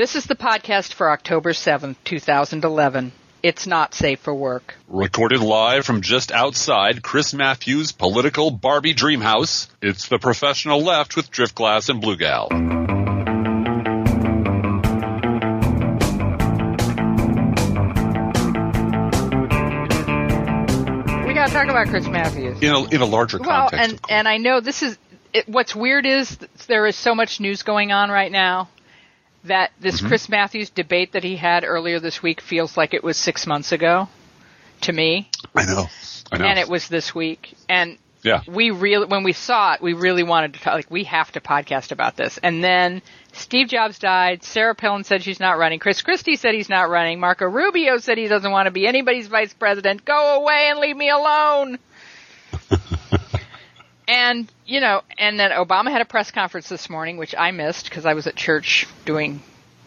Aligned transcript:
This 0.00 0.16
is 0.16 0.24
the 0.24 0.34
podcast 0.34 0.94
for 0.94 1.10
October 1.10 1.52
7th, 1.52 1.96
2011. 2.04 3.12
It's 3.42 3.66
not 3.66 3.92
safe 3.92 4.18
for 4.20 4.34
work. 4.34 4.74
Recorded 4.88 5.40
live 5.40 5.84
from 5.84 6.00
just 6.00 6.32
outside 6.32 7.02
Chris 7.02 7.34
Matthews' 7.34 7.92
political 7.92 8.50
Barbie 8.50 8.94
dream 8.94 9.20
house, 9.20 9.68
it's 9.82 10.08
the 10.08 10.18
professional 10.18 10.82
left 10.82 11.16
with 11.16 11.30
Driftglass 11.30 11.90
and 11.90 12.00
Blue 12.00 12.16
Gal. 12.16 12.48
We 21.26 21.34
got 21.34 21.48
to 21.48 21.52
talk 21.52 21.68
about 21.68 21.88
Chris 21.88 22.06
Matthews. 22.06 22.62
In 22.62 22.70
a, 22.70 22.84
in 22.84 23.00
a 23.02 23.04
larger 23.04 23.36
Well, 23.36 23.68
context, 23.68 23.90
and 23.90 24.00
and 24.08 24.26
I 24.26 24.38
know 24.38 24.60
this 24.60 24.82
is 24.82 24.96
it, 25.34 25.46
what's 25.46 25.76
weird 25.76 26.06
is 26.06 26.38
there 26.68 26.86
is 26.86 26.96
so 26.96 27.14
much 27.14 27.38
news 27.38 27.62
going 27.62 27.92
on 27.92 28.10
right 28.10 28.32
now 28.32 28.70
that 29.44 29.72
this 29.80 29.98
Mm-hmm. 29.98 30.08
Chris 30.08 30.28
Matthews 30.28 30.70
debate 30.70 31.12
that 31.12 31.24
he 31.24 31.36
had 31.36 31.64
earlier 31.64 32.00
this 32.00 32.22
week 32.22 32.40
feels 32.40 32.76
like 32.76 32.94
it 32.94 33.02
was 33.02 33.16
six 33.16 33.46
months 33.46 33.72
ago 33.72 34.08
to 34.82 34.92
me, 34.92 35.30
I 35.54 35.64
know. 35.66 35.86
I 36.32 36.38
know. 36.38 36.44
and 36.44 36.58
it 36.58 36.68
was 36.68 36.88
this 36.88 37.14
week. 37.14 37.54
And 37.68 37.98
yeah. 38.22 38.42
we 38.46 38.70
really, 38.70 39.06
when 39.06 39.22
we 39.22 39.32
saw 39.32 39.74
it, 39.74 39.82
we 39.82 39.92
really 39.94 40.22
wanted 40.22 40.54
to 40.54 40.60
talk, 40.60 40.74
like 40.74 40.90
we 40.90 41.04
have 41.04 41.32
to 41.32 41.40
podcast 41.40 41.92
about 41.92 42.16
this. 42.16 42.38
And 42.42 42.62
then 42.62 43.02
Steve 43.32 43.68
Jobs 43.68 43.98
died. 43.98 44.42
Sarah 44.42 44.74
Palin 44.74 45.04
said 45.04 45.22
she's 45.22 45.40
not 45.40 45.58
running. 45.58 45.78
Chris 45.78 46.02
Christie 46.02 46.36
said 46.36 46.54
he's 46.54 46.68
not 46.68 46.88
running. 46.88 47.20
Marco 47.20 47.46
Rubio 47.46 47.98
said 47.98 48.18
he 48.18 48.28
doesn't 48.28 48.50
want 48.50 48.66
to 48.66 48.70
be 48.70 48.86
anybody's 48.86 49.28
vice 49.28 49.52
president. 49.52 50.04
Go 50.04 50.40
away 50.40 50.68
and 50.70 50.78
leave 50.78 50.96
me 50.96 51.10
alone. 51.10 51.78
and 54.10 54.50
you 54.66 54.80
know, 54.80 55.02
and 55.18 55.38
then 55.38 55.52
Obama 55.52 55.90
had 55.92 56.00
a 56.00 56.04
press 56.04 56.30
conference 56.32 56.68
this 56.68 56.90
morning, 56.90 57.16
which 57.16 57.34
I 57.38 57.52
missed 57.52 57.84
because 57.84 58.04
I 58.04 58.14
was 58.14 58.26
at 58.26 58.34
church 58.34 58.86
doing 59.04 59.40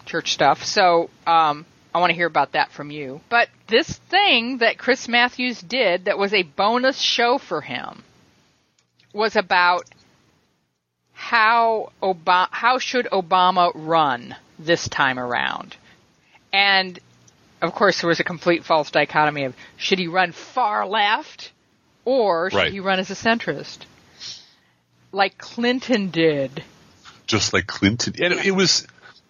church 0.06 0.32
stuff. 0.32 0.64
So 0.64 1.10
um, 1.28 1.66
I 1.94 2.00
want 2.00 2.10
to 2.12 2.16
hear 2.16 2.28
about 2.28 2.54
that 2.54 2.72
from 2.72 2.90
you. 2.90 3.20
But 3.30 3.50
this 3.68 3.90
thing 4.10 4.60
that 4.60 4.78
Chris 4.78 5.08
Matthews 5.10 5.62
did 5.62 6.06
that 6.06 6.18
was 6.18 6.34
a 6.34 6.44
bonus 6.44 7.00
show 7.00 7.38
for 7.38 7.60
him 7.62 8.04
was 9.14 9.36
about 9.36 9.84
how 11.12 11.92
Obama, 12.02 12.48
how 12.52 12.80
should 12.80 13.08
Obama 13.12 13.72
run 13.76 14.36
this 14.58 14.88
time 14.88 15.20
around, 15.20 15.76
and 16.54 16.98
of 17.62 17.74
course 17.74 18.02
there 18.02 18.08
was 18.08 18.20
a 18.20 18.24
complete 18.24 18.64
false 18.64 18.90
dichotomy 18.92 19.44
of 19.46 19.56
should 19.78 20.00
he 20.00 20.08
run 20.08 20.32
far 20.32 20.86
left 20.86 21.52
or 22.06 22.50
should 22.50 22.58
Right. 22.58 22.72
he 22.72 22.80
run 22.80 23.00
as 23.00 23.10
a 23.10 23.16
centrist, 23.16 23.80
like 25.14 25.38
Clinton 25.38 26.10
did. 26.10 26.64
just 27.28 27.54
like 27.54 27.68
Clinton. 27.68 28.14
And 28.22 28.34
it, 28.34 28.48
it 28.48 28.52
was 28.52 28.86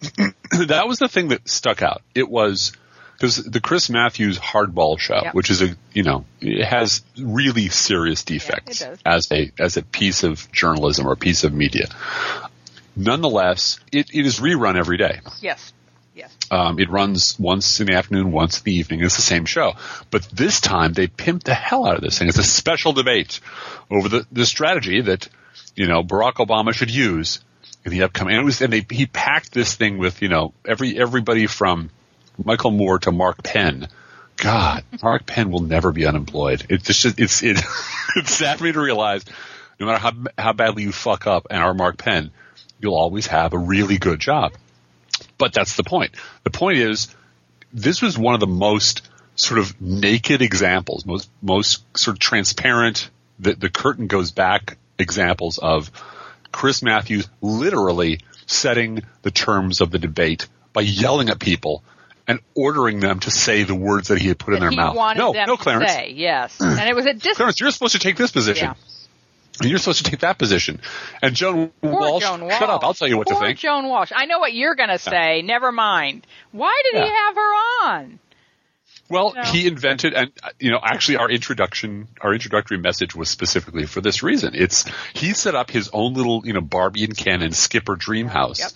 that 0.50 0.84
was 0.88 0.98
the 0.98 1.08
thing 1.08 1.28
that 1.28 1.48
stuck 1.48 1.80
out. 1.82 2.02
It 2.14 2.28
was 2.28 2.72
because 3.16 3.36
the 3.36 3.60
Chris 3.60 3.88
Matthews 3.88 4.38
Hardball 4.38 4.98
Show, 4.98 5.20
Yep. 5.22 5.34
which 5.34 5.50
is 5.50 5.62
a 5.62 5.76
you 5.92 6.02
know 6.02 6.24
it 6.40 6.64
has 6.64 7.02
really 7.18 7.68
serious 7.68 8.24
defects 8.24 8.80
does. 8.80 8.98
as 9.06 9.30
a 9.30 9.52
as 9.58 9.76
a 9.76 9.82
piece 9.82 10.24
of 10.24 10.50
journalism 10.50 11.06
or 11.06 11.12
a 11.12 11.16
piece 11.16 11.44
of 11.44 11.52
media. 11.52 11.86
Nonetheless, 12.96 13.80
it, 13.92 14.10
it 14.14 14.24
is 14.26 14.38
rerun 14.40 14.76
every 14.76 14.96
day. 14.96 15.20
Yes, 15.40 15.72
yes. 16.14 16.32
Um, 16.50 16.78
it 16.78 16.88
runs 16.90 17.36
once 17.40 17.80
in 17.80 17.86
the 17.88 17.94
afternoon, 17.94 18.30
once 18.30 18.58
in 18.58 18.64
the 18.64 18.74
evening. 18.76 19.02
It's 19.02 19.16
the 19.16 19.22
same 19.22 19.46
show, 19.46 19.72
but 20.10 20.22
this 20.32 20.60
time 20.60 20.92
they 20.92 21.08
pimped 21.08 21.44
the 21.44 21.54
hell 21.54 21.86
out 21.86 21.96
of 21.96 22.02
this 22.02 22.18
thing. 22.18 22.28
It's 22.28 22.38
a 22.38 22.44
special 22.44 22.92
debate 22.92 23.40
over 23.90 24.08
the 24.08 24.26
the 24.30 24.46
strategy 24.46 25.00
that 25.00 25.28
you 25.74 25.86
know 25.86 26.02
Barack 26.02 26.34
Obama 26.34 26.72
should 26.72 26.90
use 26.90 27.40
in 27.84 27.92
the 27.92 28.02
upcoming. 28.02 28.34
And 28.34 28.42
it 28.42 28.44
was 28.44 28.62
and 28.62 28.72
they 28.72 28.86
he 28.88 29.06
packed 29.06 29.52
this 29.52 29.74
thing 29.74 29.98
with 29.98 30.22
you 30.22 30.28
know 30.28 30.54
every 30.64 30.98
everybody 30.98 31.46
from 31.46 31.90
Michael 32.42 32.70
Moore 32.70 32.98
to 33.00 33.12
Mark 33.12 33.42
Penn. 33.42 33.88
God, 34.36 34.84
Mark 35.02 35.26
Penn 35.26 35.50
will 35.50 35.60
never 35.60 35.92
be 35.92 36.06
unemployed. 36.06 36.66
It's 36.68 36.86
just 36.86 37.20
it's 37.20 37.42
it, 37.42 37.58
it's 38.16 38.32
sad 38.32 38.58
for 38.58 38.64
me 38.64 38.72
to 38.72 38.80
realize. 38.80 39.24
No 39.78 39.86
matter 39.86 39.98
how 39.98 40.12
how 40.38 40.52
badly 40.52 40.84
you 40.84 40.92
fuck 40.92 41.26
up 41.26 41.48
and 41.50 41.62
are 41.62 41.74
Mark 41.74 41.98
Penn, 41.98 42.30
you'll 42.80 42.96
always 42.96 43.26
have 43.26 43.52
a 43.52 43.58
really 43.58 43.98
good 43.98 44.20
job. 44.20 44.52
But 45.38 45.52
that's 45.52 45.76
the 45.76 45.84
point. 45.84 46.12
The 46.44 46.50
point 46.50 46.78
is, 46.78 47.14
this 47.72 48.00
was 48.00 48.16
one 48.16 48.34
of 48.34 48.40
the 48.40 48.46
most 48.46 49.08
sort 49.36 49.58
of 49.58 49.80
naked 49.80 50.42
examples, 50.42 51.04
most 51.04 51.28
most 51.42 51.84
sort 51.96 52.16
of 52.16 52.18
transparent. 52.20 53.10
The 53.40 53.54
the 53.54 53.70
curtain 53.70 54.06
goes 54.06 54.30
back 54.30 54.78
examples 54.98 55.58
of 55.58 55.90
Chris 56.52 56.82
Matthews 56.82 57.28
literally 57.40 58.20
setting 58.46 59.02
the 59.22 59.30
terms 59.30 59.80
of 59.80 59.90
the 59.90 59.98
debate 59.98 60.46
by 60.72 60.82
yelling 60.82 61.28
at 61.28 61.38
people 61.38 61.82
and 62.26 62.40
ordering 62.54 63.00
them 63.00 63.20
to 63.20 63.30
say 63.30 63.64
the 63.64 63.74
words 63.74 64.08
that 64.08 64.18
he 64.18 64.28
had 64.28 64.38
put 64.38 64.54
in 64.54 64.60
their 64.60 64.70
he 64.70 64.76
mouth. 64.76 64.94
no, 65.16 65.32
no, 65.32 65.56
Clarence. 65.56 65.92
say 65.92 66.12
yes, 66.14 66.56
hmm. 66.58 66.64
and 66.64 66.88
it 66.88 66.94
was 66.94 67.06
a 67.06 67.14
dis- 67.14 67.36
Clarence, 67.36 67.60
you're 67.60 67.70
supposed 67.70 67.92
to 67.92 67.98
take 67.98 68.16
this 68.16 68.32
position. 68.32 68.68
Yeah. 68.68 68.74
And 69.60 69.70
you're 69.70 69.78
supposed 69.78 70.04
to 70.04 70.10
take 70.10 70.20
that 70.20 70.36
position. 70.36 70.80
And 71.22 71.36
Joan 71.36 71.70
Poor 71.80 71.92
Walsh, 71.92 72.24
Joan 72.24 72.42
Walsh. 72.42 72.58
shut 72.58 72.70
up. 72.70 72.82
I'll 72.82 72.94
tell 72.94 73.06
you 73.06 73.16
what 73.16 73.28
Poor 73.28 73.40
to 73.40 73.46
think. 73.46 73.60
Joan 73.60 73.88
Walsh. 73.88 74.10
I 74.14 74.26
know 74.26 74.40
what 74.40 74.52
you're 74.52 74.74
going 74.74 74.88
to 74.88 74.98
say. 74.98 75.42
Never 75.42 75.70
mind. 75.70 76.26
Why 76.50 76.82
did 76.84 77.00
he 77.00 77.08
have 77.08 77.34
her 77.36 77.40
on? 77.86 78.18
Well, 79.08 79.34
No. 79.34 79.42
he 79.42 79.66
invented, 79.66 80.14
and 80.14 80.30
uh, 80.42 80.48
you 80.58 80.70
know, 80.70 80.80
actually, 80.82 81.16
our 81.18 81.30
introduction, 81.30 82.08
our 82.20 82.32
introductory 82.32 82.78
message 82.78 83.14
was 83.14 83.28
specifically 83.28 83.86
for 83.86 84.00
this 84.00 84.22
reason. 84.22 84.52
It's 84.54 84.84
he 85.12 85.34
set 85.34 85.54
up 85.54 85.70
his 85.70 85.90
own 85.92 86.14
little, 86.14 86.42
you 86.44 86.52
know, 86.54 86.62
Barbie 86.62 87.04
and 87.04 87.16
Ken 87.16 87.42
and 87.42 87.54
Skipper 87.54 87.96
dream 87.96 88.28
house, 88.28 88.60
Yep. 88.60 88.70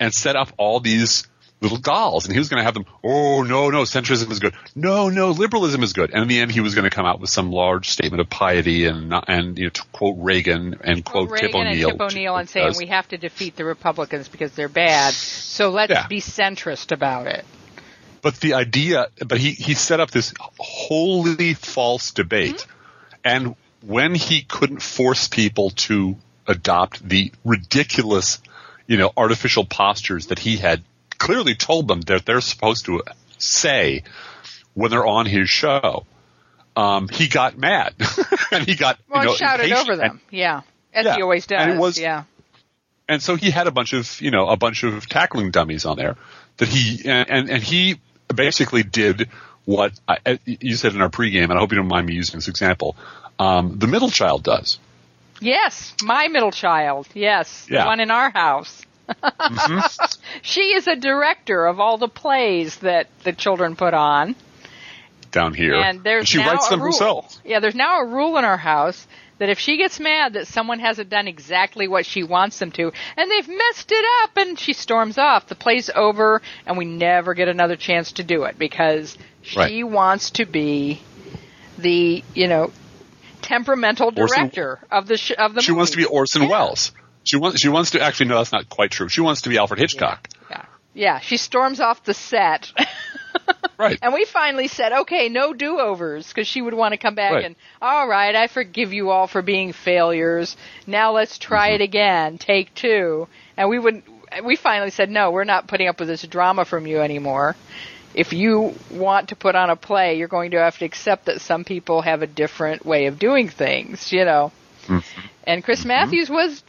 and 0.00 0.12
set 0.14 0.36
up 0.36 0.52
all 0.58 0.80
these 0.80 1.26
little 1.62 1.78
dolls, 1.78 2.26
and 2.26 2.34
he 2.34 2.38
was 2.38 2.50
going 2.50 2.58
to 2.60 2.64
have 2.64 2.74
them. 2.74 2.84
Oh 3.02 3.42
no, 3.42 3.70
no, 3.70 3.82
centrism 3.84 4.30
is 4.30 4.38
good. 4.38 4.52
No, 4.74 5.08
no, 5.08 5.30
liberalism 5.30 5.82
is 5.82 5.94
good. 5.94 6.10
And 6.10 6.20
in 6.20 6.28
the 6.28 6.40
end, 6.40 6.50
he 6.52 6.60
was 6.60 6.74
going 6.74 6.84
to 6.84 6.90
come 6.94 7.06
out 7.06 7.20
with 7.20 7.30
some 7.30 7.50
large 7.50 7.88
statement 7.88 8.20
of 8.20 8.28
piety 8.28 8.84
and 8.84 9.14
and 9.28 9.56
you 9.58 9.64
know, 9.64 9.70
to 9.70 9.82
quote 9.92 10.16
Reagan 10.18 10.76
and 10.84 11.02
quote 11.02 11.30
Reagan 11.30 11.48
Tip 11.52 11.54
and 11.58 11.68
O'Neill, 11.70 11.90
Tip 11.92 12.00
O'Neill 12.02 12.36
and 12.36 12.48
saying 12.50 12.74
we 12.76 12.86
have 12.88 13.08
to 13.08 13.16
defeat 13.16 13.56
the 13.56 13.64
Republicans 13.64 14.28
because 14.28 14.52
they're 14.52 14.68
bad. 14.68 15.14
So 15.14 15.70
let's 15.70 15.90
Yeah. 15.90 16.06
be 16.06 16.20
centrist 16.20 16.92
about 16.92 17.28
it. 17.28 17.46
But 18.24 18.40
the 18.40 18.54
idea, 18.54 19.08
but 19.24 19.36
he, 19.38 19.50
he 19.52 19.74
set 19.74 20.00
up 20.00 20.10
this 20.10 20.32
wholly 20.58 21.52
false 21.52 22.10
debate. 22.12 22.66
And 23.22 23.54
when 23.82 24.14
he 24.14 24.40
couldn't 24.40 24.80
force 24.80 25.28
people 25.28 25.70
to 25.88 26.16
adopt 26.46 27.06
the 27.06 27.32
ridiculous, 27.44 28.40
you 28.86 28.96
know, 28.96 29.12
artificial 29.14 29.66
postures 29.66 30.28
that 30.28 30.38
he 30.38 30.56
had 30.56 30.82
clearly 31.18 31.54
told 31.54 31.86
them 31.86 32.00
that 32.02 32.24
they're 32.24 32.40
supposed 32.40 32.86
to 32.86 33.02
say 33.36 34.04
when 34.72 34.90
they're 34.90 35.06
on 35.06 35.26
his 35.26 35.50
show, 35.50 36.06
um, 36.76 37.08
he 37.08 37.28
got 37.28 37.58
mad. 37.58 37.92
and 38.50 38.64
he 38.66 38.74
got, 38.74 38.98
Well, 39.08 39.20
you 39.20 39.26
know, 39.26 39.30
and 39.32 39.38
shouted 39.38 39.64
impatient. 39.64 39.88
over 39.90 39.96
them. 39.98 40.20
yeah, 40.30 40.62
as 40.94 41.04
Yeah. 41.04 41.16
he 41.16 41.22
always 41.22 41.46
does. 41.46 41.60
And 41.60 41.72
it 41.72 41.78
was- 41.78 41.98
yeah. 41.98 42.24
and 43.06 43.22
so 43.22 43.36
he 43.36 43.50
had 43.50 43.66
a 43.66 43.70
bunch 43.70 43.92
of 43.92 44.18
you 44.22 44.30
know 44.30 44.48
a 44.48 44.56
bunch 44.56 44.82
of 44.82 45.06
tackling 45.10 45.50
dummies 45.50 45.84
on 45.84 45.98
there 45.98 46.16
that 46.56 46.68
he 46.68 47.06
and 47.08 47.28
and, 47.30 47.50
and 47.50 47.62
he 47.62 48.00
basically 48.34 48.82
did 48.82 49.28
what 49.64 49.92
I, 50.06 50.38
you 50.44 50.76
said 50.76 50.94
in 50.94 51.00
our 51.00 51.08
pregame, 51.08 51.44
and 51.44 51.52
I 51.54 51.58
hope 51.58 51.72
you 51.72 51.76
don't 51.76 51.88
mind 51.88 52.06
me 52.06 52.14
using 52.14 52.36
this 52.36 52.48
example. 52.48 52.96
Um, 53.38 53.78
the 53.78 53.86
middle 53.86 54.10
child 54.10 54.42
does. 54.42 54.78
Yes, 55.40 55.94
my 56.02 56.28
middle 56.28 56.52
child. 56.52 57.08
Yes, 57.14 57.66
the 57.66 57.82
one 57.84 58.00
in 58.00 58.10
our 58.10 58.30
house. 58.30 58.82
she 60.42 60.60
is 60.74 60.86
a 60.86 60.96
director 60.96 61.66
of 61.66 61.80
all 61.80 61.98
the 61.98 62.08
plays 62.08 62.76
that 62.76 63.08
the 63.22 63.32
children 63.32 63.76
put 63.76 63.94
on. 63.94 64.34
Down 65.30 65.52
here, 65.52 65.74
And 65.74 66.04
there's 66.04 66.28
she 66.28 66.38
now 66.38 66.52
writes 66.52 66.68
a 66.68 66.70
them 66.70 66.80
rule. 66.80 66.92
herself. 66.92 67.36
Yeah, 67.44 67.58
there's 67.60 67.74
now 67.74 68.00
a 68.00 68.06
rule 68.06 68.38
in 68.38 68.44
our 68.44 68.56
house 68.56 69.06
that 69.38 69.48
if 69.48 69.58
she 69.58 69.76
gets 69.76 69.98
mad 70.00 70.34
that 70.34 70.46
someone 70.46 70.78
hasn't 70.78 71.08
done 71.10 71.26
exactly 71.28 71.88
what 71.88 72.06
she 72.06 72.22
wants 72.22 72.58
them 72.58 72.70
to, 72.72 72.92
and 73.16 73.30
they've 73.30 73.48
messed 73.48 73.90
it 73.92 74.04
up, 74.22 74.36
and 74.36 74.58
she 74.58 74.72
storms 74.72 75.18
off, 75.18 75.46
the 75.48 75.54
play's 75.54 75.90
over, 75.94 76.40
and 76.66 76.78
we 76.78 76.84
never 76.84 77.34
get 77.34 77.48
another 77.48 77.76
chance 77.76 78.12
to 78.12 78.22
do 78.24 78.44
it 78.44 78.58
because 78.58 79.18
she 79.42 79.58
Right. 79.58 79.84
wants 79.86 80.30
to 80.32 80.44
be 80.46 81.00
the 81.78 82.22
you 82.34 82.46
know 82.48 82.72
temperamental 83.42 84.12
Orson- 84.16 84.38
director 84.38 84.78
of 84.90 85.06
the 85.06 85.16
sh- 85.18 85.32
of 85.36 85.54
the. 85.54 85.62
She 85.62 85.72
wants 85.72 85.90
to 85.92 85.96
be. 85.96 86.04
Orson 86.04 86.42
Yeah. 86.42 86.48
Welles. 86.48 86.92
She 87.24 87.36
wants. 87.36 87.60
She 87.60 87.68
wants 87.68 87.90
to 87.92 88.00
actually. 88.00 88.26
No, 88.26 88.38
that's 88.38 88.52
not 88.52 88.68
quite 88.68 88.90
true. 88.90 89.08
She 89.08 89.20
wants 89.20 89.42
to 89.42 89.48
be 89.48 89.58
Alfred 89.58 89.80
Hitchcock. 89.80 90.28
Yeah, 90.50 90.64
yeah. 90.94 91.18
She 91.20 91.36
storms 91.36 91.80
off 91.80 92.04
the 92.04 92.14
set. 92.14 92.72
Right. 93.76 93.98
And 94.00 94.14
we 94.14 94.24
finally 94.24 94.68
said, 94.68 94.92
okay, 94.92 95.28
no 95.28 95.52
do-overs, 95.52 96.28
because 96.28 96.46
she 96.46 96.62
would 96.62 96.74
want 96.74 96.92
to 96.92 96.96
come 96.96 97.16
back 97.16 97.32
Right. 97.32 97.44
and, 97.44 97.56
all 97.82 98.06
right, 98.06 98.34
I 98.34 98.46
forgive 98.46 98.92
you 98.92 99.10
all 99.10 99.26
for 99.26 99.42
being 99.42 99.72
failures. 99.72 100.56
Now 100.86 101.10
let's 101.12 101.38
try 101.38 101.70
Mm-hmm. 101.70 101.74
it 101.74 101.80
again. 101.84 102.38
Take 102.38 102.72
two. 102.74 103.26
And 103.56 103.68
we 103.68 103.80
would, 103.80 104.04
we 104.44 104.54
finally 104.54 104.90
said, 104.90 105.10
no, 105.10 105.32
we're 105.32 105.42
not 105.42 105.66
putting 105.66 105.88
up 105.88 105.98
with 105.98 106.06
this 106.08 106.22
drama 106.22 106.64
from 106.64 106.86
you 106.86 107.00
anymore. 107.00 107.56
If 108.14 108.32
you 108.32 108.74
want 108.92 109.30
to 109.30 109.36
put 109.36 109.56
on 109.56 109.70
a 109.70 109.76
play, 109.76 110.18
you're 110.18 110.28
going 110.28 110.52
to 110.52 110.58
have 110.58 110.78
to 110.78 110.84
accept 110.84 111.24
that 111.26 111.40
some 111.40 111.64
people 111.64 112.00
have 112.02 112.22
a 112.22 112.28
different 112.28 112.86
way 112.86 113.06
of 113.06 113.18
doing 113.18 113.48
things, 113.48 114.12
you 114.12 114.24
know. 114.24 114.52
Mm-hmm. 114.86 115.20
And 115.48 115.64
Chris 115.64 115.84
Matthews 115.84 116.30
was 116.30 116.62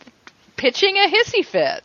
pitching 0.57 0.95
a 0.97 1.07
hissy 1.07 1.45
fit. 1.45 1.83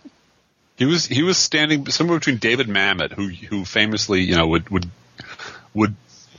He 0.81 0.87
was 0.87 1.05
he 1.05 1.23
was 1.23 1.37
standing 1.37 1.85
somewhere 1.91 2.19
between 2.19 2.38
David 2.38 2.67
Mamet, 2.67 3.12
who 3.12 3.29
who 3.29 3.67
famously 3.67 4.23
you 4.23 4.35
know 4.35 4.47
would 4.47 4.71
would 4.71 4.91
would 5.75 5.94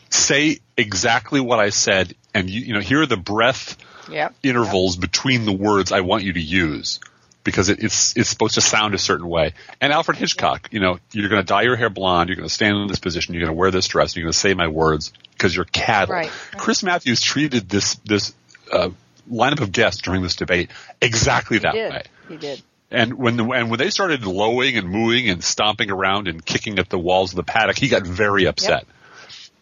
say 0.10 0.58
exactly 0.76 1.40
what 1.40 1.60
I 1.60 1.70
said, 1.70 2.16
and 2.34 2.50
you 2.50 2.62
you 2.62 2.74
know 2.74 2.80
here 2.80 3.04
are 3.04 3.06
the 3.06 3.18
breath 3.18 3.78
Yep. 4.10 4.34
intervals 4.42 4.98
between 4.98 5.46
the 5.46 5.52
words 5.52 5.92
I 5.92 6.02
want 6.02 6.24
you 6.24 6.34
to 6.34 6.42
use 6.42 7.00
because 7.44 7.70
it, 7.70 7.84
it's 7.84 8.18
it's 8.18 8.30
supposed 8.30 8.56
to 8.56 8.62
sound 8.62 8.96
a 8.96 8.98
certain 8.98 9.28
way. 9.28 9.54
And 9.80 9.94
Alfred 9.94 10.18
Hitchcock, 10.18 10.70
you 10.72 10.80
know, 10.80 10.98
you're 11.12 11.30
going 11.30 11.42
to 11.42 11.46
dye 11.46 11.62
your 11.62 11.76
hair 11.76 11.92
blonde, 11.92 12.30
you're 12.30 12.36
going 12.36 12.50
to 12.50 12.54
stand 12.54 12.78
in 12.78 12.88
this 12.88 13.00
position, 13.00 13.36
you're 13.36 13.46
going 13.46 13.56
to 13.56 13.60
wear 13.60 13.70
this 13.70 13.88
dress, 13.88 14.16
you're 14.16 14.24
going 14.24 14.34
to 14.34 14.38
say 14.38 14.56
my 14.56 14.70
words 14.70 15.14
because 15.34 15.56
you're 15.56 15.66
cattle. 15.66 16.16
Right. 16.16 16.32
Chris 16.58 16.82
Matthews 16.82 17.22
treated 17.22 17.70
this 17.70 17.94
this 18.06 18.34
uh, 18.74 18.90
lineup 19.32 19.62
of 19.62 19.72
guests 19.72 20.02
during 20.02 20.24
this 20.24 20.36
debate 20.36 20.72
exactly 21.00 21.60
that 21.60 21.74
did. 21.74 21.92
way. 21.92 22.04
He 22.28 22.38
did. 22.38 22.64
And 22.92 23.14
when 23.14 23.38
the, 23.38 23.46
and 23.46 23.70
when 23.70 23.80
they 23.80 23.90
started 23.90 24.26
lowing 24.26 24.76
and 24.78 24.90
mooing 24.90 25.30
and 25.30 25.44
stomping 25.44 25.90
around 25.90 26.28
and 26.28 26.46
kicking 26.46 26.78
at 26.78 26.90
the 26.90 27.00
walls 27.00 27.32
of 27.32 27.38
the 27.38 27.44
paddock, 27.44 27.78
he 27.78 27.88
got 27.88 28.06
very 28.06 28.46
upset. 28.46 28.86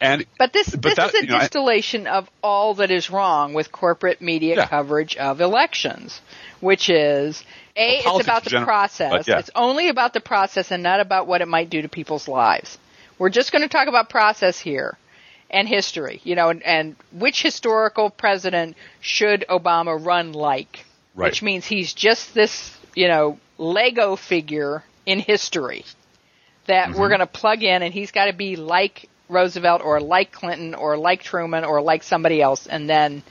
And 0.02 0.26
But 0.38 0.54
this 0.54 0.70
But 0.70 0.81
this 0.81 0.96
that- 0.96 1.14
is 1.14 1.22
a 1.22 1.26
you 1.26 1.30
know, 1.31 1.36
I- 1.38 1.40
distillation 1.42 2.08
of 2.08 2.30
all 2.42 2.76
that 2.76 2.90
is 2.90 3.10
wrong 3.10 3.54
with 3.54 3.72
corporate 3.72 4.22
media 4.22 4.56
Yeah. 4.56 4.68
coverage 4.68 5.16
of 5.18 5.42
elections, 5.42 6.22
which 6.62 6.90
is 6.90 7.44
a 7.76 8.02
Well, 8.06 8.18
it's 8.18 8.26
about 8.26 8.44
the 8.46 8.50
general, 8.50 8.66
process. 8.66 9.28
yeah. 9.28 9.40
It's 9.40 9.52
only 9.56 9.90
about 9.90 10.14
the 10.14 10.22
process 10.22 10.72
and 10.72 10.81
not 10.81 11.00
about 11.00 11.28
what 11.28 11.42
it 11.42 11.48
might 11.48 11.70
do 11.70 11.81
to 11.81 11.90
people's 11.90 12.28
lives. 12.28 12.78
We're 13.18 13.30
just 13.30 13.52
going 13.52 13.62
to 13.62 13.68
talk 13.68 13.88
about 13.90 14.10
process 14.10 14.58
here 14.58 14.98
and 15.52 15.68
history, 15.68 16.22
you 16.24 16.36
know, 16.36 16.50
and, 16.50 16.64
and 16.64 16.96
which 17.12 17.44
historical 17.44 18.10
president 18.10 18.78
should 19.02 19.46
Obama 19.50 20.04
run 20.04 20.31
like, 20.31 20.86
Right. 21.14 21.28
which 21.30 21.42
means 21.42 21.66
he's 21.66 21.92
just 21.94 22.34
this, 22.34 22.72
you 23.00 23.07
know, 23.07 23.38
Lego 23.57 24.16
figure 24.18 24.84
in 25.06 25.19
history 25.19 25.86
that 26.68 26.90
Mm-hmm. 26.90 27.00
we're 27.00 27.07
going 27.07 27.19
to 27.22 27.25
plug 27.42 27.63
in 27.63 27.81
and 27.81 27.94
he's 27.94 28.12
got 28.12 28.25
to 28.25 28.34
be 28.34 28.56
like 28.57 29.07
Roosevelt 29.30 29.81
or 29.84 30.00
like 30.01 30.31
Clinton 30.31 30.75
or 30.75 30.98
like 30.98 31.24
Truman 31.24 31.63
or 31.63 31.81
like 31.81 32.04
somebody 32.04 32.42
else 32.42 32.68
and 32.68 32.90
then 32.90 33.24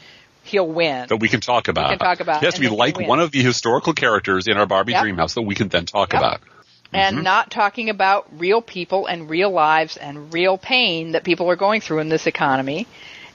he'll 0.45 0.67
win. 0.67 1.07
that 1.09 1.19
we 1.21 1.29
can 1.29 1.41
talk 1.41 1.69
about. 1.69 1.91
can 1.91 1.99
talk 1.99 2.21
about, 2.21 2.41
He 2.41 2.47
has 2.47 2.55
to 2.55 2.61
be 2.61 2.69
like 2.69 2.99
one 2.99 3.21
of 3.21 3.31
the 3.31 3.43
historical 3.43 3.93
characters 3.93 4.47
in 4.49 4.57
our 4.57 4.67
Barbie 4.67 4.93
Yep. 4.93 5.05
Dreamhouse 5.05 5.35
that 5.35 5.43
we 5.43 5.55
can 5.55 5.69
then 5.69 5.85
talk 5.85 6.13
Yep. 6.13 6.21
about. 6.21 6.41
and 6.95 7.23
not 7.23 7.51
talking 7.51 7.91
about 7.91 8.27
real 8.41 8.63
people 8.63 9.07
and 9.07 9.29
real 9.29 9.51
lives 9.51 9.97
and 9.99 10.33
real 10.33 10.57
pain 10.57 11.13
that 11.13 11.23
people 11.25 11.51
are 11.51 11.57
going 11.57 11.81
through 11.83 11.99
in 12.01 12.09
this 12.09 12.27
economy. 12.27 12.87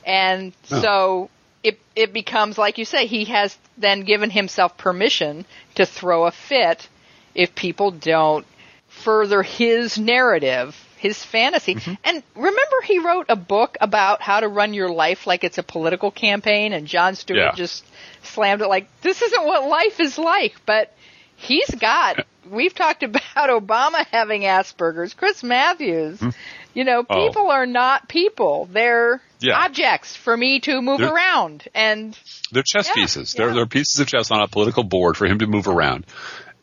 And 0.05 0.53
No. 0.71 0.81
so 0.81 1.29
it 1.63 1.79
it 1.95 2.11
becomes 2.13 2.57
like 2.57 2.77
you 2.77 2.85
say 2.85 3.05
he 3.07 3.25
has 3.25 3.57
then 3.77 4.01
given 4.01 4.29
himself 4.29 4.77
permission 4.77 5.45
to 5.75 5.85
throw 5.85 6.25
a 6.25 6.31
fit 6.31 6.87
if 7.35 7.55
people 7.55 7.91
don't 7.91 8.45
further 8.87 9.41
his 9.41 9.97
narrative, 9.97 10.75
his 10.97 11.23
fantasy. 11.23 11.75
Mm-hmm. 11.75 11.93
And 12.03 12.23
remember 12.35 12.81
he 12.85 12.99
wrote 12.99 13.25
a 13.29 13.35
book 13.35 13.75
about 13.81 14.21
how 14.21 14.39
to 14.39 14.47
run 14.47 14.73
your 14.73 14.89
life 14.89 15.25
like 15.25 15.43
it's 15.43 15.57
a 15.57 15.63
political 15.63 16.11
campaign 16.11 16.73
and 16.73 16.85
Jon 16.87 17.15
Stewart 17.15 17.39
Yeah. 17.39 17.51
just 17.55 17.85
slammed 18.21 18.61
it 18.61 18.67
like 18.67 18.87
this 19.01 19.21
isn't 19.21 19.45
what 19.45 19.67
life 19.67 19.99
is 19.99 20.17
like, 20.17 20.55
but 20.65 20.93
he's 21.35 21.69
got 21.71 22.25
we've 22.49 22.73
talked 22.75 23.03
about 23.03 23.21
Obama 23.35 24.05
having 24.11 24.41
Asperger's, 24.41 25.13
Chris 25.13 25.43
Matthews. 25.43 26.19
Mm. 26.19 26.33
You 26.73 26.83
know, 26.83 27.05
Oh. 27.09 27.27
people 27.27 27.49
are 27.51 27.65
not 27.65 28.07
people. 28.09 28.67
They're 28.71 29.21
Yeah. 29.43 29.59
objects 29.63 30.15
for 30.15 30.35
me 30.35 30.59
to 30.61 30.81
move 30.81 30.99
They're- 30.99 31.13
around. 31.13 31.67
And 31.75 32.17
They're 32.51 32.63
chess 32.63 32.87
Yeah, 32.87 32.93
pieces. 32.93 33.33
yeah. 33.33 33.45
They're, 33.45 33.53
they're 33.55 33.65
pieces 33.65 33.99
of 33.99 34.07
chess 34.07 34.31
on 34.31 34.41
a 34.41 34.47
political 34.47 34.83
board 34.83 35.17
for 35.17 35.25
him 35.25 35.39
to 35.39 35.47
move 35.47 35.67
around. 35.67 36.05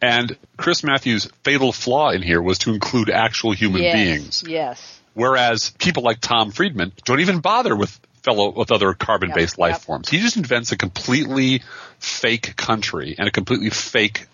And 0.02 0.36
Chris 0.56 0.82
Matthews' 0.82 1.28
fatal 1.44 1.72
flaw 1.72 2.10
in 2.10 2.22
here 2.22 2.40
was 2.40 2.58
to 2.60 2.72
include 2.72 3.10
actual 3.10 3.52
human 3.52 3.82
yes, 3.82 3.94
beings. 3.94 4.44
Yes. 4.46 5.00
Whereas 5.12 5.70
people 5.78 6.02
like 6.02 6.20
Tom 6.20 6.52
Friedman 6.52 6.92
don't 7.04 7.20
even 7.20 7.40
bother 7.40 7.76
with 7.76 7.98
fellow 8.22 8.50
with 8.50 8.70
other 8.72 8.94
carbon-based 8.94 9.54
Yep, 9.54 9.58
life 9.58 9.72
yep. 9.74 9.80
forms. 9.82 10.08
He 10.08 10.20
just 10.20 10.36
invents 10.36 10.72
a 10.72 10.76
completely 10.76 11.62
fake 11.98 12.54
country 12.56 13.14
and 13.18 13.26
a 13.28 13.30
completely 13.30 13.70
fake 13.70 14.26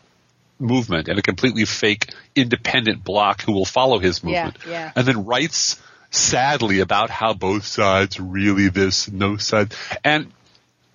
movement 0.59 1.09
and 1.09 1.19
a 1.19 1.23
completely 1.23 1.65
fake 1.65 2.11
independent 2.35 3.05
bloc 3.05 3.43
who 3.43 3.53
will 3.53 3.65
follow 3.65 3.99
his 3.99 4.23
Yeah, 4.23 4.45
movement. 4.45 4.57
yeah. 4.69 4.93
And 4.97 5.07
then 5.07 5.25
writes 5.25 5.81
sadly 6.17 6.81
about 6.81 7.11
how 7.11 7.35
both 7.35 7.65
sides 7.65 8.19
really 8.19 8.69
this, 8.69 9.11
no 9.11 9.37
side. 9.37 9.75
And 10.05 10.33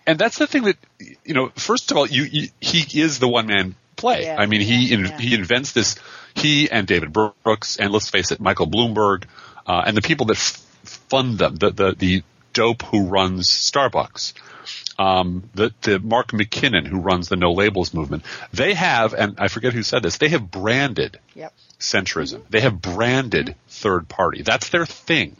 and 0.07 0.17
that's 0.17 0.37
the 0.37 0.47
thing 0.47 0.63
that 0.63 0.77
you 1.23 1.33
know. 1.33 1.49
First 1.55 1.91
of 1.91 1.97
all, 1.97 2.07
you, 2.07 2.23
you 2.23 2.49
he 2.59 3.01
is 3.01 3.19
the 3.19 3.27
one 3.27 3.47
man 3.47 3.75
play. 3.95 4.23
Yeah, 4.23 4.37
I 4.39 4.47
mean, 4.47 4.61
he 4.61 4.93
in, 4.93 5.05
yeah. 5.05 5.17
he 5.17 5.33
invents 5.33 5.71
this. 5.73 5.95
He 6.33 6.71
and 6.71 6.87
David 6.87 7.13
Brooks 7.13 7.77
and 7.77 7.91
let's 7.91 8.09
face 8.09 8.31
it, 8.31 8.39
Michael 8.39 8.67
Bloomberg 8.67 9.25
uh, 9.65 9.83
and 9.85 9.95
the 9.95 10.01
people 10.01 10.27
that 10.27 10.37
f- 10.37 10.57
fund 11.09 11.37
them, 11.37 11.55
the 11.55 11.71
the 11.71 11.95
the 11.97 12.23
dope 12.53 12.83
who 12.83 13.05
runs 13.07 13.47
Starbucks, 13.49 14.33
um, 14.99 15.49
the 15.55 15.73
the 15.81 15.99
Mark 15.99 16.27
McKinnon 16.31 16.85
who 16.85 16.99
runs 16.99 17.29
the 17.29 17.35
No 17.35 17.51
Labels 17.53 17.93
movement. 17.93 18.23
They 18.53 18.73
have, 18.73 19.13
and 19.13 19.35
I 19.39 19.47
forget 19.47 19.73
who 19.73 19.83
said 19.83 20.03
this. 20.03 20.17
They 20.17 20.29
have 20.29 20.49
branded 20.51 21.19
Yep. 21.35 21.53
centrism. 21.79 22.41
They 22.49 22.61
have 22.61 22.81
branded 22.81 23.55
third 23.67 24.07
party. 24.07 24.43
That's 24.43 24.69
their 24.69 24.85
thing. 24.85 25.35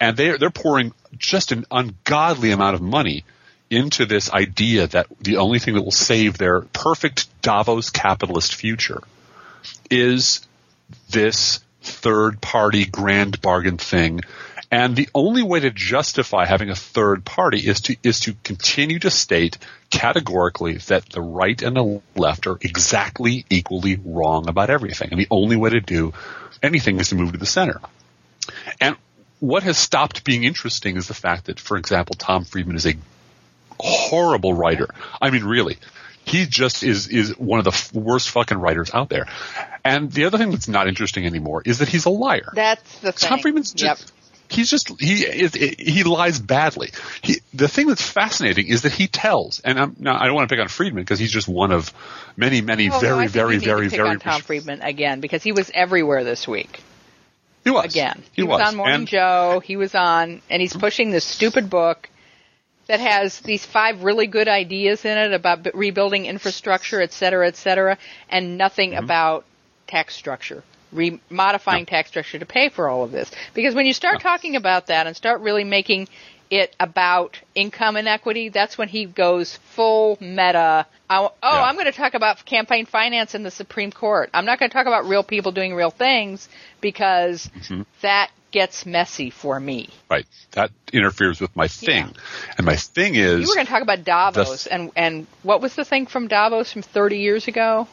And 0.00 0.16
they're, 0.16 0.38
they're 0.38 0.50
pouring 0.50 0.92
just 1.18 1.52
an 1.52 1.66
ungodly 1.70 2.52
amount 2.52 2.74
of 2.74 2.80
money 2.80 3.24
into 3.68 4.06
this 4.06 4.30
idea 4.32 4.86
that 4.88 5.06
the 5.20 5.36
only 5.36 5.58
thing 5.58 5.74
that 5.74 5.82
will 5.82 5.90
save 5.90 6.38
their 6.38 6.62
perfect 6.62 7.28
Davos 7.42 7.90
capitalist 7.90 8.54
future 8.54 9.02
is 9.90 10.46
this 11.10 11.60
third 11.82 12.40
party 12.40 12.84
grand 12.86 13.40
bargain 13.42 13.76
thing. 13.78 14.20
And 14.70 14.94
the 14.94 15.08
only 15.14 15.42
way 15.42 15.60
to 15.60 15.70
justify 15.70 16.46
having 16.46 16.70
a 16.70 16.76
third 16.76 17.24
party 17.24 17.58
is 17.58 17.80
to 17.82 17.96
is 18.04 18.20
to 18.20 18.34
continue 18.44 19.00
to 19.00 19.10
state 19.10 19.58
categorically 19.90 20.76
that 20.76 21.06
the 21.06 21.20
right 21.20 21.60
and 21.60 21.76
the 21.76 22.00
left 22.14 22.46
are 22.46 22.56
exactly 22.60 23.44
equally 23.50 23.98
wrong 24.04 24.48
about 24.48 24.70
everything. 24.70 25.08
And 25.10 25.20
the 25.20 25.26
only 25.30 25.56
way 25.56 25.70
to 25.70 25.80
do 25.80 26.12
anything 26.62 27.00
is 27.00 27.08
to 27.08 27.16
move 27.16 27.32
to 27.32 27.38
the 27.38 27.46
center. 27.46 27.80
And 28.80 28.96
what 29.40 29.64
has 29.64 29.76
stopped 29.76 30.22
being 30.22 30.44
interesting 30.44 30.96
is 30.96 31.08
the 31.08 31.14
fact 31.14 31.46
that, 31.46 31.58
for 31.58 31.76
example, 31.76 32.14
Tom 32.14 32.44
Friedman 32.44 32.76
is 32.76 32.86
a 32.86 32.94
horrible 33.80 34.54
writer. 34.54 34.88
I 35.20 35.30
mean, 35.30 35.44
really. 35.44 35.78
He 36.24 36.46
just 36.46 36.84
is 36.84 37.08
is 37.08 37.36
one 37.38 37.58
of 37.58 37.64
the 37.64 37.72
f- 37.72 37.92
worst 37.92 38.30
fucking 38.30 38.58
writers 38.58 38.90
out 38.92 39.08
there. 39.08 39.26
And 39.84 40.12
the 40.12 40.26
other 40.26 40.38
thing 40.38 40.50
that's 40.50 40.68
not 40.68 40.86
interesting 40.86 41.26
anymore 41.26 41.62
is 41.64 41.78
that 41.78 41.88
he's 41.88 42.04
a 42.04 42.10
liar. 42.10 42.52
That's 42.54 42.98
the 43.00 43.12
thing. 43.12 43.28
Tom 43.28 43.38
Friedman's 43.40 43.74
Yep. 43.76 43.98
He's 44.50 44.70
just 44.70 44.88
he 45.00 45.22
is 45.24 45.54
he 45.54 46.02
lies 46.04 46.38
badly. 46.38 46.90
He 47.22 47.36
the 47.54 47.68
thing 47.68 47.86
that's 47.86 48.02
fascinating 48.08 48.66
is 48.68 48.82
that 48.82 48.92
he 48.92 49.06
tells, 49.06 49.60
and 49.60 49.78
I'm, 49.78 49.96
now 49.98 50.18
I 50.20 50.26
don't 50.26 50.34
want 50.34 50.48
to 50.48 50.54
pick 50.54 50.60
on 50.60 50.68
Friedman 50.68 51.02
because 51.02 51.18
he's 51.18 51.32
just 51.32 51.48
one 51.48 51.72
of 51.72 51.92
many 52.36 52.60
many 52.60 52.88
Oh, 52.88 52.92
no, 52.92 52.98
very 53.00 53.24
I 53.24 53.28
very 53.28 53.58
very 53.58 53.88
pick 53.88 53.96
very 53.98 54.08
on 54.10 54.18
Tom 54.18 54.40
Friedman 54.42 54.82
again 54.82 55.20
because 55.20 55.42
he 55.42 55.52
was 55.52 55.70
everywhere 55.74 56.24
this 56.24 56.46
week. 56.48 56.80
he 57.64 57.70
was 57.70 57.86
Again, 57.86 58.22
he, 58.32 58.42
was, 58.42 58.60
on 58.60 58.76
Morning 58.76 58.94
and, 58.94 59.06
Joe. 59.08 59.60
He 59.64 59.76
was 59.76 59.94
on, 59.94 60.40
and 60.50 60.60
he's 60.62 60.74
pushing 60.76 61.10
this 61.10 61.24
stupid 61.24 61.68
book 61.70 62.08
that 62.86 63.00
has 63.00 63.38
these 63.40 63.64
five 63.64 64.02
really 64.02 64.26
good 64.26 64.48
ideas 64.48 65.04
in 65.04 65.16
it 65.16 65.32
about 65.32 65.62
b- 65.62 65.70
rebuilding 65.74 66.26
infrastructure, 66.26 67.00
et 67.00 67.12
cetera, 67.12 67.46
et 67.46 67.56
cetera, 67.56 67.96
and 68.28 68.58
nothing 68.58 68.92
Mm-hmm. 68.92 69.04
about 69.04 69.44
tax 69.86 70.14
structure, 70.16 70.64
re- 70.92 71.20
modifying 71.30 71.86
tax 71.86 72.08
structure 72.10 72.38
to 72.38 72.46
pay 72.46 72.68
for 72.68 72.88
all 72.88 73.02
of 73.04 73.10
this. 73.12 73.30
Because 73.54 73.74
when 73.74 73.86
you 73.86 73.92
start 73.92 74.20
talking 74.20 74.56
about 74.56 74.86
that 74.88 75.06
and 75.06 75.16
start 75.16 75.40
really 75.40 75.64
making 75.64 76.08
it 76.50 76.74
about 76.80 77.38
income 77.54 77.96
inequity, 77.96 78.48
that's 78.48 78.76
when 78.76 78.88
he 78.88 79.04
goes 79.04 79.56
full 79.74 80.18
meta. 80.20 80.84
I, 81.08 81.18
oh, 81.18 81.30
Yeah. 81.42 81.62
I'm 81.62 81.74
going 81.74 81.86
to 81.86 81.92
talk 81.92 82.14
about 82.14 82.44
campaign 82.44 82.86
finance 82.86 83.34
in 83.36 83.42
the 83.44 83.50
Supreme 83.52 83.92
Court. 83.92 84.30
I'm 84.34 84.44
not 84.46 84.58
going 84.58 84.68
to 84.68 84.72
talk 84.74 84.86
about 84.86 85.06
real 85.06 85.22
people 85.22 85.52
doing 85.52 85.74
real 85.74 85.90
things 85.90 86.48
because 86.80 87.48
Mm-hmm. 87.54 87.82
that 88.02 88.30
gets 88.50 88.84
messy 88.84 89.30
for 89.30 89.60
me. 89.60 89.90
right 90.10 90.26
that 90.50 90.72
interferes 90.92 91.40
with 91.40 91.54
my 91.54 91.68
thing, 91.68 92.12
and 92.58 92.66
my 92.66 92.74
thing 92.74 93.14
is 93.14 93.40
You 93.42 93.46
were 93.46 93.54
going 93.54 93.66
to 93.66 93.70
talk 93.72 93.82
about 93.82 94.02
Davos, 94.04 94.66
and 94.66 94.90
and 94.96 95.28
what 95.44 95.60
was 95.60 95.76
the 95.76 95.84
thing 95.84 96.06
from 96.06 96.26
Davos 96.26 96.72
from 96.72 96.82
30 96.82 97.18
years 97.18 97.46
ago? 97.46 97.86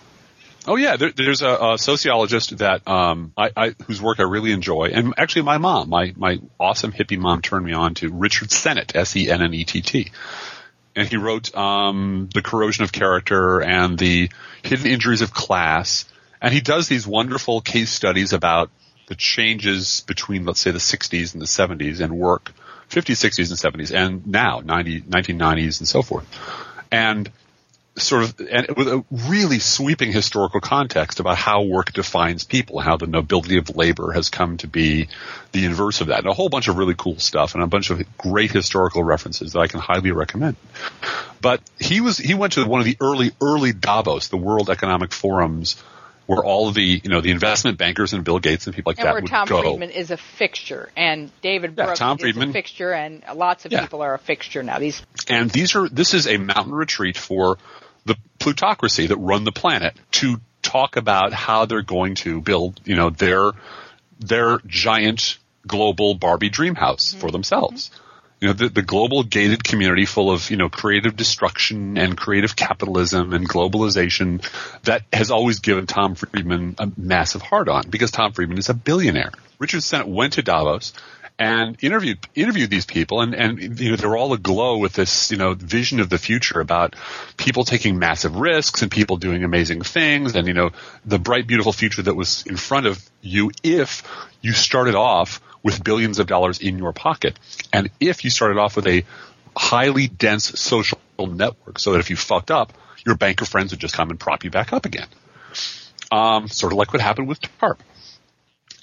Oh 0.68 0.76
yeah, 0.76 0.98
there, 0.98 1.12
there's 1.14 1.42
a, 1.42 1.74
a 1.74 1.78
sociologist 1.78 2.58
that 2.58 2.86
um, 2.88 3.32
I, 3.38 3.52
I 3.56 3.76
whose 3.86 4.02
work 4.02 4.20
I 4.20 4.24
really 4.24 4.52
enjoy, 4.52 4.90
and 4.94 5.14
actually 5.18 5.44
my 5.44 5.58
mom, 5.58 5.90
my 5.90 6.14
my 6.18 6.40
awesome 6.60 6.92
hippie 6.92 7.18
mom, 7.18 7.42
turned 7.42 7.66
me 7.66 7.72
on 7.72 7.94
to 7.96 8.10
Richard 8.12 8.52
Sennett, 8.52 8.94
S 8.94 9.16
E 9.16 9.32
N 9.32 9.42
N 9.42 9.54
E 9.54 9.64
T 9.64 9.82
T, 9.82 10.12
and 10.94 11.08
he 11.08 11.16
wrote 11.16 11.56
um, 11.56 12.28
the 12.34 12.42
corrosion 12.42 12.84
of 12.84 12.92
character 12.92 13.62
and 13.62 13.98
the 13.98 14.30
hidden 14.62 14.88
injuries 14.88 15.22
of 15.22 15.34
class, 15.34 16.04
and 16.42 16.54
he 16.54 16.60
does 16.60 16.90
these 16.90 17.08
wonderful 17.08 17.62
case 17.62 17.90
studies 17.90 18.34
about 18.34 18.70
the 19.08 19.16
changes 19.16 20.04
between 20.06 20.44
let's 20.44 20.60
say 20.60 20.72
the 20.72 20.80
60s 20.80 21.32
and 21.32 21.42
the 21.42 21.46
70s 21.46 22.02
and 22.02 22.12
work, 22.12 22.52
50s, 22.90 23.16
60s, 23.16 23.50
and 23.52 23.80
70s, 23.80 23.96
and 23.96 24.28
now 24.28 24.60
90, 24.60 25.04
1990s 25.04 25.80
and 25.80 25.88
so 25.88 26.02
forth, 26.02 26.28
and 26.92 27.32
sort 27.98 28.24
of 28.24 28.40
and 28.40 28.68
with 28.78 28.88
a 28.88 29.04
really 29.12 29.60
sweeping 29.60 30.12
historical 30.12 30.60
context 30.60 31.20
about 31.20 31.38
how 31.38 31.64
work 31.64 31.94
defines 31.94 32.44
people, 32.44 32.80
how 32.80 32.98
the 32.98 33.08
nobility 33.08 33.58
of 33.58 33.76
labor 33.76 34.12
has 34.12 34.30
come 34.30 34.58
to 34.58 34.68
be 34.68 35.08
the 35.52 35.66
inverse 35.66 36.02
of 36.02 36.08
that, 36.08 36.20
and 36.20 36.28
a 36.28 36.34
whole 36.34 36.50
bunch 36.50 36.68
of 36.68 36.78
really 36.78 36.96
cool 36.96 37.18
stuff 37.20 37.56
and 37.56 37.64
a 37.64 37.68
bunch 37.68 37.90
of 37.90 38.02
great 38.18 38.52
historical 38.52 39.04
references 39.04 39.54
that 39.54 39.60
I 39.60 39.68
can 39.68 39.80
highly 39.80 40.12
recommend. 40.12 40.56
But 41.42 41.62
he 41.80 42.02
was 42.02 42.18
he 42.18 42.34
went 42.34 42.54
to 42.54 42.66
one 42.66 42.80
of 42.80 42.86
the 42.86 42.98
early 43.02 43.32
early 43.42 43.74
Davos, 43.74 44.28
the 44.28 44.38
World 44.38 44.70
Economic 44.70 45.12
Forums 45.14 45.82
where 46.28 46.44
all 46.44 46.68
of 46.68 46.76
the 46.76 47.02
you 47.04 47.10
know 47.10 47.22
the 47.22 47.32
investment 47.32 47.78
bankers 47.78 48.14
and 48.14 48.24
Bill 48.24 48.38
Gates 48.40 48.68
and 48.68 48.76
people 48.76 48.92
like 48.92 49.00
and 49.00 49.08
that 49.08 49.14
where 49.14 49.22
would 49.22 49.30
Tom 49.32 49.48
go. 49.48 49.62
Friedman 49.62 49.90
is 49.92 50.12
a 50.12 50.18
fixture, 50.18 50.90
and 50.96 51.32
David 51.42 51.74
Yeah, 51.78 51.86
Brooks 51.86 52.00
Tom 52.00 52.18
is 52.18 52.22
Friedman. 52.22 52.50
a 52.50 52.54
fixture, 52.54 52.92
and 52.94 53.24
lots 53.34 53.66
of 53.66 53.72
Yeah. 53.72 53.82
people 53.82 54.02
are 54.02 54.14
a 54.14 54.20
fixture 54.20 54.62
now. 54.62 54.78
These 54.78 55.02
And 55.30 55.50
these 55.50 55.76
are 55.76 55.88
this 55.90 56.14
is 56.14 56.28
a 56.28 56.38
mountain 56.38 56.74
retreat 56.74 57.18
for 57.18 57.58
the 58.08 58.16
plutocracy 58.40 59.08
that 59.08 59.18
run 59.18 59.44
the 59.44 59.52
planet 59.52 59.96
to 60.12 60.40
talk 60.62 60.98
about 60.98 61.34
how 61.34 61.66
they're 61.66 61.82
going 61.82 62.16
to 62.16 62.42
build, 62.42 62.82
you 62.86 62.96
know, 62.96 63.10
their 63.10 63.52
their 64.20 64.60
giant 64.66 65.38
global 65.66 66.16
Barbie 66.16 66.50
dream 66.50 66.76
house 66.76 67.14
for 67.14 67.28
mm-hmm. 67.28 67.34
themselves. 67.34 67.92
You 68.40 68.50
know, 68.50 68.54
the, 68.54 68.70
the 68.70 68.84
global 68.84 69.24
gated 69.24 69.64
community 69.64 70.06
full 70.06 70.30
of, 70.30 70.52
you 70.52 70.58
know, 70.58 70.70
creative 70.70 71.16
destruction 71.16 71.98
and 71.98 72.16
creative 72.16 72.56
capitalism 72.56 73.34
and 73.34 73.50
globalization 73.50 74.48
that 74.84 75.02
has 75.12 75.32
always 75.32 75.60
given 75.60 75.88
Tom 75.88 76.14
Friedman 76.14 76.76
a 76.78 76.92
massive 76.96 77.42
hard 77.42 77.68
on 77.68 77.90
because 77.90 78.12
Tom 78.12 78.34
Friedman 78.34 78.60
is 78.60 78.70
a 78.70 78.76
billionaire. 78.76 79.32
Richard 79.58 79.82
Sennett 79.82 80.08
went 80.08 80.34
to 80.34 80.44
Davos 80.44 80.94
and 81.40 81.78
interviewed 81.84 82.18
interviewed 82.34 82.70
these 82.70 82.86
people 82.86 83.22
and 83.22 83.36
and 83.36 83.80
you 83.80 83.92
know 83.92 83.96
they're 83.96 84.18
all 84.18 84.34
aglow 84.34 84.78
with 84.78 84.94
this 84.94 85.30
you 85.30 85.38
know 85.38 85.54
vision 85.54 86.00
of 86.00 86.10
the 86.10 86.18
future 86.18 86.60
about 86.60 86.96
people 87.38 87.64
taking 87.64 88.00
massive 88.00 88.36
risks 88.36 88.82
and 88.82 88.90
people 88.90 89.18
doing 89.18 89.44
amazing 89.44 89.82
things 89.82 90.36
and 90.36 90.48
you 90.48 90.54
know 90.54 90.72
the 91.06 91.20
bright 91.20 91.46
beautiful 91.46 91.72
future 91.72 92.02
that 92.02 92.16
was 92.16 92.44
in 92.48 92.58
front 92.58 92.88
of 92.88 93.08
you 93.22 93.52
if 93.64 94.04
you 94.42 94.52
started 94.52 94.96
off 94.96 95.42
with 95.64 95.84
billions 95.84 96.20
of 96.20 96.28
dollars 96.28 96.60
in 96.60 96.78
your 96.78 96.94
pocket. 96.94 97.38
And 97.74 97.90
if 98.00 98.24
you 98.24 98.30
started 98.30 98.58
off 98.58 98.76
with 98.76 98.88
a 98.88 99.04
highly 99.56 100.08
dense 100.08 100.60
social 100.60 101.00
network 101.20 101.80
so 101.80 101.92
that 101.92 102.00
if 102.00 102.10
you 102.10 102.16
fucked 102.16 102.52
up 102.52 102.72
your 103.06 103.16
banker 103.16 103.46
friends 103.46 103.72
would 103.72 103.80
just 103.80 103.94
come 103.94 104.10
and 104.10 104.20
prop 104.20 104.44
you 104.44 104.50
back 104.50 104.74
up 104.74 104.86
again. 104.86 105.08
Um, 106.12 106.48
sort 106.48 106.74
of 106.74 106.78
like 106.78 106.94
what 106.94 107.02
happened 107.02 107.28
with 107.28 107.42
TARP 107.42 107.82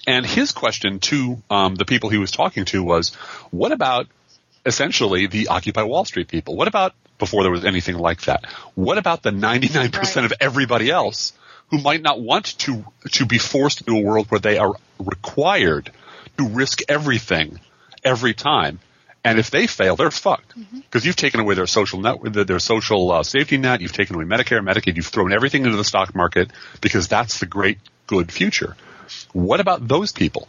and 0.07 0.25
his 0.25 0.51
question 0.51 0.99
to 0.99 1.37
um, 1.49 1.75
the 1.75 1.85
people 1.85 2.09
he 2.09 2.17
was 2.17 2.31
talking 2.31 2.65
to 2.65 2.83
was, 2.83 3.13
what 3.51 3.71
about 3.71 4.07
essentially 4.65 5.27
the 5.27 5.47
Occupy 5.49 5.83
Wall 5.83 6.05
Street 6.05 6.27
people? 6.27 6.55
What 6.55 6.67
about 6.67 6.93
before 7.17 7.43
there 7.43 7.51
was 7.51 7.65
anything 7.65 7.97
like 7.97 8.21
that? 8.23 8.45
What 8.75 8.97
about 8.97 9.23
the 9.23 9.31
99% 9.31 9.93
Right. 9.93 10.17
of 10.25 10.33
everybody 10.39 10.89
else 10.89 11.33
who 11.71 11.79
might 11.79 12.01
not 12.01 12.19
want 12.21 12.57
to 12.59 12.85
to 13.11 13.25
be 13.25 13.37
forced 13.37 13.81
into 13.81 13.97
a 13.99 14.01
world 14.01 14.27
where 14.29 14.39
they 14.39 14.57
are 14.57 14.73
required 14.99 15.91
to 16.37 16.47
risk 16.47 16.81
everything 16.89 17.59
every 18.03 18.33
time? 18.33 18.79
And 19.23 19.39
if 19.39 19.49
they 19.49 19.65
fail, 19.65 19.95
they're 19.95 20.11
fucked 20.11 20.53
because 20.73 21.03
you've 21.03 21.15
taken 21.15 21.39
away 21.39 21.55
their 21.55 21.65
social 21.65 21.99
net, 21.99 22.17
their- 22.31 22.43
their 22.43 22.59
social 22.59 23.11
uh, 23.11 23.23
safety 23.23 23.57
net. 23.57 23.81
You've 23.81 23.91
taken 23.93 24.15
away 24.15 24.25
Medicare, 24.25 24.61
Medicaid. 24.63 24.95
You've 24.97 25.07
thrown 25.07 25.33
everything 25.33 25.65
into 25.65 25.77
the 25.77 25.83
stock 25.83 26.13
market 26.13 26.51
because 26.79 27.07
that's 27.07 27.39
the 27.39 27.47
great 27.47 27.79
good 28.05 28.31
future. 28.31 28.75
What 29.33 29.59
about 29.59 29.87
those 29.87 30.11
people? 30.11 30.47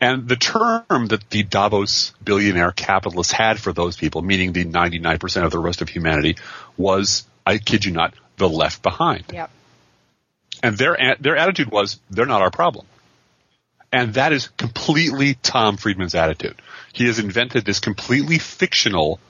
And 0.00 0.28
the 0.28 0.36
term 0.36 1.06
that 1.06 1.30
the 1.30 1.42
Davos 1.42 2.12
billionaire 2.22 2.72
capitalists 2.72 3.32
had 3.32 3.58
for 3.58 3.72
those 3.72 3.96
people, 3.96 4.20
meaning 4.20 4.52
the 4.52 4.64
99% 4.64 5.44
of 5.44 5.50
the 5.50 5.58
rest 5.58 5.80
of 5.80 5.88
humanity, 5.88 6.36
was, 6.76 7.26
I 7.46 7.58
kid 7.58 7.84
you 7.84 7.92
not, 7.92 8.14
the 8.36 8.48
left 8.48 8.82
behind. 8.82 9.24
Yep. 9.32 9.50
And 10.62 10.76
their, 10.76 11.16
their 11.20 11.36
attitude 11.36 11.70
was, 11.70 11.98
they're 12.10 12.26
not 12.26 12.42
our 12.42 12.50
problem. 12.50 12.86
And 13.92 14.14
that 14.14 14.32
is 14.32 14.48
completely 14.48 15.34
Tom 15.34 15.76
Friedman's 15.76 16.14
attitude. 16.14 16.60
He 16.92 17.06
has 17.06 17.18
invented 17.18 17.64
this 17.64 17.80
completely 17.80 18.38
fictional 18.38 19.20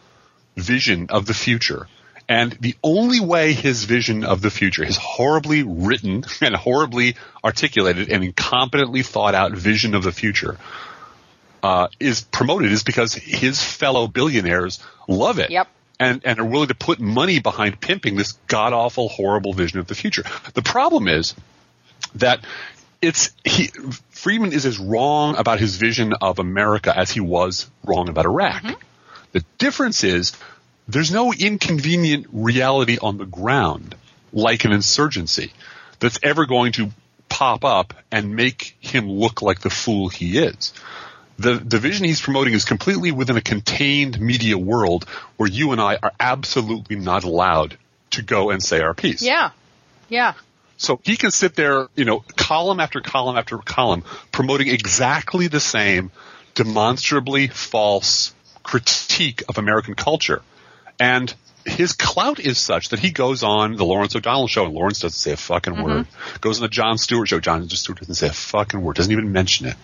vision 0.57 1.07
of 1.11 1.27
the 1.27 1.35
future. 1.35 1.87
And 2.29 2.53
the 2.61 2.75
only 2.83 3.21
way 3.21 3.53
his 3.53 3.85
vision 3.85 4.25
of 4.25 4.43
the 4.43 4.51
future, 4.51 4.85
his 4.85 4.97
horribly 4.97 5.63
written 5.63 6.25
and 6.41 6.55
horribly 6.55 7.17
articulated 7.45 8.11
and 8.11 8.25
incompetently 8.25 9.05
thought 9.05 9.35
out 9.35 9.53
vision 9.53 9.95
of 9.95 10.03
the 10.03 10.13
future, 10.13 10.57
uh, 11.63 11.89
is 11.99 12.23
promoted 12.23 12.73
is 12.73 12.83
because 12.83 13.15
his 13.15 13.63
fellow 13.63 14.07
billionaires 14.07 14.83
love 15.09 15.39
it. 15.39 15.51
Yep. 15.51 15.69
And, 15.99 16.21
and 16.27 16.39
are 16.39 16.45
willing 16.45 16.69
to 16.69 16.75
put 16.75 17.01
money 17.01 17.39
behind 17.39 17.81
pimping 17.81 18.17
this 18.17 18.33
god 18.49 18.75
awful, 18.75 19.09
horrible 19.09 19.55
vision 19.55 19.79
of 19.79 19.87
the 19.87 19.95
future. 19.95 20.25
The 20.53 20.61
problem 20.61 21.09
is 21.09 21.35
that 22.17 22.41
it's 23.01 23.31
he 23.45 23.69
Friedman 24.11 24.53
is 24.53 24.67
as 24.67 24.79
wrong 24.79 25.37
about 25.37 25.59
his 25.59 25.77
vision 25.77 26.13
of 26.21 26.39
America 26.39 26.97
as 26.97 27.11
he 27.11 27.21
was 27.21 27.71
wrong 27.85 28.09
about 28.09 28.27
Iraq. 28.27 28.65
The 29.33 29.45
difference 29.59 30.05
is 30.05 30.33
there's 30.89 31.11
no 31.11 31.33
inconvenient 31.33 32.27
reality 32.33 32.99
on 33.01 33.19
the 33.19 33.27
ground 33.27 33.95
like 34.33 34.65
an 34.65 34.73
insurgency 34.73 35.53
that's 35.99 36.19
ever 36.23 36.47
going 36.47 36.73
to 36.73 36.91
pop 37.29 37.65
up 37.65 37.95
and 38.13 38.35
make 38.35 38.77
him 38.81 39.11
look 39.11 39.43
like 39.43 39.61
the 39.61 39.71
fool 39.71 40.09
he 40.09 40.39
is. 40.39 40.73
The, 41.39 41.55
the 41.55 41.79
vision 41.79 42.05
he's 42.05 42.21
promoting 42.21 42.55
is 42.55 42.65
completely 42.65 43.13
within 43.13 43.37
a 43.37 43.43
contained 43.43 44.19
media 44.21 44.57
world 44.57 45.05
where 45.37 45.49
you 45.49 45.73
and 45.73 45.81
I 45.81 45.99
are 46.03 46.13
absolutely 46.19 46.97
not 46.97 47.25
allowed 47.25 47.77
to 48.13 48.23
go 48.23 48.51
and 48.51 48.63
say 48.63 48.81
our 48.81 48.95
piece. 48.95 49.23
Yeah. 49.23 49.51
Yeah. 50.09 50.35
So 50.79 51.01
he 51.05 51.17
can 51.17 51.31
sit 51.31 51.55
there, 51.55 51.89
you 51.95 52.05
know, 52.05 52.25
column 52.37 52.81
after 52.81 53.01
column 53.01 53.37
after 53.37 53.59
column, 53.59 54.05
promoting 54.33 54.69
exactly 54.69 55.49
the 55.49 55.61
same 55.61 56.11
demonstrably 56.55 57.49
false 57.49 58.35
critique 58.63 59.43
of 59.49 59.59
American 59.59 59.95
culture. 59.95 60.43
And 60.99 61.35
his 61.67 61.93
clout 61.93 62.39
is 62.39 62.59
such 62.59 62.91
that 62.91 63.01
he 63.01 63.11
goes 63.11 63.43
on 63.43 63.75
the 63.75 63.85
Lawrence 63.85 64.15
O'Donnell 64.15 64.47
show 64.47 64.65
and 64.65 64.75
Lawrence 64.75 65.01
doesn't 65.01 65.19
say 65.19 65.33
a 65.33 65.37
fucking 65.37 65.75
mm-hmm. 65.75 65.83
word. 65.83 66.07
Goes 66.41 66.59
on 66.59 66.63
the 66.63 66.69
Jon 66.69 66.97
Stewart 66.97 67.29
show. 67.29 67.41
Jon 67.41 67.69
Stewart 67.69 67.99
doesn't 67.99 68.15
say 68.15 68.29
a 68.29 68.33
fucking 68.33 68.81
word. 68.81 68.97
Doesn't 68.97 69.13
even 69.13 69.33
mention 69.33 69.67
it. 69.67 69.77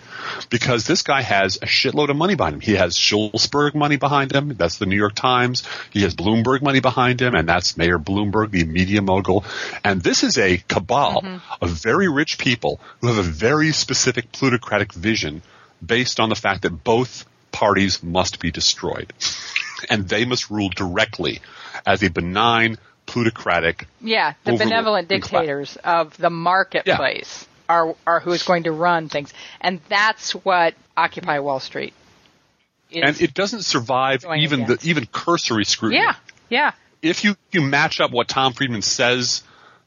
Because 0.49 0.87
this 0.87 1.01
guy 1.01 1.21
has 1.21 1.57
a 1.57 1.65
shitload 1.65 2.09
of 2.09 2.15
money 2.15 2.35
behind 2.35 2.55
him. 2.55 2.61
He 2.61 2.75
has 2.75 2.95
Schulzberg 2.95 3.75
money 3.75 3.97
behind 3.97 4.31
him. 4.31 4.55
That's 4.55 4.77
the 4.77 4.85
New 4.85 4.95
York 4.95 5.13
Times. 5.13 5.63
He 5.91 6.03
has 6.03 6.15
Bloomberg 6.15 6.61
money 6.61 6.79
behind 6.79 7.21
him 7.21 7.35
and 7.35 7.47
that's 7.47 7.77
Mayor 7.77 7.99
Bloomberg, 7.99 8.51
the 8.51 8.63
media 8.63 9.01
mogul. 9.01 9.43
And 9.83 10.01
this 10.01 10.23
is 10.23 10.37
a 10.37 10.63
cabal 10.67 11.21
mm-hmm. 11.21 11.63
of 11.63 11.69
very 11.69 12.07
rich 12.07 12.37
people 12.37 12.79
who 13.01 13.07
have 13.07 13.17
a 13.17 13.23
very 13.29 13.73
specific 13.73 14.31
plutocratic 14.31 14.93
vision 14.93 15.41
based 15.85 16.21
on 16.21 16.29
the 16.29 16.35
fact 16.35 16.61
that 16.61 16.83
both 16.83 17.25
parties 17.51 18.01
must 18.01 18.39
be 18.39 18.51
destroyed. 18.51 19.13
And 19.89 20.07
they 20.07 20.25
must 20.25 20.49
rule 20.49 20.69
directly 20.69 21.39
as 21.85 22.03
a 22.03 22.09
benign 22.09 22.77
plutocratic 23.05 23.87
Yeah. 24.01 24.33
The 24.45 24.53
benevolent 24.57 25.07
class. 25.09 25.21
dictators 25.21 25.77
of 25.83 26.15
the 26.17 26.29
marketplace 26.29 27.47
are 27.69 27.95
are 28.07 28.19
who 28.19 28.31
is 28.31 28.43
going 28.43 28.63
to 28.63 28.71
run 28.71 29.09
things, 29.09 29.33
and 29.61 29.79
that's 29.89 30.31
what 30.33 30.73
Occupy 30.97 31.39
Wall 31.39 31.59
Street. 31.59 31.93
Is. 32.91 33.01
and 33.03 33.21
it 33.21 33.33
doesn't 33.33 33.63
survive 33.63 34.23
even 34.37 34.63
against. 34.63 34.83
the 34.83 34.89
even 34.89 35.05
cursory 35.07 35.65
scrutiny. 35.65 36.01
yeah. 36.03 36.15
Yeah. 36.49 36.71
If 37.01 37.23
you 37.23 37.35
you 37.51 37.61
match 37.61 37.99
up 37.99 38.11
what 38.11 38.27
Tom 38.27 38.53
Friedman 38.53 38.83
says 38.83 39.41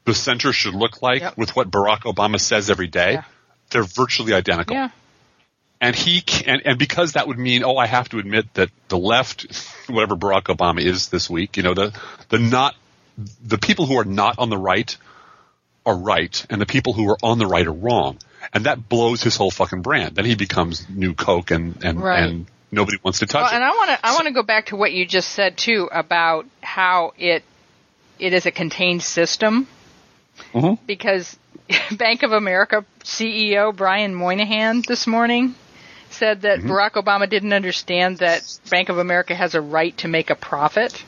the 0.05 0.13
center 0.13 0.51
should 0.53 0.73
look 0.75 1.01
like 1.01 1.21
Yep. 1.21 1.37
with 1.37 1.55
what 1.55 1.71
Barack 1.71 2.01
Obama 2.01 2.39
says 2.39 2.69
every 2.69 2.87
day, 2.87 3.13
Yeah. 3.13 3.23
they're 3.71 3.83
virtually 3.83 4.33
identical. 4.33 4.75
Yeah. 4.75 4.89
And 5.79 5.95
he 5.95 6.21
can, 6.21 6.61
and 6.65 6.79
because 6.79 7.13
that 7.13 7.27
would 7.27 7.37
mean, 7.37 7.63
oh, 7.63 7.77
I 7.77 7.85
have 7.85 8.09
to 8.09 8.17
admit 8.19 8.51
that 8.55 8.69
the 8.87 8.97
left, 8.97 9.45
whatever 9.87 10.15
Barack 10.15 10.43
Obama 10.45 10.81
is 10.81 11.09
this 11.09 11.29
week, 11.29 11.55
you 11.57 11.63
know, 11.63 11.73
the 11.75 11.93
the 12.29 12.39
not 12.39 12.75
the 13.43 13.57
people 13.57 13.85
who 13.85 13.97
are 13.99 14.05
not 14.05 14.39
on 14.39 14.49
the 14.49 14.57
right 14.57 14.95
are 15.85 15.95
right, 15.97 16.45
and 16.49 16.59
the 16.59 16.65
people 16.65 16.93
who 16.93 17.07
are 17.09 17.17
on 17.23 17.37
the 17.37 17.45
right 17.45 17.65
are 17.67 17.71
wrong, 17.71 18.17
and 18.53 18.65
that 18.65 18.89
blows 18.89 19.21
his 19.23 19.35
whole 19.37 19.51
fucking 19.51 19.81
brand. 19.83 20.15
Then 20.15 20.25
he 20.25 20.35
becomes 20.35 20.85
new 20.89 21.13
Coke, 21.13 21.51
and 21.51 21.83
and 21.83 22.01
Right. 22.01 22.23
and 22.23 22.47
nobody 22.71 22.97
wants 23.03 23.19
to 23.19 23.25
touch 23.27 23.43
Well, 23.43 23.51
it. 23.51 23.55
and 23.55 23.63
I 23.63 23.69
want 23.69 23.89
to 23.91 24.05
I 24.05 24.13
want 24.13 24.25
to 24.25 24.33
go 24.33 24.43
back 24.43 24.67
to 24.67 24.75
what 24.75 24.91
you 24.93 25.05
just 25.05 25.29
said 25.29 25.57
too 25.57 25.89
about 25.91 26.45
how 26.61 27.13
it 27.19 27.43
it 28.19 28.33
is 28.33 28.45
a 28.47 28.51
contained 28.51 29.03
system 29.03 29.67
Mhm. 30.53 30.79
because 30.87 31.37
Bank 31.91 32.23
of 32.23 32.31
America 32.31 32.83
CEO 33.03 33.75
Brian 33.75 34.13
Moynihan 34.15 34.81
this 34.87 35.05
morning 35.07 35.53
said 36.11 36.41
that 36.41 36.59
Mm-hmm. 36.59 36.71
Barack 36.71 36.93
Obama 36.93 37.29
didn't 37.29 37.53
understand 37.53 38.17
that 38.19 38.41
Bank 38.69 38.89
of 38.89 38.97
America 38.97 39.35
has 39.35 39.55
a 39.55 39.61
right 39.61 39.95
to 39.99 40.07
make 40.07 40.29
a 40.29 40.35
profit. 40.35 41.03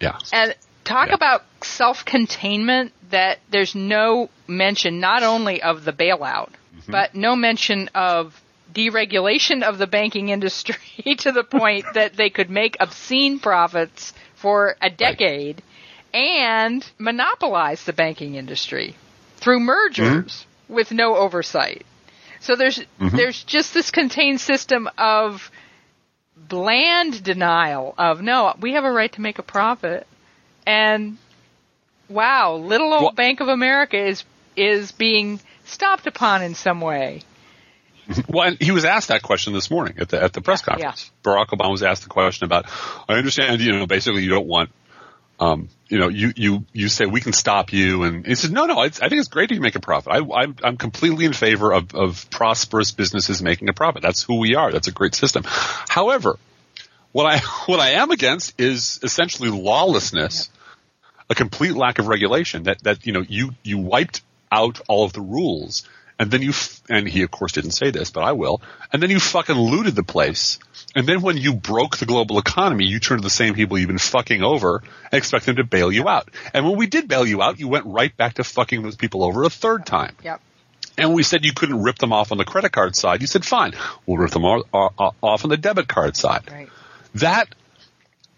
yeah, 0.00 0.18
And 0.32 0.54
talk 0.84 1.08
Yeah. 1.08 1.14
about 1.14 1.42
self-containment 1.62 2.92
that 3.10 3.38
there's 3.50 3.74
no 3.74 4.30
mention 4.48 5.00
not 5.00 5.22
only 5.22 5.62
of 5.62 5.84
the 5.84 5.92
bailout, 5.92 6.50
Mm-hmm. 6.76 6.90
but 6.92 7.14
no 7.14 7.36
mention 7.36 7.88
of 7.94 8.40
deregulation 8.72 9.62
of 9.62 9.76
the 9.78 9.86
banking 9.86 10.30
industry 10.30 10.76
to 11.18 11.30
the 11.32 11.44
point 11.44 11.84
that 11.94 12.16
they 12.16 12.30
could 12.30 12.48
make 12.50 12.76
obscene 12.80 13.38
profits 13.38 14.14
for 14.34 14.74
a 14.80 14.88
decade 14.88 15.62
and 16.14 16.84
monopolize 16.98 17.84
the 17.84 17.92
banking 17.92 18.34
industry 18.36 18.96
through 19.36 19.60
mergers 19.60 20.46
with 20.68 20.90
no 20.92 21.16
oversight. 21.16 21.84
So 22.42 22.56
there's 22.56 22.78
mm-hmm. 22.78 23.16
there's 23.16 23.42
just 23.44 23.72
this 23.72 23.90
contained 23.90 24.40
system 24.40 24.88
of 24.98 25.50
bland 26.36 27.22
denial 27.22 27.94
of 27.96 28.20
no, 28.20 28.54
we 28.60 28.72
have 28.72 28.84
a 28.84 28.90
right 28.90 29.12
to 29.12 29.20
make 29.20 29.38
a 29.38 29.42
profit, 29.42 30.06
and 30.66 31.18
wow, 32.08 32.56
little 32.56 32.92
old 32.92 33.02
Well- 33.02 33.12
Bank 33.12 33.40
of 33.40 33.48
America 33.48 33.96
is 33.96 34.24
is 34.56 34.92
being 34.92 35.40
stopped 35.64 36.06
upon 36.06 36.42
in 36.42 36.54
some 36.54 36.80
way. 36.80 37.22
Well, 38.28 38.48
and 38.48 38.60
he 38.60 38.72
was 38.72 38.84
asked 38.84 39.08
that 39.08 39.22
question 39.22 39.52
this 39.52 39.70
morning 39.70 39.94
at 39.98 40.08
the 40.08 40.20
at 40.20 40.32
the 40.32 40.40
press 40.40 40.60
Yeah, 40.66 40.74
conference. 40.74 41.10
Barack 41.22 41.48
Obama 41.50 41.70
was 41.70 41.84
asked 41.84 42.02
the 42.02 42.08
question 42.08 42.44
about. 42.44 42.66
I 43.08 43.14
understand, 43.14 43.60
you 43.60 43.72
know, 43.72 43.86
basically 43.86 44.24
you 44.24 44.30
don't 44.30 44.48
want, 44.48 44.70
um, 45.42 45.68
you 45.88 45.98
know, 45.98 46.08
you 46.08 46.32
you 46.36 46.64
you 46.72 46.88
say 46.88 47.04
we 47.04 47.20
can 47.20 47.32
stop 47.32 47.72
you, 47.72 48.04
and 48.04 48.24
he 48.24 48.36
said, 48.36 48.52
no, 48.52 48.66
no, 48.66 48.82
it's, 48.82 49.00
I 49.00 49.08
think 49.08 49.18
it's 49.18 49.28
great 49.28 49.50
if 49.50 49.56
you 49.56 49.60
make 49.60 49.74
a 49.74 49.80
profit. 49.80 50.12
I, 50.12 50.18
I'm 50.18 50.54
I'm 50.62 50.76
completely 50.76 51.24
in 51.24 51.32
favor 51.32 51.72
of 51.72 51.94
of 51.96 52.30
prosperous 52.30 52.92
businesses 52.92 53.42
making 53.42 53.68
a 53.68 53.72
profit. 53.72 54.02
That's 54.02 54.22
who 54.22 54.38
we 54.38 54.54
are. 54.54 54.70
That's 54.70 54.86
a 54.86 54.92
great 54.92 55.16
system. 55.16 55.42
However, 55.44 56.38
what 57.10 57.26
I 57.26 57.38
what 57.66 57.80
I 57.80 57.90
am 57.90 58.12
against 58.12 58.60
is 58.60 59.00
essentially 59.02 59.50
lawlessness, 59.50 60.48
a 61.28 61.34
complete 61.34 61.74
lack 61.74 61.98
of 61.98 62.06
regulation. 62.06 62.62
That 62.64 62.80
that 62.84 63.04
you 63.04 63.12
know 63.12 63.24
you 63.28 63.50
you 63.64 63.78
wiped 63.78 64.22
out 64.52 64.80
all 64.86 65.04
of 65.04 65.12
the 65.12 65.22
rules, 65.22 65.88
and 66.22 66.30
then 66.30 66.40
you 66.42 66.50
f- 66.50 66.80
and 66.88 67.06
he 67.08 67.22
of 67.22 67.30
course 67.30 67.52
didn't 67.52 67.72
say 67.72 67.90
this, 67.90 68.10
but 68.10 68.22
I 68.22 68.32
will. 68.32 68.62
And 68.92 69.02
then 69.02 69.10
you 69.10 69.20
fucking 69.20 69.56
looted 69.56 69.94
the 69.94 70.02
place. 70.02 70.58
And 70.94 71.06
then 71.06 71.22
when 71.22 71.36
you 71.36 71.54
broke 71.54 71.96
the 71.96 72.06
global 72.06 72.38
economy, 72.38 72.84
you 72.86 73.00
turned 73.00 73.20
to 73.22 73.26
the 73.26 73.30
same 73.30 73.54
people 73.54 73.78
you've 73.78 73.88
been 73.88 73.98
fucking 73.98 74.42
over 74.42 74.82
and 75.10 75.14
expect 75.18 75.46
them 75.46 75.56
to 75.56 75.64
bail 75.64 75.90
you 75.90 76.08
out. 76.08 76.28
And 76.52 76.64
when 76.66 76.76
we 76.76 76.86
did 76.86 77.08
bail 77.08 77.26
you 77.26 77.42
out, 77.42 77.58
you 77.58 77.66
went 77.68 77.86
right 77.86 78.14
back 78.16 78.34
to 78.34 78.44
fucking 78.44 78.82
those 78.82 78.96
people 78.96 79.24
over 79.24 79.42
a 79.44 79.50
third 79.50 79.86
time. 79.86 80.14
Yep. 80.22 80.40
And 80.98 81.14
we 81.14 81.22
said 81.22 81.44
you 81.44 81.54
couldn't 81.54 81.82
rip 81.82 81.96
them 81.98 82.12
off 82.12 82.30
on 82.32 82.38
the 82.38 82.44
credit 82.44 82.72
card 82.72 82.94
side. 82.94 83.22
You 83.22 83.26
said, 83.26 83.44
fine, 83.46 83.72
we'll 84.06 84.18
rip 84.18 84.30
them 84.32 84.44
uh, 84.44 84.58
off 84.74 85.44
on 85.44 85.48
the 85.48 85.56
debit 85.56 85.88
card 85.88 86.16
side 86.16 86.50
Right. 86.50 86.68
that 87.14 87.48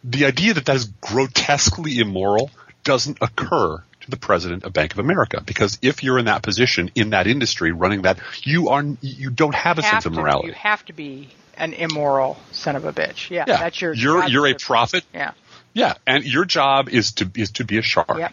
the 0.04 0.26
idea 0.26 0.54
that 0.54 0.66
that 0.66 0.76
is 0.76 0.84
grotesquely 1.00 1.98
immoral 1.98 2.50
doesn't 2.84 3.18
occur 3.20 3.82
to 4.04 4.10
the 4.10 4.16
president 4.16 4.64
of 4.64 4.72
Bank 4.72 4.92
of 4.92 4.98
America 4.98 5.42
because 5.44 5.78
if 5.82 6.02
you're 6.02 6.18
in 6.18 6.26
that 6.26 6.42
position 6.42 6.90
in 6.94 7.10
that 7.10 7.26
industry 7.26 7.72
running 7.72 8.02
that 8.02 8.18
you 8.42 8.68
are 8.68 8.84
you 9.00 9.30
don't 9.30 9.54
have 9.54 9.78
a 9.78 9.82
Have 9.82 9.90
sense 9.90 10.06
of 10.06 10.12
to- 10.12 10.20
morality. 10.20 10.48
You 10.48 10.54
have 10.54 10.84
to 10.86 10.92
be 10.92 11.28
an 11.56 11.72
immoral 11.72 12.36
son 12.52 12.76
of 12.76 12.84
a 12.84 12.92
bitch. 12.92 13.30
Yeah, 13.30 13.44
yeah, 13.46 13.58
that's 13.58 13.80
your. 13.80 13.92
you're 13.94 14.22
job 14.22 14.30
you're 14.30 14.46
a 14.46 14.54
prophet. 14.54 15.04
Yeah. 15.12 15.32
Yeah, 15.72 15.94
and 16.06 16.24
your 16.24 16.44
job 16.44 16.88
is 16.88 17.12
to 17.12 17.30
is 17.34 17.52
to 17.52 17.64
be 17.64 17.78
a 17.78 17.82
shark. 17.82 18.16
Yep. 18.16 18.32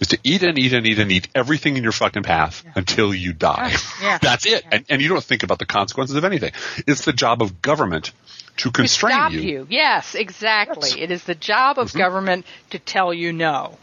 Is 0.00 0.08
to 0.08 0.18
eat 0.24 0.42
and 0.42 0.58
eat 0.58 0.72
and 0.72 0.84
eat 0.86 0.98
and 0.98 1.12
eat 1.12 1.28
everything 1.34 1.76
in 1.76 1.84
your 1.84 1.92
fucking 1.92 2.24
path 2.24 2.64
until 2.74 3.14
you 3.14 3.32
die. 3.32 3.72
Yeah. 4.02 4.18
That's 4.22 4.46
it. 4.46 4.64
And, 4.70 4.84
and 4.88 5.00
you 5.00 5.08
don't 5.08 5.22
think 5.22 5.44
about 5.44 5.60
the 5.60 5.66
consequences 5.66 6.16
of 6.16 6.24
anything. 6.24 6.52
It's 6.88 7.04
the 7.04 7.12
job 7.12 7.40
of 7.40 7.62
government 7.62 8.12
to 8.56 8.64
To 8.64 8.72
constrain 8.72 9.12
stop 9.12 9.32
you. 9.32 9.40
you. 9.40 9.66
Yes, 9.70 10.16
exactly. 10.16 10.88
Yes. 10.88 10.98
It 10.98 11.10
is 11.12 11.22
the 11.22 11.36
job 11.36 11.78
of 11.78 11.88
mm-hmm. 11.88 11.98
government 11.98 12.46
to 12.70 12.80
tell 12.80 13.14
you 13.14 13.32
no 13.32 13.78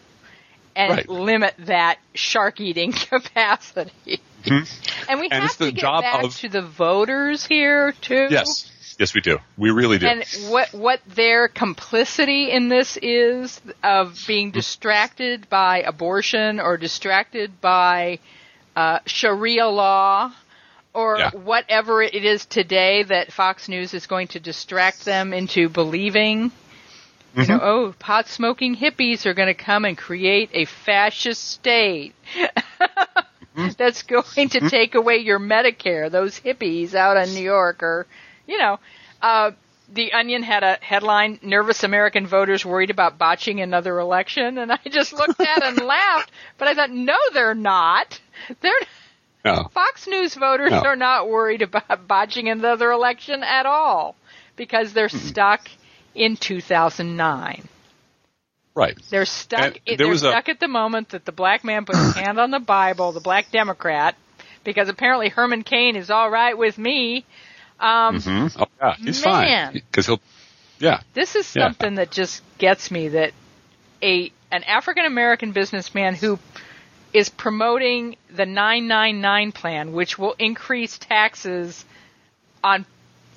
and 0.79 0.91
Right. 0.91 1.09
limit 1.09 1.53
that 1.59 1.99
shark 2.13 2.59
eating 2.59 2.91
capacity. 3.09 3.91
And 4.45 5.19
we 5.19 5.27
Mm-hmm. 5.29 5.33
And 5.33 5.33
have 5.33 5.57
to 5.57 5.65
the 5.65 5.71
get 5.73 5.83
back 5.83 6.23
of- 6.23 6.35
to 6.37 6.49
the 6.49 6.61
voters 6.61 7.45
here 7.45 7.91
too. 8.01 8.27
Yes. 8.29 8.71
Yes, 8.97 9.13
we 9.13 9.21
do. 9.21 9.37
We 9.57 9.69
really 9.71 9.97
do. 9.97 10.07
And 10.07 10.25
what 10.49 10.73
what 10.73 10.99
their 11.07 11.47
complicity 11.47 12.51
in 12.51 12.67
this 12.67 12.97
is 13.01 13.61
of 13.81 14.17
being 14.27 14.51
distracted 14.51 15.47
by 15.49 15.81
abortion 15.83 16.59
or 16.59 16.75
distracted 16.77 17.61
by 17.61 18.19
uh, 18.75 18.99
Sharia 19.05 19.67
law 19.67 20.33
or 20.93 21.17
Yeah. 21.17 21.29
whatever 21.31 22.01
it 22.01 22.13
is 22.25 22.45
today 22.45 23.03
that 23.03 23.31
Fox 23.31 23.69
News 23.69 23.93
is 23.93 24.05
going 24.05 24.27
to 24.29 24.39
distract 24.41 25.05
them 25.05 25.31
into 25.33 25.69
believing. 25.69 26.51
Mm-hmm. 27.35 27.41
You 27.41 27.47
know, 27.47 27.59
oh, 27.61 27.95
pot 27.99 28.27
smoking 28.27 28.75
hippies 28.75 29.25
are 29.25 29.33
going 29.33 29.47
to 29.47 29.53
come 29.53 29.85
and 29.85 29.97
create 29.97 30.49
a 30.53 30.65
fascist 30.65 31.43
state 31.43 32.15
mm-hmm. 32.35 33.67
that's 33.77 34.03
going 34.03 34.49
to 34.49 34.59
mm-hmm. 34.59 34.67
take 34.67 34.95
away 34.95 35.17
your 35.17 35.39
Medicare. 35.39 36.09
Those 36.09 36.39
hippies 36.39 36.95
out 36.95 37.17
in 37.17 37.33
New 37.33 37.43
York 37.43 37.83
are, 37.83 38.07
you 38.47 38.57
know, 38.57 38.79
uh, 39.21 39.51
the 39.93 40.13
Onion 40.13 40.43
had 40.43 40.63
a 40.63 40.77
headline: 40.81 41.39
"Nervous 41.41 41.83
American 41.83 42.27
voters 42.27 42.65
worried 42.65 42.89
about 42.89 43.17
botching 43.17 43.61
another 43.61 43.99
election," 43.99 44.57
and 44.57 44.71
I 44.71 44.79
just 44.89 45.13
looked 45.13 45.39
at 45.39 45.57
it 45.57 45.63
and 45.63 45.77
laughed. 45.85 46.31
But 46.57 46.67
I 46.67 46.75
thought, 46.75 46.91
no, 46.91 47.17
they're 47.33 47.55
not. 47.55 48.19
They're 48.61 48.73
no. 49.45 49.69
Fox 49.73 50.07
News 50.07 50.35
voters 50.35 50.71
No. 50.71 50.81
are 50.81 50.95
not 50.95 51.29
worried 51.29 51.61
about 51.61 52.07
botching 52.07 52.49
another 52.49 52.91
election 52.91 53.43
at 53.43 53.65
all 53.65 54.15
because 54.55 54.93
they're 54.93 55.09
stuck 55.09 55.69
in 56.15 56.35
2009. 56.37 57.67
Right. 58.75 58.97
They're 59.09 59.25
stuck. 59.25 59.77
They're 59.85 60.07
was 60.07 60.23
a- 60.23 60.29
stuck 60.29 60.49
at 60.49 60.59
the 60.59 60.67
moment 60.67 61.09
that 61.09 61.25
the 61.25 61.31
black 61.31 61.63
man 61.63 61.85
put 61.85 61.95
his 61.95 62.13
hand 62.15 62.39
on 62.39 62.51
the 62.51 62.59
Bible, 62.59 63.11
the 63.11 63.19
black 63.19 63.51
Democrat, 63.51 64.15
because 64.63 64.89
apparently 64.89 65.29
Herman 65.29 65.63
Cain 65.63 65.95
is 65.95 66.09
all 66.09 66.29
right 66.29 66.57
with 66.57 66.77
me. 66.77 67.25
Um, 67.79 68.21
hmm 68.21 68.47
Oh 68.57 68.65
yeah, 68.81 68.95
he's 68.97 69.23
Man. 69.25 69.71
fine 69.71 69.73
because 69.73 70.05
he'll. 70.05 70.19
Yeah. 70.79 71.01
This 71.13 71.35
is 71.35 71.53
Yeah. 71.55 71.65
something 71.65 71.95
that 71.95 72.11
just 72.11 72.41
gets 72.57 72.89
me 72.91 73.09
that 73.09 73.33
a 74.01 74.31
an 74.51 74.63
African 74.63 75.05
American 75.05 75.51
businessman 75.51 76.15
who 76.15 76.39
is 77.13 77.27
promoting 77.29 78.15
the 78.29 78.45
999 78.45 79.51
plan, 79.51 79.91
which 79.93 80.17
will 80.17 80.35
increase 80.39 80.97
taxes 80.97 81.83
on 82.63 82.85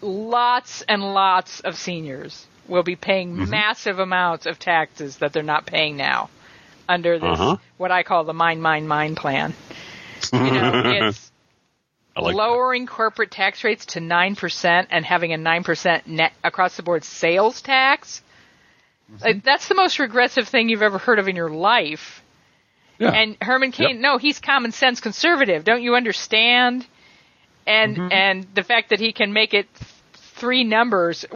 lots 0.03 0.83
and 0.83 1.03
lots 1.03 1.61
of 1.61 1.77
seniors, 1.77 2.47
will 2.69 2.83
be 2.83 2.97
paying 2.97 3.35
Mm-hmm. 3.37 3.51
massive 3.51 3.99
amounts 3.99 4.47
of 4.47 4.59
taxes 4.59 5.19
that 5.19 5.33
they're 5.33 5.43
not 5.43 5.67
paying 5.67 5.97
now 5.97 6.31
under 6.89 7.19
this 7.19 7.29
Uh-huh. 7.41 7.57
what 7.77 7.91
I 7.91 8.03
call 8.03 8.25
the 8.25 8.33
mine 8.35 8.61
mine 8.61 8.87
mine 8.87 9.15
plan. 9.15 9.55
You 10.33 10.39
know, 10.51 10.83
it's 11.09 11.31
like 12.17 12.33
that. 12.35 12.37
lowering 12.37 12.87
corporate 12.87 13.31
tax 13.31 13.65
rates 13.65 13.87
to 13.87 14.01
9% 14.01 14.87
and 14.91 15.05
having 15.05 15.33
a 15.33 15.37
9% 15.39 16.07
net 16.07 16.33
across 16.45 16.77
the 16.77 16.83
board 16.83 17.05
sales 17.05 17.63
tax. 17.63 18.21
Mm-hmm. 19.11 19.25
Like, 19.25 19.43
that's 19.45 19.69
the 19.69 19.75
most 19.75 19.99
regressive 19.99 20.47
thing 20.49 20.69
you've 20.69 20.83
ever 20.83 20.99
heard 20.99 21.19
of 21.19 21.29
in 21.29 21.37
your 21.37 21.51
life. 21.51 22.23
Yeah. 22.99 23.11
And 23.11 23.37
Herman 23.41 23.73
Cain, 23.73 23.97
Yep. 23.97 24.01
no, 24.01 24.19
he's 24.19 24.39
common 24.39 24.73
sense 24.73 25.01
conservative. 25.01 25.65
Don't 25.65 25.83
you 25.83 25.95
understand? 25.97 26.87
And 27.67 27.97
Mm-hmm. 27.97 28.13
and 28.13 28.47
the 28.55 28.63
fact 28.63 28.91
that 28.91 29.01
he 29.01 29.13
can 29.13 29.33
make 29.33 29.55
it 29.55 29.67
th- 29.75 29.91
three 30.37 30.65
numbers. 30.65 31.25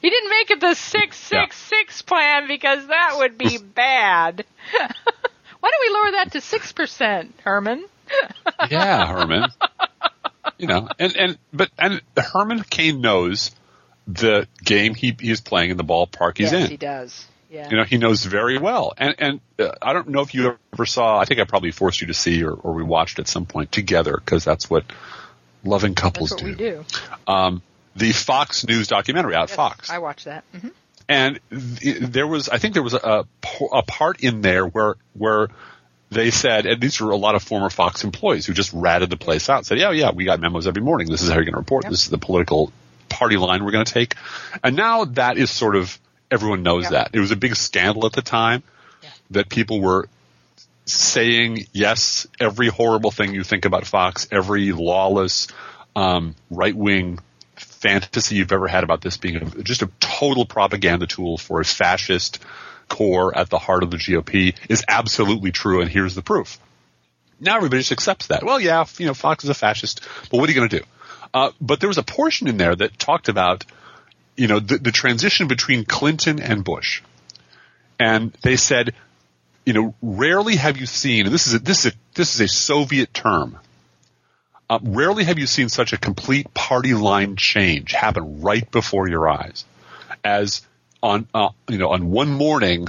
he 0.00 0.10
didn't 0.10 0.30
make 0.30 0.50
it 0.50 0.60
the 0.60 0.74
666 0.74 2.02
plan 2.02 2.48
because 2.48 2.86
that 2.86 3.14
would 3.18 3.38
be 3.38 3.58
bad. 3.74 4.44
Why 4.72 5.70
don't 5.70 5.80
we 5.80 5.94
lower 5.94 6.10
that 6.12 6.32
to 6.32 6.38
6%, 6.38 7.30
Herman? 7.42 7.84
yeah, 8.70 9.06
Herman. 9.06 9.50
you 10.58 10.66
know, 10.66 10.88
and 10.98 11.16
and 11.16 11.38
but 11.54 11.70
and 11.78 12.02
Herman 12.18 12.62
Cain 12.68 13.00
knows 13.00 13.50
the 14.06 14.46
game 14.62 14.94
he 14.94 15.16
he's 15.18 15.40
playing 15.40 15.70
in 15.70 15.78
the 15.78 15.84
ballpark 15.84 16.36
he's 16.36 16.52
yes, 16.52 16.64
in. 16.64 16.70
he 16.70 16.76
does. 16.76 17.26
Yeah. 17.48 17.70
You 17.70 17.76
know, 17.76 17.84
he 17.84 17.98
knows 17.98 18.24
very 18.24 18.58
well. 18.58 18.92
And 18.98 19.14
and 19.18 19.40
uh, 19.58 19.72
I 19.80 19.92
don't 19.92 20.08
know 20.08 20.20
if 20.20 20.34
you 20.34 20.58
ever 20.72 20.86
saw. 20.86 21.18
I 21.18 21.24
think 21.24 21.40
I 21.40 21.44
probably 21.44 21.70
forced 21.70 22.00
you 22.00 22.08
to 22.08 22.14
see 22.14 22.42
or, 22.44 22.52
or 22.52 22.74
we 22.74 22.82
watched 22.82 23.18
at 23.18 23.28
some 23.28 23.46
point 23.46 23.72
together 23.72 24.20
because 24.22 24.44
that's 24.44 24.68
what 24.68 24.84
loving 25.62 25.94
couples 25.94 26.30
That's 26.30 26.42
what 26.42 26.56
do. 26.56 26.64
we 26.64 26.70
do. 26.70 26.84
Um, 27.26 27.62
the 27.96 28.12
Fox 28.12 28.66
News 28.66 28.88
documentary 28.88 29.34
out 29.34 29.50
Fox. 29.50 29.90
I 29.90 29.98
watch 29.98 30.24
that. 30.24 30.44
hmm 30.58 30.68
and 31.06 31.38
th- 31.50 31.98
there 31.98 32.26
was 32.26 32.48
I 32.48 32.56
think 32.56 32.72
there 32.72 32.82
was 32.82 32.94
a, 32.94 33.26
a 33.72 33.82
part 33.82 34.20
in 34.20 34.40
there 34.40 34.66
where 34.66 34.94
where 35.12 35.48
they 36.10 36.30
said, 36.30 36.64
and 36.64 36.80
these 36.80 36.98
were 37.00 37.10
a 37.10 37.16
lot 37.16 37.34
of 37.34 37.42
former 37.42 37.68
Fox 37.68 38.04
employees 38.04 38.46
who 38.46 38.52
just 38.54 38.72
ratted 38.72 39.10
the 39.10 39.16
place 39.18 39.50
out. 39.50 39.58
and 39.58 39.66
Said, 39.66 39.78
"Yeah, 39.78 39.90
yeah, 39.90 40.12
we 40.12 40.24
got 40.24 40.40
memos 40.40 40.66
every 40.66 40.80
morning. 40.80 41.10
This 41.10 41.20
is 41.22 41.28
how 41.28 41.34
you're 41.34 41.44
going 41.44 41.52
to 41.54 41.58
report. 41.58 41.84
Yep. 41.84 41.90
This 41.90 42.04
is 42.04 42.08
the 42.10 42.16
political 42.18 42.72
party 43.10 43.36
line 43.36 43.64
we're 43.64 43.72
going 43.72 43.84
to 43.84 43.92
take." 43.92 44.14
And 44.62 44.76
now 44.76 45.04
that 45.04 45.36
is 45.36 45.50
sort 45.50 45.76
of 45.76 45.98
everyone 46.30 46.62
knows 46.62 46.84
Yep. 46.84 46.92
that 46.92 47.10
it 47.12 47.20
was 47.20 47.32
a 47.32 47.36
big 47.36 47.54
scandal 47.54 48.06
at 48.06 48.12
the 48.14 48.22
time 48.22 48.62
Yeah. 49.02 49.10
that 49.32 49.48
people 49.50 49.80
were 49.82 50.08
saying 50.86 51.66
yes 51.72 52.26
every 52.40 52.68
horrible 52.68 53.10
thing 53.10 53.34
you 53.34 53.42
think 53.44 53.64
about 53.66 53.86
Fox, 53.86 54.26
every 54.30 54.72
lawless 54.72 55.48
um, 55.96 56.34
right 56.50 56.74
wing 56.74 57.18
fantasy 57.84 58.36
you've 58.36 58.52
ever 58.52 58.66
had 58.66 58.82
about 58.82 59.02
this 59.02 59.18
being 59.18 59.36
a, 59.36 59.62
just 59.62 59.82
a 59.82 59.90
total 60.00 60.46
propaganda 60.46 61.06
tool 61.06 61.36
for 61.36 61.60
a 61.60 61.64
fascist 61.64 62.38
core 62.88 63.36
at 63.36 63.50
the 63.50 63.58
heart 63.58 63.82
of 63.82 63.90
the 63.90 63.98
GOP 63.98 64.54
is 64.68 64.84
absolutely 64.88 65.52
true, 65.52 65.82
and 65.82 65.90
here's 65.90 66.14
the 66.14 66.22
proof. 66.22 66.58
Now 67.40 67.56
everybody 67.56 67.80
just 67.80 67.92
accepts 67.92 68.28
that. 68.28 68.42
Well, 68.42 68.60
yeah, 68.60 68.86
you 68.98 69.06
know, 69.06 69.14
Fox 69.14 69.44
is 69.44 69.50
a 69.50 69.54
fascist, 69.54 70.00
but 70.30 70.38
what 70.38 70.48
are 70.48 70.52
you 70.52 70.58
going 70.60 70.70
to 70.70 70.78
do? 70.78 70.84
Uh, 71.34 71.50
but 71.60 71.80
there 71.80 71.88
was 71.88 71.98
a 71.98 72.02
portion 72.02 72.48
in 72.48 72.56
there 72.56 72.74
that 72.74 72.98
talked 72.98 73.28
about, 73.28 73.64
you 74.36 74.48
know, 74.48 74.60
the, 74.60 74.78
the 74.78 74.92
transition 74.92 75.48
between 75.48 75.84
Clinton 75.84 76.40
and 76.40 76.64
Bush. 76.64 77.02
and 77.98 78.32
they 78.42 78.56
said, 78.56 78.94
you 79.66 79.72
know, 79.72 79.94
rarely 80.02 80.56
have 80.56 80.76
you 80.76 80.86
seen, 80.86 81.26
and 81.26 81.34
this 81.34 81.46
is 81.46 81.54
a, 81.54 81.58
this 81.58 81.84
is 81.84 81.92
a, 81.92 81.96
this 82.14 82.34
is 82.34 82.40
a 82.40 82.48
Soviet 82.48 83.12
term. 83.12 83.58
Uh, 84.74 84.80
rarely 84.82 85.22
have 85.22 85.38
you 85.38 85.46
seen 85.46 85.68
such 85.68 85.92
a 85.92 85.96
complete 85.96 86.52
party 86.52 86.94
line 86.94 87.36
change 87.36 87.92
happen 87.92 88.40
right 88.40 88.68
before 88.72 89.08
your 89.08 89.28
eyes, 89.28 89.64
as 90.24 90.66
on 91.00 91.28
uh, 91.32 91.50
you 91.68 91.78
know 91.78 91.90
on 91.90 92.10
one 92.10 92.28
morning, 92.28 92.88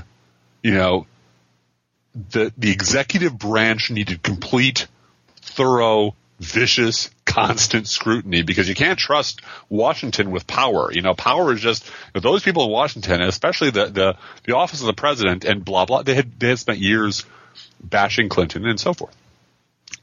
you 0.63 0.73
know, 0.73 1.05
the 2.31 2.51
the 2.57 2.71
executive 2.71 3.37
branch 3.37 3.91
needed 3.91 4.23
complete, 4.23 4.87
thorough, 5.41 6.15
vicious, 6.39 7.11
constant 7.23 7.87
scrutiny 7.87 8.41
because 8.41 8.67
you 8.67 8.73
can't 8.73 8.97
trust 8.97 9.41
Washington 9.69 10.31
with 10.31 10.47
power. 10.47 10.91
You 10.91 11.03
know, 11.03 11.13
power 11.13 11.53
is 11.53 11.61
just 11.61 11.87
those 12.13 12.41
people 12.41 12.63
in 12.63 12.71
Washington, 12.71 13.21
especially 13.21 13.69
the 13.69 13.85
the 13.85 14.17
the 14.45 14.55
office 14.55 14.81
of 14.81 14.87
the 14.87 14.93
president 14.93 15.45
and 15.45 15.63
blah 15.63 15.85
blah. 15.85 16.01
They 16.01 16.15
had 16.15 16.39
they 16.39 16.47
had 16.47 16.57
spent 16.57 16.79
years 16.79 17.25
bashing 17.79 18.27
Clinton 18.27 18.65
and 18.65 18.79
so 18.79 18.95
forth. 18.95 19.15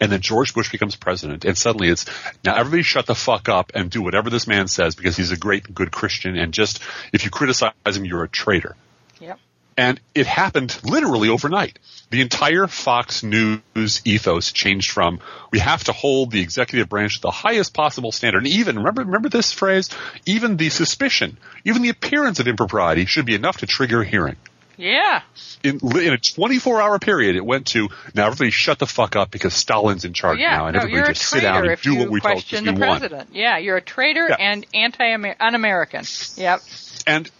And 0.03 0.11
then 0.11 0.21
George 0.21 0.53
Bush 0.53 0.73
becomes 0.73 0.97
president, 0.97 1.45
and 1.45 1.57
suddenly 1.57 1.88
it's 1.88 2.07
now 2.45 2.57
everybody 2.57 2.83
shut 2.83 3.07
the 3.07 3.15
fuck 3.15 3.49
up 3.49 3.71
and 3.73 3.88
do 3.88 4.03
whatever 4.03 4.31
this 4.31 4.49
man 4.49 4.67
says 4.67 4.97
because 4.97 5.17
he's 5.17 5.31
a 5.31 5.37
great, 5.37 5.73
good 5.73 5.93
Christian, 5.93 6.37
and 6.37 6.53
just 6.53 6.83
if 7.12 7.25
you 7.25 7.31
criticize 7.31 7.73
him, 7.87 8.05
you're 8.05 8.25
a 8.25 8.29
traitor. 8.29 8.75
Yep. 9.21 9.38
And 9.77 10.01
it 10.12 10.27
happened 10.27 10.77
literally 10.83 11.29
overnight. 11.29 11.79
The 12.11 12.21
entire 12.21 12.67
Fox 12.67 13.23
News 13.23 14.03
ethos 14.05 14.51
changed 14.51 14.91
from 14.91 15.21
we 15.53 15.61
have 15.61 15.85
to 15.85 15.93
hold 15.93 16.33
the 16.33 16.41
executive 16.41 16.88
branch 16.88 17.15
to 17.15 17.21
the 17.21 17.31
highest 17.31 17.73
possible 17.73 18.11
standard. 18.11 18.38
And 18.38 18.49
even 18.49 18.79
remember 18.79 19.05
remember 19.05 19.29
this 19.29 19.53
phrase, 19.53 19.88
even 20.27 20.57
the 20.57 20.71
suspicion, 20.71 21.38
even 21.65 21.83
the 21.83 21.91
appearance 21.91 22.41
of 22.41 22.49
impropriety 22.49 23.07
should 23.07 23.25
be 23.25 23.37
enough 23.37 23.59
to 23.59 23.67
trigger 23.67 24.03
a 24.03 24.05
hearing. 24.05 24.37
Yeah. 24.77 25.23
In, 25.63 25.79
in 25.99 26.13
a 26.13 26.19
24 26.19 26.81
hour 26.81 26.99
period, 26.99 27.37
it 27.37 27.45
went 27.45 27.67
to 27.69 27.89
now 28.15 28.27
everybody 28.27 28.51
shut 28.51 28.79
the 28.79 28.87
fuck 28.87 29.17
up 29.17 29.31
because 29.31 29.55
Stalin's 29.55 30.05
in 30.05 30.13
charge 30.13 30.39
yeah, 30.39 30.57
now, 30.57 30.67
and 30.67 30.75
no, 30.77 30.83
everybody 30.83 31.13
just 31.15 31.29
sit 31.29 31.43
down 31.43 31.67
and 31.69 31.81
do 31.81 31.93
you 31.93 31.99
what 32.01 32.11
we 32.11 32.21
told 32.21 32.33
question 32.35 32.65
we 32.65 32.73
the 32.73 32.81
want. 32.81 33.01
president. 33.01 33.31
Yeah, 33.35 33.59
you're 33.59 33.77
a 33.77 33.83
traitor 33.83 34.27
Yeah. 34.29 34.37
and 34.39 34.67
anti-un-American. 34.75 36.05
Yep. 36.37 36.61
and 37.07 37.31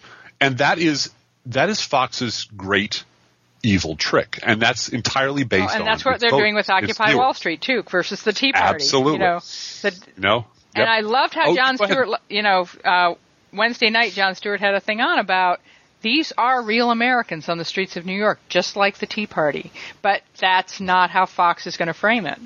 and 0.41 0.59
that 0.59 0.79
is 0.79 1.11
that 1.47 1.69
is 1.69 1.81
Fox's 1.81 2.47
great 2.57 3.05
evil 3.63 3.97
trick, 3.97 4.41
and 4.43 4.61
that's 4.61 4.89
entirely 4.89 5.45
based 5.45 5.71
Oh, 5.71 5.75
and 5.75 5.81
on 5.83 5.87
that's 5.87 6.05
what 6.05 6.21
they're 6.21 6.31
vote- 6.31 6.39
doing 6.39 6.55
with 6.55 6.69
Occupy 6.69 7.15
Wall 7.15 7.35
Street 7.35 7.61
too, 7.61 7.83
versus 7.89 8.23
the 8.23 8.33
Tea 8.33 8.53
Party. 8.53 8.75
Absolutely. 8.77 9.13
You 9.15 9.19
know, 9.21 9.39
the, 9.83 9.91
You 10.17 10.23
know, 10.23 10.47
and 10.75 10.89
I 10.89 11.01
loved 11.01 11.35
how 11.35 11.51
Oh, 11.51 11.55
John. 11.55 11.77
Stewart, 11.77 12.09
you 12.29 12.43
know, 12.43 12.67
uh, 12.85 13.15
Wednesday 13.53 13.91
night, 13.91 14.13
Jon 14.13 14.35
Stewart 14.35 14.61
had 14.61 14.75
a 14.75 14.81
thing 14.81 15.01
on 15.01 15.19
about 15.19 15.61
these 16.03 16.33
are 16.37 16.63
real 16.63 16.91
Americans 16.91 17.49
on 17.49 17.59
the 17.59 17.65
streets 17.65 17.97
of 17.97 18.05
New 18.05 18.17
York, 18.19 18.39
just 18.49 18.77
like 18.77 18.99
the 18.99 19.07
Tea 19.07 19.27
Party. 19.27 19.73
But 20.03 20.23
that's 20.39 20.81
not 20.81 21.11
how 21.11 21.27
Fox 21.27 21.67
is 21.67 21.77
going 21.77 21.87
to 21.89 21.95
frame 21.95 22.27
it. 22.27 22.39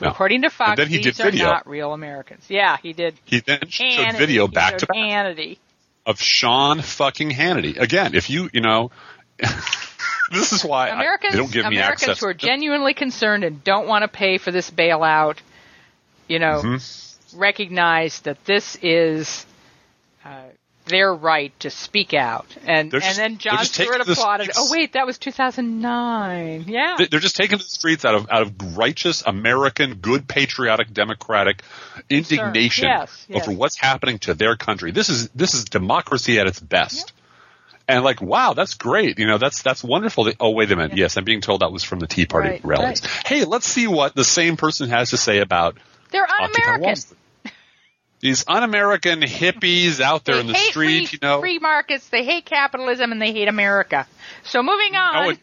No. 0.00 0.08
According 0.10 0.42
to 0.42 0.50
Fox, 0.50 0.70
And 0.70 0.78
then 0.80 0.88
he 0.88 0.96
these 0.96 1.16
did 1.16 1.20
are 1.20 1.30
video. 1.30 1.46
not 1.46 1.66
real 1.66 1.94
Americans. 1.94 2.44
Yeah, 2.48 2.76
he 2.82 2.92
did. 2.92 3.14
he 3.24 3.40
then 3.40 3.60
showed 3.68 3.84
Hannity. 3.86 4.18
video 4.18 4.46
back 4.46 4.72
showed 4.72 4.78
to 4.80 4.86
back 4.86 4.96
Hannity. 4.96 5.56
of 6.04 6.20
Sean 6.20 6.82
fucking 6.82 7.30
Hannity. 7.30 7.78
Again, 7.80 8.14
if 8.14 8.28
you 8.28 8.50
you 8.52 8.60
know, 8.60 8.90
this 10.32 10.52
is 10.52 10.62
why 10.64 10.88
I, 10.88 10.94
Americans, 10.94 11.32
they 11.32 11.38
don't 11.38 11.50
give 11.50 11.64
me 11.66 11.76
Americans 11.78 12.02
access. 12.02 12.20
who 12.20 12.26
are 12.26 12.34
genuinely 12.34 12.92
concerned 12.92 13.44
and 13.44 13.64
don't 13.64 13.86
want 13.86 14.02
to 14.02 14.08
pay 14.08 14.36
for 14.36 14.50
this 14.50 14.70
bailout, 14.70 15.38
you 16.28 16.38
know, 16.38 16.60
Mm-hmm. 16.62 17.38
recognize 17.38 18.20
that 18.20 18.44
this 18.44 18.76
is 18.82 19.46
uh, 20.24 20.42
their 20.88 21.14
right 21.14 21.52
to 21.60 21.70
speak 21.70 22.14
out. 22.14 22.46
And 22.66 22.90
They're 22.90 23.00
and 23.02 23.16
then 23.16 23.38
Jon 23.38 23.64
Stewart 23.64 24.00
applauded. 24.00 24.50
Oh 24.56 24.68
wait, 24.72 24.94
that 24.94 25.06
was 25.06 25.18
2009. 25.18 26.64
Yeah. 26.66 26.96
They- 26.98 27.06
They're 27.06 27.20
just 27.20 27.36
taking 27.36 27.58
the 27.58 27.64
streets 27.64 28.04
out 28.04 28.14
of 28.14 28.28
out 28.30 28.42
of 28.42 28.76
righteous 28.76 29.22
American, 29.26 29.94
good, 29.96 30.26
patriotic, 30.28 30.92
democratic 30.92 31.62
indignation 32.08 32.86
Yes, 32.86 33.26
yes. 33.28 33.42
over 33.42 33.56
what's 33.56 33.78
happening 33.78 34.18
to 34.20 34.34
their 34.34 34.56
country. 34.56 34.90
This 34.90 35.08
is 35.08 35.28
this 35.30 35.54
is 35.54 35.64
democracy 35.64 36.38
at 36.40 36.46
its 36.46 36.60
best. 36.60 37.12
And 37.90 38.04
like, 38.04 38.20
wow, 38.20 38.52
that's 38.52 38.74
great. 38.74 39.18
You 39.18 39.26
know, 39.26 39.38
that's 39.38 39.62
that's 39.62 39.82
wonderful. 39.82 40.24
That, 40.24 40.36
oh, 40.40 40.50
wait 40.50 40.70
a 40.70 40.76
minute. 40.76 40.96
Yes, 40.96 41.16
I'm 41.16 41.24
being 41.24 41.40
told 41.40 41.62
that 41.62 41.72
was 41.72 41.84
from 41.84 42.00
the 42.00 42.06
Tea 42.06 42.26
Party 42.26 42.50
Right, 42.50 42.64
rallies. 42.64 43.00
right. 43.02 43.22
Hey, 43.26 43.44
let's 43.44 43.66
see 43.66 43.86
what 43.86 44.14
the 44.14 44.24
same 44.24 44.56
person 44.58 44.90
has 44.90 45.10
to 45.10 45.16
say 45.16 45.38
about 45.38 45.78
They're 46.10 46.26
un-American. 46.28 47.02
These 48.20 48.44
un-American 48.48 49.20
hippies 49.20 50.00
out 50.00 50.24
there 50.24 50.36
They 50.36 50.40
in 50.40 50.46
the 50.48 50.54
street, 50.54 51.08
free, 51.08 51.08
you 51.12 51.18
know, 51.22 51.40
free 51.40 51.58
markets. 51.58 52.08
They 52.08 52.24
hate 52.24 52.44
capitalism 52.46 53.12
and 53.12 53.22
they 53.22 53.32
hate 53.32 53.48
America. 53.48 54.06
So 54.44 54.62
moving 54.62 54.96
on. 54.96 55.30
It- 55.32 55.38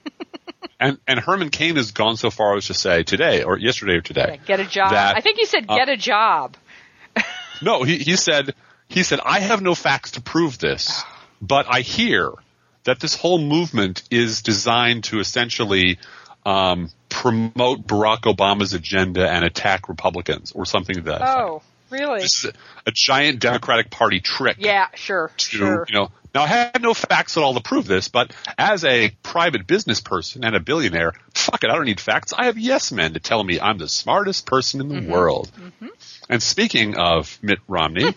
and 0.79 0.97
and 1.07 1.19
Herman 1.19 1.49
Cain 1.51 1.77
has 1.77 1.91
gone 1.91 2.17
so 2.17 2.29
far 2.29 2.57
as 2.57 2.65
to 2.67 2.73
say 2.73 3.03
today 3.03 3.43
or 3.43 3.57
yesterday 3.57 3.93
or 3.93 4.01
today. 4.01 4.39
Get 4.45 4.59
a 4.59 4.65
job. 4.65 4.91
that- 4.91 5.15
I 5.15 5.21
think 5.21 5.37
he 5.37 5.45
said 5.45 5.65
uh, 5.69 5.75
get 5.77 5.89
a 5.89 5.95
job. 5.97 6.57
No, 7.61 7.83
he, 7.83 7.97
he 7.97 8.17
said 8.17 8.53
he 8.89 9.03
said 9.03 9.19
I 9.23 9.39
have 9.39 9.61
no 9.61 9.75
facts 9.75 10.11
to 10.11 10.21
prove 10.21 10.57
this, 10.59 11.03
but 11.41 11.65
I 11.69 11.79
hear 11.81 12.31
that 12.83 12.99
this 12.99 13.15
whole 13.15 13.39
movement 13.39 14.03
is 14.11 14.41
designed 14.41 15.05
to 15.05 15.19
essentially 15.19 15.97
um, 16.45 16.89
promote 17.09 17.87
Barack 17.87 18.21
Obama's 18.21 18.73
agenda 18.73 19.27
and 19.29 19.43
attack 19.45 19.87
Republicans 19.89 20.51
or 20.51 20.65
something 20.65 20.95
to 20.95 21.01
that. 21.03 21.21
Oh, 21.21 21.61
really? 21.99 22.21
This 22.21 22.43
is 22.43 22.51
a, 22.51 22.53
a 22.89 22.91
giant 22.91 23.39
Democratic 23.39 23.89
Party 23.89 24.19
trick. 24.19 24.57
Yeah, 24.59 24.87
sure, 24.95 25.31
To, 25.35 25.43
sure. 25.57 25.85
you 25.87 25.93
know, 25.95 26.11
now 26.33 26.43
I 26.43 26.47
had 26.47 26.81
no 26.81 26.93
facts 26.93 27.37
at 27.37 27.43
all 27.43 27.53
to 27.53 27.61
prove 27.61 27.85
this, 27.87 28.07
but 28.09 28.33
as 28.57 28.83
a 28.83 29.09
private 29.23 29.65
business 29.67 30.01
person 30.01 30.43
and 30.43 30.55
a 30.55 30.59
billionaire, 30.59 31.13
fuck 31.33 31.63
it, 31.63 31.69
I 31.69 31.75
don't 31.75 31.85
need 31.85 32.01
facts. 32.01 32.33
I 32.33 32.45
have 32.45 32.57
yes 32.57 32.91
men 32.91 33.13
to 33.13 33.19
tell 33.19 33.41
me 33.43 33.59
I'm 33.59 33.77
the 33.77 33.87
smartest 33.87 34.45
person 34.45 34.81
in 34.81 34.89
the 34.89 34.95
Mm-hmm. 34.95 35.11
world. 35.11 35.51
And 36.29 36.41
speaking 36.43 36.95
of 36.97 37.37
Mitt 37.41 37.59
Romney, 37.67 38.05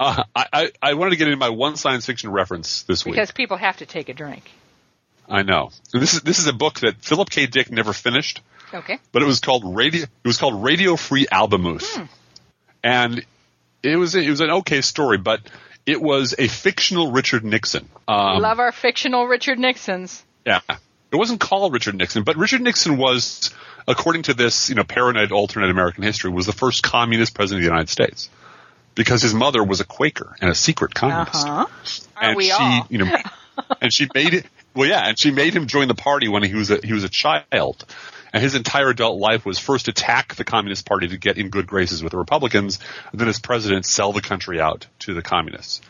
uh, 0.00 0.24
I, 0.34 0.46
I, 0.52 0.72
I 0.82 0.94
wanted 0.94 1.10
to 1.10 1.16
get 1.16 1.28
into 1.28 1.36
my 1.38 1.50
one 1.50 1.76
science 1.76 2.06
fiction 2.06 2.30
reference 2.30 2.82
this 2.82 3.04
week. 3.04 3.14
Because 3.14 3.30
people 3.30 3.56
have 3.56 3.76
to 3.78 3.86
take 3.86 4.08
a 4.08 4.14
drink. 4.14 4.50
I 5.28 5.42
know 5.42 5.70
this 5.92 6.14
is 6.14 6.20
this 6.22 6.38
is 6.38 6.46
a 6.46 6.52
book 6.52 6.80
that 6.80 6.96
Philip 7.02 7.30
K. 7.30 7.46
Dick 7.46 7.70
never 7.70 7.92
finished, 7.92 8.40
Okay. 8.72 8.98
but 9.12 9.22
it 9.22 9.26
was 9.26 9.40
called 9.40 9.76
Radio. 9.76 10.02
It 10.02 10.08
was 10.26 10.36
called 10.36 10.62
Radio 10.62 10.96
Free 10.96 11.26
Albemuth, 11.26 11.84
Hmm. 11.96 12.04
and 12.82 13.24
it 13.82 13.96
was 13.96 14.14
it 14.14 14.28
was 14.28 14.40
an 14.40 14.50
okay 14.50 14.80
story, 14.80 15.18
but 15.18 15.40
it 15.86 16.00
was 16.00 16.34
a 16.38 16.48
fictional 16.48 17.12
Richard 17.12 17.44
Nixon. 17.44 17.88
Um, 18.08 18.40
Love 18.40 18.58
our 18.58 18.72
fictional 18.72 19.26
Richard 19.26 19.58
Nixons. 19.58 20.22
Yeah. 20.46 20.60
It 21.12 21.16
wasn't 21.16 21.40
called 21.40 21.72
Richard 21.72 21.94
Nixon, 21.94 22.24
but 22.24 22.36
Richard 22.36 22.60
Nixon 22.60 22.96
was, 22.96 23.50
according 23.86 24.22
to 24.24 24.34
this, 24.34 24.68
you 24.68 24.74
know, 24.74 24.82
paranoid 24.82 25.30
alternate 25.30 25.70
American 25.70 26.02
history, 26.02 26.30
was 26.30 26.44
the 26.46 26.52
first 26.52 26.82
communist 26.82 27.34
president 27.34 27.60
of 27.60 27.68
the 27.68 27.70
United 27.72 27.88
States. 27.88 28.28
Because 28.96 29.22
his 29.22 29.32
mother 29.34 29.62
was 29.62 29.80
a 29.80 29.84
Quaker 29.84 30.34
and 30.40 30.50
a 30.50 30.54
secret 30.54 30.92
communist. 30.94 31.46
Uh-huh. 31.46 31.66
And 32.20 32.36
we 32.36 32.44
she, 32.46 32.52
all? 32.52 32.86
you 32.88 32.98
know, 32.98 33.16
and 33.80 33.92
she 33.92 34.08
made 34.14 34.34
it, 34.34 34.46
well, 34.74 34.88
yeah, 34.88 35.08
and 35.08 35.18
she 35.18 35.30
made 35.30 35.54
him 35.54 35.66
join 35.66 35.88
the 35.88 35.94
party 35.94 36.28
when 36.28 36.42
he 36.42 36.54
was 36.54 36.70
a, 36.70 36.80
he 36.82 36.92
was 36.92 37.04
a 37.04 37.08
child. 37.08 37.84
And 38.32 38.42
his 38.42 38.56
entire 38.56 38.90
adult 38.90 39.20
life 39.20 39.46
was 39.46 39.60
first 39.60 39.86
attack 39.86 40.34
the 40.34 40.44
Communist 40.44 40.86
Party 40.86 41.06
to 41.06 41.16
get 41.16 41.38
in 41.38 41.50
good 41.50 41.68
graces 41.68 42.02
with 42.02 42.10
the 42.10 42.18
Republicans, 42.18 42.80
and 43.12 43.20
then 43.20 43.28
as 43.28 43.38
president 43.38 43.86
sell 43.86 44.12
the 44.12 44.20
country 44.20 44.60
out 44.60 44.88
to 45.00 45.14
the 45.14 45.22
communists. 45.22 45.80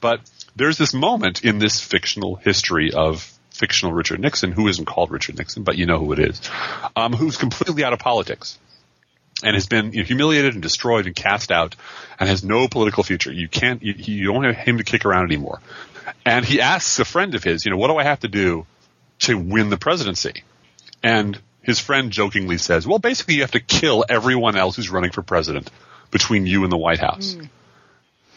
But 0.00 0.20
there's 0.56 0.78
this 0.78 0.94
moment 0.94 1.44
in 1.44 1.58
this 1.58 1.80
fictional 1.80 2.36
history 2.36 2.92
of 2.92 3.30
fictional 3.50 3.92
Richard 3.92 4.20
Nixon, 4.20 4.52
who 4.52 4.66
isn't 4.68 4.86
called 4.86 5.10
Richard 5.10 5.36
Nixon, 5.36 5.62
but 5.62 5.76
you 5.76 5.84
know 5.84 5.98
who 5.98 6.12
it 6.12 6.18
is, 6.18 6.40
um, 6.96 7.12
who's 7.12 7.36
completely 7.36 7.84
out 7.84 7.92
of 7.92 7.98
politics 7.98 8.58
and 9.42 9.54
has 9.54 9.66
been 9.66 9.92
humiliated 9.92 10.54
and 10.54 10.62
destroyed 10.62 11.06
and 11.06 11.14
cast 11.14 11.50
out 11.50 11.76
and 12.18 12.28
has 12.28 12.42
no 12.42 12.68
political 12.68 13.02
future. 13.02 13.32
You 13.32 13.48
can't, 13.48 13.82
you, 13.82 13.94
you 13.96 14.32
don't 14.32 14.44
have 14.44 14.56
him 14.56 14.78
to 14.78 14.84
kick 14.84 15.04
around 15.04 15.24
anymore. 15.24 15.60
And 16.24 16.44
he 16.44 16.60
asks 16.60 16.98
a 16.98 17.04
friend 17.04 17.34
of 17.34 17.44
his, 17.44 17.64
you 17.64 17.70
know, 17.70 17.76
what 17.76 17.88
do 17.88 17.96
I 17.96 18.04
have 18.04 18.20
to 18.20 18.28
do 18.28 18.66
to 19.20 19.36
win 19.36 19.70
the 19.70 19.76
presidency? 19.76 20.42
And 21.02 21.38
his 21.62 21.78
friend 21.78 22.10
jokingly 22.10 22.58
says, 22.58 22.86
well, 22.86 22.98
basically 22.98 23.34
you 23.34 23.42
have 23.42 23.52
to 23.52 23.60
kill 23.60 24.04
everyone 24.08 24.56
else 24.56 24.76
who's 24.76 24.90
running 24.90 25.10
for 25.10 25.22
president 25.22 25.70
between 26.10 26.46
you 26.46 26.64
and 26.64 26.72
the 26.72 26.76
White 26.76 27.00
House. 27.00 27.34
Hmm. 27.34 27.44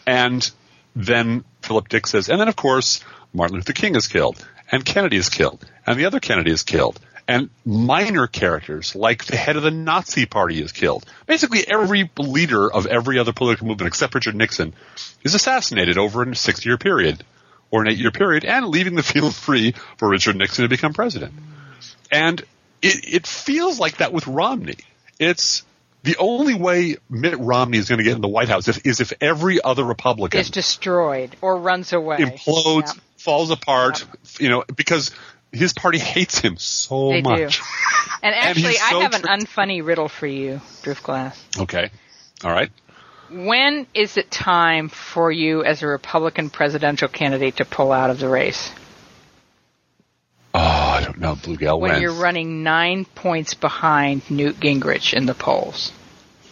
And 0.06 0.50
then 0.94 1.44
Philip 1.62 1.88
Dick 1.88 2.06
says, 2.06 2.28
and 2.28 2.40
then 2.40 2.48
of 2.48 2.56
course 2.56 3.00
Martin 3.32 3.56
Luther 3.56 3.72
King 3.72 3.96
is 3.96 4.06
killed, 4.06 4.44
and 4.70 4.84
Kennedy 4.84 5.16
is 5.16 5.28
killed, 5.28 5.64
and 5.86 5.98
the 5.98 6.04
other 6.04 6.20
Kennedy 6.20 6.52
is 6.52 6.62
killed, 6.62 7.00
and 7.26 7.50
minor 7.64 8.26
characters 8.26 8.94
like 8.94 9.24
the 9.24 9.36
head 9.36 9.56
of 9.56 9.62
the 9.62 9.70
Nazi 9.70 10.26
Party 10.26 10.62
is 10.62 10.72
killed. 10.72 11.04
Basically, 11.26 11.66
every 11.66 12.10
leader 12.18 12.70
of 12.70 12.86
every 12.86 13.18
other 13.18 13.32
political 13.32 13.66
movement 13.66 13.88
except 13.88 14.14
Richard 14.14 14.34
Nixon 14.34 14.74
is 15.24 15.34
assassinated 15.34 15.98
over 15.98 16.22
a 16.22 16.36
six-year 16.36 16.78
period 16.78 17.24
or 17.74 17.82
an 17.82 17.88
eight-year 17.88 18.12
period, 18.12 18.44
and 18.44 18.68
leaving 18.68 18.94
the 18.94 19.02
field 19.02 19.34
free 19.34 19.74
for 19.96 20.08
Richard 20.08 20.36
Nixon 20.36 20.62
to 20.62 20.68
become 20.68 20.92
president. 20.92 21.32
And 22.08 22.40
it, 22.80 23.14
it 23.14 23.26
feels 23.26 23.80
like 23.80 23.96
that 23.96 24.12
with 24.12 24.28
Romney. 24.28 24.76
It's 25.18 25.64
the 26.04 26.16
only 26.18 26.54
way 26.54 26.98
Mitt 27.10 27.36
Romney 27.40 27.78
is 27.78 27.88
going 27.88 27.98
to 27.98 28.04
get 28.04 28.14
in 28.14 28.20
the 28.20 28.28
White 28.28 28.48
House 28.48 28.68
is 28.68 29.00
if 29.00 29.12
every 29.20 29.60
other 29.60 29.82
Republican 29.82 30.38
is 30.38 30.50
destroyed 30.50 31.34
or 31.40 31.56
runs 31.56 31.92
away, 31.92 32.18
implodes, 32.18 32.94
Yeah. 32.94 33.00
falls 33.16 33.50
apart. 33.50 34.04
You 34.38 34.50
know, 34.50 34.64
because 34.76 35.10
his 35.50 35.72
party 35.72 35.98
hates 35.98 36.38
him 36.38 36.56
so 36.58 37.08
They 37.08 37.22
do. 37.22 37.28
much. 37.28 37.60
And 38.22 38.34
actually, 38.36 38.74
so 38.74 39.00
I 39.00 39.02
have 39.02 39.14
an 39.14 39.22
unfunny 39.22 39.84
riddle 39.84 40.08
for 40.08 40.28
you, 40.28 40.60
Driftglass. 40.84 41.36
Okay, 41.58 41.90
all 42.44 42.52
right. 42.52 42.70
When 43.30 43.86
is 43.94 44.16
it 44.16 44.30
time 44.30 44.88
for 44.88 45.30
you 45.32 45.64
as 45.64 45.82
a 45.82 45.86
Republican 45.86 46.50
presidential 46.50 47.08
candidate 47.08 47.56
to 47.56 47.64
pull 47.64 47.90
out 47.92 48.10
of 48.10 48.18
the 48.18 48.28
race? 48.28 48.70
Oh, 50.52 50.60
I 50.60 51.02
don't 51.04 51.18
know. 51.18 51.34
Blue 51.34 51.56
Gal 51.56 51.80
When 51.80 51.92
when? 51.92 52.02
you're 52.02 52.12
running 52.12 52.62
nine 52.62 53.04
points 53.04 53.54
behind 53.54 54.30
Newt 54.30 54.60
Gingrich 54.60 55.12
in 55.14 55.26
the 55.26 55.34
polls. 55.34 55.92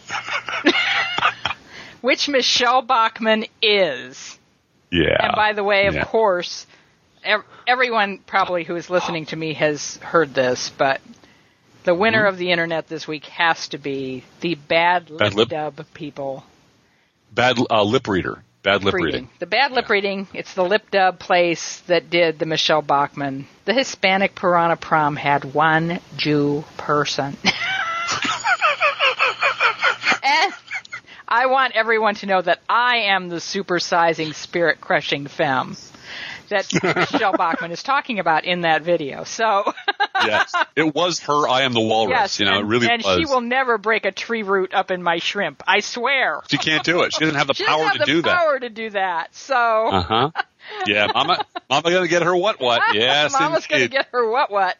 Which 2.01 2.29
Michelle 2.29 2.83
Bachmann 2.83 3.45
is. 3.63 4.39
yeah. 4.91 5.17
And 5.21 5.33
by 5.37 5.53
the 5.53 5.63
way, 5.63 5.87
of 5.87 5.95
Yeah. 5.95 6.05
course, 6.05 6.67
ev- 7.23 7.45
everyone 7.67 8.19
probably 8.19 8.65
who 8.65 8.75
is 8.75 8.91
listening 8.91 9.27
to 9.27 9.37
me 9.37 9.55
has 9.55 9.99
heard 9.99 10.35
this, 10.35 10.71
but 10.71 11.01
the 11.85 11.95
winner 11.95 12.21
Mm-hmm. 12.25 12.29
of 12.29 12.39
the 12.39 12.51
internet 12.51 12.89
this 12.89 13.07
week 13.07 13.27
has 13.27 13.69
to 13.69 13.79
be 13.79 14.25
the 14.41 14.57
Bad 14.57 15.11
lip- 15.11 15.49
dub 15.49 15.87
people. 15.95 16.45
Bad 17.33 17.57
uh, 17.71 17.83
lip 17.83 18.07
reader. 18.09 18.43
Bad 18.63 18.85
lip 18.85 18.95
reading. 18.95 19.07
reading. 19.07 19.29
The 19.41 19.47
bad 19.47 19.73
lip 19.73 19.87
Yeah. 19.89 19.93
reading. 19.95 20.29
It's 20.35 20.55
the 20.55 20.63
lip 20.65 20.91
dub 20.91 21.19
place 21.19 21.79
that 21.89 22.11
did 22.11 22.39
the 22.39 22.47
Michelle 22.47 22.83
Bachmann. 22.83 23.47
The 23.65 23.73
Hispanic 23.73 24.35
Piranha 24.37 24.77
Prom 24.77 25.17
had 25.17 25.53
one 25.55 25.99
Jew 26.17 26.63
person. 26.77 27.37
and 30.23 30.53
I 31.29 31.47
want 31.47 31.75
everyone 31.75 32.15
to 32.17 32.27
know 32.27 32.43
that 32.43 32.61
I 32.69 32.97
am 32.99 33.29
the 33.31 33.37
supersizing, 33.37 34.35
spirit 34.35 34.81
crushing 34.81 35.27
femme 35.27 35.77
that 36.53 36.73
Michelle 36.97 37.33
Bachmann 37.33 37.73
is 37.73 37.83
talking 37.83 38.19
about 38.19 38.45
in 38.45 38.63
that 38.63 38.83
video. 38.83 39.25
So, 39.25 39.65
yes, 40.25 40.55
it 40.77 40.95
was 40.95 41.21
her. 41.21 41.49
I 41.49 41.63
am 41.63 41.73
the 41.75 41.81
walrus. 41.81 42.11
yes, 42.13 42.41
you 42.41 42.47
know, 42.47 42.53
and, 42.59 42.61
it 42.67 42.69
really 42.69 42.89
and 42.89 43.03
was. 43.03 43.19
she 43.19 43.27
will 43.27 43.41
never 43.41 43.77
break 43.79 44.05
a 44.07 44.13
tree 44.13 44.43
root 44.43 44.73
up 44.73 44.91
in 44.91 45.03
my 45.03 45.19
shrimp. 45.19 45.63
I 45.67 45.81
swear. 45.81 46.43
She 46.49 46.59
can't 46.59 46.85
do 46.85 47.03
it. 47.03 47.13
She 47.13 47.21
doesn't 47.21 47.37
have 47.37 47.49
the 47.49 47.55
She 47.63 47.65
power 47.67 47.85
doesn't 47.85 47.99
have 47.99 48.07
to 48.07 48.13
the 48.13 48.19
do 48.19 48.23
that. 48.23 48.39
power 48.39 48.59
to 48.61 48.69
do 48.71 48.91
that. 48.91 49.35
So. 49.35 49.55
Uh 49.57 50.03
huh. 50.03 50.31
Yeah, 50.87 51.09
Mama, 51.13 51.45
Mama 51.69 51.91
gonna 51.91 52.09
get 52.09 52.23
her 52.23 52.35
what 52.37 52.61
what? 52.61 52.81
Yes, 52.95 53.33
Mama's 53.33 53.67
going 53.67 53.83
to 53.83 53.89
get 53.89 54.07
her 54.13 54.31
what 54.31 54.51
what. 54.51 54.77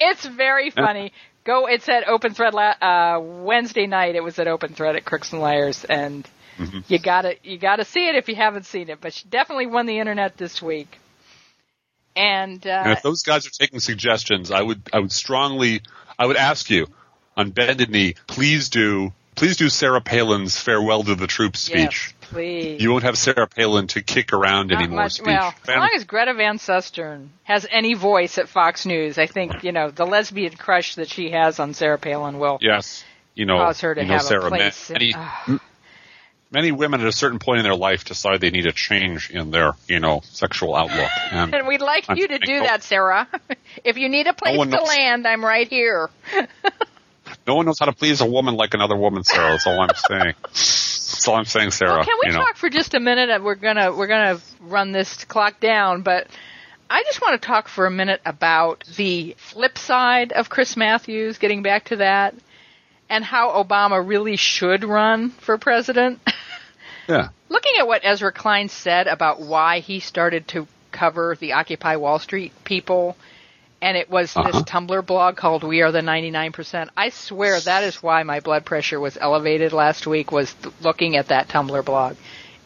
it's 0.00 0.24
very 0.24 0.70
funny. 0.70 1.12
Go. 1.44 1.66
It's 1.66 1.88
at 1.88 2.08
Open 2.08 2.32
Thread 2.34 2.54
la- 2.54 2.74
uh, 2.80 3.20
Wednesday 3.20 3.86
night. 3.86 4.14
It 4.14 4.22
was 4.24 4.38
at 4.38 4.48
Open 4.48 4.72
Thread 4.74 4.96
at 4.96 5.04
Crooks 5.04 5.32
and 5.32 5.40
Liars, 5.40 5.84
and 5.84 6.26
Mm-hmm. 6.58 6.80
you 6.88 6.98
gotta 6.98 7.36
you 7.42 7.58
gotta 7.58 7.84
see 7.84 8.08
it 8.08 8.14
if 8.14 8.28
you 8.28 8.34
haven't 8.36 8.66
seen 8.66 8.88
it. 8.88 9.00
But 9.00 9.12
she 9.12 9.28
definitely 9.28 9.66
won 9.66 9.86
the 9.86 9.98
internet 9.98 10.36
this 10.36 10.62
week. 10.62 10.98
And, 12.14 12.66
uh, 12.66 12.70
And 12.84 12.92
if 12.92 13.02
those 13.02 13.22
guys 13.22 13.46
are 13.46 13.50
taking 13.50 13.78
suggestions, 13.80 14.50
I 14.50 14.62
would 14.62 14.80
I 14.92 15.00
would 15.00 15.12
strongly 15.12 15.82
I 16.18 16.26
would 16.26 16.36
ask 16.36 16.70
you 16.70 16.86
on 17.36 17.50
bended 17.50 17.90
knee, 17.90 18.14
please 18.26 18.70
do 18.70 19.12
please 19.34 19.58
do 19.58 19.68
Sarah 19.68 20.00
Palin's 20.00 20.58
farewell 20.58 21.02
to 21.04 21.14
the 21.14 21.26
troops 21.26 21.60
speech. 21.60 22.14
yes, 22.22 22.30
please. 22.30 22.80
You 22.80 22.90
won't 22.90 23.04
have 23.04 23.18
Sarah 23.18 23.46
Palin 23.46 23.86
to 23.88 24.00
kick 24.02 24.32
around 24.32 24.68
Not 24.68 24.78
anymore. 24.80 25.00
much. 25.02 25.12
speech. 25.12 25.26
Well, 25.26 25.52
as 25.68 25.76
long 25.76 25.90
as 25.94 26.04
Greta 26.04 26.32
Van 26.32 26.56
Susteren 26.56 27.28
has 27.44 27.66
any 27.70 27.92
voice 27.92 28.38
at 28.38 28.48
Fox 28.48 28.86
News, 28.86 29.18
I 29.18 29.26
think 29.26 29.62
you 29.62 29.72
know 29.72 29.90
the 29.90 30.06
lesbian 30.06 30.54
crush 30.56 30.94
that 30.94 31.10
she 31.10 31.32
has 31.32 31.60
on 31.60 31.74
Sarah 31.74 31.98
Palin 31.98 32.38
will 32.38 32.56
yes, 32.62 33.04
you 33.34 33.44
know, 33.44 33.58
cause 33.58 33.82
her 33.82 33.94
to 33.94 34.00
you 34.00 34.06
know, 34.08 34.14
have 34.14 34.22
Sarah, 34.22 34.46
a 34.46 34.48
place. 34.48 34.88
Many, 34.88 35.08
in- 35.10 35.14
Ah. 35.16 35.60
Many 36.50 36.72
women 36.72 37.00
at 37.00 37.06
a 37.06 37.12
certain 37.12 37.38
point 37.38 37.58
in 37.58 37.64
their 37.64 37.74
life 37.74 38.04
decide 38.04 38.40
they 38.40 38.50
need 38.50 38.66
a 38.66 38.72
change 38.72 39.30
in 39.30 39.50
their, 39.50 39.72
you 39.88 40.00
know, 40.00 40.20
sexual 40.24 40.74
outlook. 40.74 41.10
And, 41.30 41.54
And 41.54 41.66
we'd 41.66 41.80
like 41.80 42.04
I'm 42.08 42.16
you 42.16 42.28
to 42.28 42.38
do 42.38 42.56
oh, 42.56 42.62
that, 42.62 42.82
Sarah. 42.82 43.28
if 43.84 43.96
you 43.98 44.08
need 44.08 44.26
a 44.26 44.32
place 44.32 44.56
one 44.56 44.70
to 44.70 44.76
knows. 44.76 44.88
land, 44.88 45.26
I'm 45.26 45.44
right 45.44 45.68
here. 45.68 46.08
no 47.46 47.56
one 47.56 47.66
knows 47.66 47.78
how 47.78 47.86
to 47.86 47.92
please 47.92 48.20
a 48.20 48.26
woman 48.26 48.54
like 48.54 48.74
another 48.74 48.96
woman, 48.96 49.24
Sarah. 49.24 49.52
That's 49.52 49.66
all 49.66 49.80
I'm 49.80 49.88
saying. 50.08 50.34
That's 50.42 51.28
all 51.28 51.36
I'm 51.36 51.44
saying, 51.44 51.70
Sarah. 51.72 51.96
Well, 51.96 52.04
can 52.04 52.14
we 52.22 52.28
you 52.30 52.32
know. 52.38 52.44
talk 52.44 52.56
for 52.56 52.70
just 52.70 52.94
a 52.94 53.00
minute? 53.00 53.30
Uh, 53.30 53.40
We're 53.42 53.54
gonna 53.56 53.92
we're 53.94 54.06
gonna 54.06 54.40
run 54.60 54.92
this 54.92 55.24
clock 55.24 55.60
down, 55.60 56.02
but 56.02 56.28
I 56.88 57.02
just 57.02 57.20
want 57.20 57.40
to 57.40 57.46
talk 57.46 57.68
for 57.68 57.86
a 57.86 57.90
minute 57.90 58.20
about 58.24 58.84
the 58.96 59.34
flip 59.38 59.76
side 59.78 60.32
of 60.32 60.48
Chris 60.48 60.76
Matthews. 60.76 61.38
Getting 61.38 61.62
back 61.62 61.86
to 61.86 61.96
that, 61.96 62.34
and 63.08 63.24
how 63.24 63.62
Obama 63.62 64.06
really 64.06 64.36
should 64.36 64.84
run 64.84 65.30
for 65.30 65.58
president. 65.58 66.20
Yeah. 67.08 67.28
Looking 67.48 67.74
at 67.78 67.86
what 67.86 68.00
Ezra 68.04 68.32
Klein 68.32 68.68
said 68.68 69.06
about 69.06 69.40
why 69.40 69.78
he 69.78 70.00
started 70.00 70.48
to 70.48 70.66
cover 70.90 71.36
the 71.38 71.52
Occupy 71.52 71.94
Wall 71.96 72.18
Street 72.18 72.52
people, 72.64 73.16
and 73.80 73.96
it 73.96 74.10
was 74.10 74.36
Uh-huh. 74.36 74.50
this 74.50 74.62
Tumblr 74.64 75.06
blog 75.06 75.36
called 75.36 75.62
"We 75.62 75.82
Are 75.82 75.92
the 75.92 76.00
99%." 76.02 76.90
I 76.96 77.10
swear 77.10 77.60
that 77.60 77.84
is 77.84 78.02
why 78.02 78.24
my 78.24 78.40
blood 78.40 78.64
pressure 78.64 78.98
was 78.98 79.16
elevated 79.20 79.72
last 79.72 80.06
week. 80.08 80.32
Was 80.32 80.52
th- 80.54 80.74
looking 80.80 81.16
at 81.16 81.28
that 81.28 81.46
Tumblr 81.48 81.84
blog. 81.84 82.16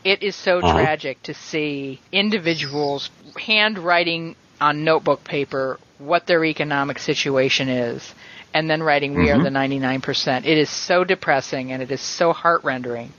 It 0.04 0.22
is 0.22 0.36
so 0.36 0.60
Uh-huh. 0.60 0.72
tragic 0.72 1.22
to 1.24 1.34
see 1.34 2.00
individuals 2.12 3.10
handwriting 3.38 4.36
on 4.58 4.84
notebook 4.84 5.22
paper 5.24 5.78
what 5.98 6.26
their 6.26 6.42
economic 6.46 6.98
situation 6.98 7.68
is, 7.68 8.14
and 8.54 8.68
then 8.70 8.82
writing 8.82 9.14
"We 9.16 9.28
Mm-hmm. 9.28 9.40
are 9.40 9.42
the 9.42 9.50
99%." 9.50 10.44
It 10.46 10.58
is 10.58 10.70
so 10.70 11.04
depressing 11.04 11.72
and 11.72 11.82
it 11.82 11.90
is 11.90 12.00
so 12.00 12.32
heart 12.32 12.64
rendering. 12.64 13.12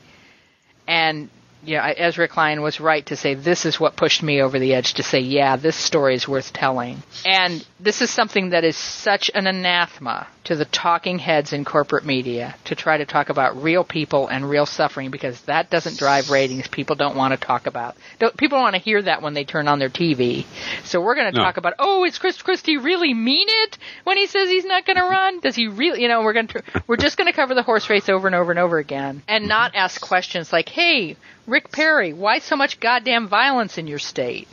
And 0.88 1.30
you 1.64 1.76
know, 1.78 1.82
I- 1.84 1.96
Ezra 1.98 2.28
Klein 2.28 2.62
was 2.62 2.80
right 2.80 3.06
to 3.08 3.16
say 3.16 3.34
this 3.34 3.66
is 3.66 3.80
what 3.80 3.96
pushed 3.96 4.24
me 4.24 4.42
over 4.42 4.58
the 4.60 4.74
edge 4.74 4.96
to 4.96 5.04
say, 5.04 5.20
yeah, 5.20 5.56
this 5.56 5.76
story 5.76 6.16
is 6.16 6.28
worth 6.28 6.54
telling. 6.54 7.04
And 7.26 7.66
this 7.80 8.02
is 8.02 8.10
something 8.10 8.50
that 8.50 8.64
is 8.64 8.76
such 8.78 9.30
an 9.34 9.48
anathema 9.48 10.28
to 10.44 10.56
the 10.56 10.66
talking 10.66 11.20
heads 11.20 11.54
in 11.54 11.64
corporate 11.64 12.04
media 12.04 12.56
to 12.66 12.74
try 12.76 12.98
to 12.98 13.06
talk 13.06 13.30
about 13.30 13.62
real 13.62 13.84
people 13.84 14.28
and 14.28 14.50
real 14.50 14.66
suffering 14.66 15.12
because 15.12 15.40
that 15.42 15.70
doesn't 15.70 16.00
drive 16.00 16.32
ratings. 16.32 16.68
People 16.68 16.96
don't 16.96 17.16
want 17.16 17.32
to 17.32 17.38
talk 17.38 17.68
about. 17.68 17.96
Don't, 18.18 18.36
people 18.36 18.58
don't 18.58 18.64
want 18.64 18.76
to 18.76 18.82
hear 18.82 19.02
that 19.04 19.22
when 19.22 19.36
they 19.36 19.44
turn 19.44 19.68
on 19.68 19.78
their 19.78 19.90
TV. 19.90 20.46
So 20.84 21.00
we're 21.00 21.14
going 21.16 21.32
to 21.32 21.38
No. 21.38 21.44
talk 21.44 21.58
about, 21.58 21.74
oh, 21.78 22.04
is 22.06 22.18
Chris 22.18 22.42
Christie 22.42 22.78
really 22.78 23.14
mean 23.14 23.48
it 23.50 23.78
when 24.04 24.18
he 24.18 24.26
says 24.26 24.50
he's 24.50 24.66
not 24.66 24.86
going 24.86 24.98
to 24.98 25.04
run? 25.04 25.40
Does 25.42 25.56
he 25.56 25.68
really? 25.68 26.02
You 26.02 26.08
know, 26.08 26.24
we're 26.24 26.34
going 26.34 26.48
to 26.48 26.64
we're 26.88 26.98
just 26.98 27.18
going 27.18 27.28
to 27.28 27.34
cover 27.36 27.54
the 27.54 27.64
horse 27.64 27.88
race 27.90 28.10
over 28.10 28.26
and 28.28 28.36
over 28.36 28.52
and 28.52 28.60
over 28.60 28.80
again 28.80 29.22
and 29.28 29.48
not 29.48 29.76
ask 29.76 30.02
questions 30.02 30.52
like, 30.52 30.70
hey, 30.70 31.18
Rick 31.48 31.72
Perry, 31.72 32.14
why 32.14 32.40
so 32.40 32.56
much 32.56 32.80
goddamn 32.80 33.28
violence 33.28 33.78
in 33.78 33.88
your 33.88 34.00
state? 34.00 34.48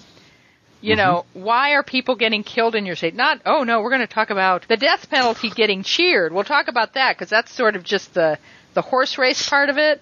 You 0.81 0.95
know, 0.95 1.25
why 1.33 1.73
are 1.73 1.83
people 1.83 2.15
getting 2.15 2.45
killed 2.45 2.77
in 2.77 2.87
your 2.87 2.95
state? 2.95 3.15
Not, 3.15 3.41
oh 3.45 3.65
no, 3.65 3.81
we're 3.81 3.91
going 3.91 4.01
to 4.01 4.07
talk 4.07 4.31
about 4.31 4.69
the 4.69 4.77
death 4.77 5.11
penalty 5.11 5.51
getting 5.51 5.83
cheered. 5.83 6.33
We'll 6.33 6.45
talk 6.45 6.69
about 6.69 6.95
that 6.95 7.17
because 7.17 7.29
that's 7.29 7.53
sort 7.53 7.75
of 7.75 7.83
just 7.83 8.15
the 8.15 8.39
the 8.75 8.83
horse 8.83 9.19
race 9.19 9.49
part 9.49 9.71
of 9.71 9.79
it, 9.79 10.01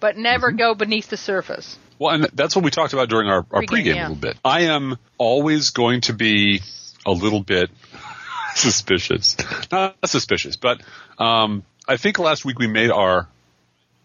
but 0.00 0.16
never 0.16 0.50
go 0.50 0.74
beneath 0.74 1.08
the 1.08 1.16
surface. 1.16 1.78
Well, 2.00 2.14
and 2.14 2.24
that's 2.32 2.56
what 2.56 2.64
we 2.64 2.70
talked 2.70 2.92
about 2.92 3.08
during 3.08 3.28
our, 3.28 3.46
our 3.50 3.62
Pregame, 3.62 3.68
pregame 3.68 3.94
yeah. 3.94 4.00
a 4.00 4.08
little 4.08 4.16
bit. 4.16 4.38
I 4.44 4.62
am 4.62 4.96
always 5.18 5.70
going 5.70 6.00
to 6.02 6.14
be 6.14 6.60
a 7.06 7.12
little 7.12 7.42
bit 7.42 7.70
suspicious. 8.54 9.36
Not 9.70 9.96
suspicious, 10.06 10.56
but 10.56 10.82
um, 11.18 11.62
I 11.86 11.98
think 11.98 12.18
last 12.18 12.44
week 12.44 12.58
we 12.58 12.66
made 12.66 12.90
our, 12.90 13.28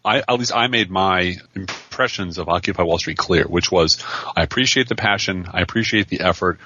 I, 0.06 0.20
at 0.20 0.34
least 0.40 0.56
I 0.56 0.68
made 0.68 0.90
my 0.92 1.36
impressions 1.56 2.38
of 2.38 2.48
Occupy 2.48 2.84
Wall 2.84 3.00
Street 3.00 3.18
clear, 3.18 3.46
which 3.46 3.72
was 3.72 4.04
I 4.36 4.44
appreciate 4.44 4.88
the 4.88 4.96
passion, 4.96 5.48
I 5.52 5.62
appreciate 5.62 6.08
the 6.08 6.22
effort, 6.22 6.60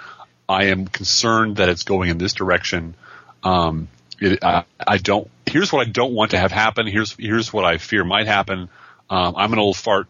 I 0.48 0.66
am 0.66 0.88
concerned 0.88 1.58
that 1.58 1.70
it's 1.70 1.84
going 1.84 2.10
in 2.10 2.18
this 2.18 2.34
direction. 2.34 2.96
Um, 3.44 3.88
it, 4.20 4.44
I, 4.44 4.66
I 4.86 4.98
don't. 4.98 5.30
Here's 5.46 5.72
what 5.72 5.88
I 5.88 5.90
don't 5.90 6.14
want 6.14 6.32
to 6.32 6.38
have 6.38 6.52
happen. 6.52 6.86
Here's 6.88 7.14
here's 7.14 7.54
what 7.54 7.64
I 7.64 7.78
fear 7.78 8.04
might 8.04 8.28
happen. 8.28 8.70
Um, 9.10 9.36
I'm 9.38 9.54
an 9.54 9.60
old 9.60 9.78
fart. 9.78 10.08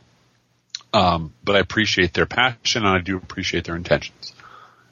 Um, 0.92 1.34
but 1.44 1.56
I 1.56 1.60
appreciate 1.60 2.14
their 2.14 2.26
passion 2.26 2.84
and 2.86 2.96
I 2.96 3.00
do 3.00 3.18
appreciate 3.18 3.66
their 3.66 3.76
intentions. 3.76 4.34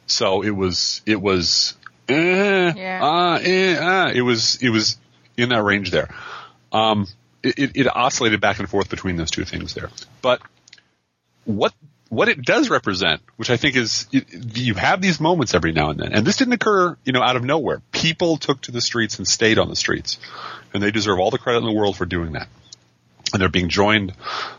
So 0.05 0.43
it 0.43 0.51
was, 0.51 1.01
it 1.05 1.19
was, 1.19 1.75
eh, 2.07 2.73
Yeah. 2.75 2.99
uh, 3.03 3.39
eh, 3.41 3.75
uh, 3.77 4.11
it 4.13 4.21
was, 4.21 4.61
it 4.61 4.69
was 4.69 4.97
in 5.37 5.49
that 5.49 5.63
range 5.63 5.89
there. 5.91 6.13
Um, 6.71 7.07
it, 7.57 7.71
it, 7.75 7.87
oscillated 7.87 8.41
back 8.41 8.59
and 8.59 8.69
forth 8.69 8.89
between 8.89 9.15
those 9.15 9.31
two 9.31 9.45
things 9.45 9.73
there. 9.73 9.89
But 10.21 10.41
what, 11.45 11.73
what 12.09 12.29
it 12.29 12.41
does 12.41 12.69
represent, 12.69 13.21
which 13.35 13.49
I 13.49 13.57
think 13.57 13.75
is, 13.75 14.07
it, 14.11 14.57
you 14.57 14.73
have 14.75 15.01
these 15.01 15.19
moments 15.19 15.53
every 15.53 15.71
now 15.71 15.89
and 15.89 15.99
then, 15.99 16.13
and 16.13 16.25
this 16.25 16.37
didn't 16.37 16.53
occur, 16.53 16.97
you 17.03 17.13
know, 17.13 17.21
out 17.21 17.35
of 17.35 17.43
nowhere. 17.43 17.81
People 17.91 18.37
took 18.37 18.61
to 18.61 18.71
the 18.71 18.81
streets 18.81 19.17
and 19.17 19.27
stayed 19.27 19.59
on 19.59 19.69
the 19.69 19.75
streets, 19.75 20.19
and 20.73 20.81
they 20.81 20.91
deserve 20.91 21.19
all 21.19 21.31
the 21.31 21.37
credit 21.37 21.59
in 21.59 21.65
the 21.65 21.73
world 21.73 21.97
for 21.97 22.05
doing 22.05 22.33
that. 22.33 22.47
And 23.33 23.41
they're 23.41 23.49
being 23.49 23.69
joined 23.69 24.13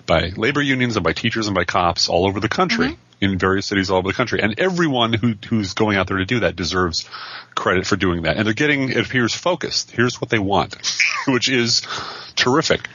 by 0.05 0.33
labor 0.37 0.61
unions 0.61 0.97
and 0.97 1.05
by 1.05 1.15
teachers 1.15 1.47
and 1.47 1.55
by 1.55 1.65
cops 1.65 2.09
all 2.09 2.27
over 2.27 2.39
the 2.39 2.51
country 2.51 2.89
mm-hmm. 2.89 3.08
In 3.21 3.39
various 3.39 3.67
cities 3.67 3.91
all 3.91 3.99
over 3.99 4.09
the 4.09 4.15
country. 4.15 4.41
And 4.41 4.59
everyone 4.59 5.13
who, 5.13 5.35
who's 5.49 5.75
going 5.75 5.97
out 5.97 6.07
there 6.07 6.19
to 6.19 6.25
do 6.25 6.41
that 6.41 6.57
deserves 6.57 7.09
credit 7.55 7.87
for 7.87 7.97
doing 7.97 8.23
that. 8.23 8.37
And 8.37 8.47
they're 8.47 8.55
getting, 8.55 8.91
it 8.91 9.07
appears, 9.07 9.35
focused. 9.35 9.91
Here's 9.91 10.21
what 10.21 10.31
they 10.31 10.39
want, 10.39 10.77
which 11.29 11.49
is 11.49 11.83
terrific. 12.37 12.87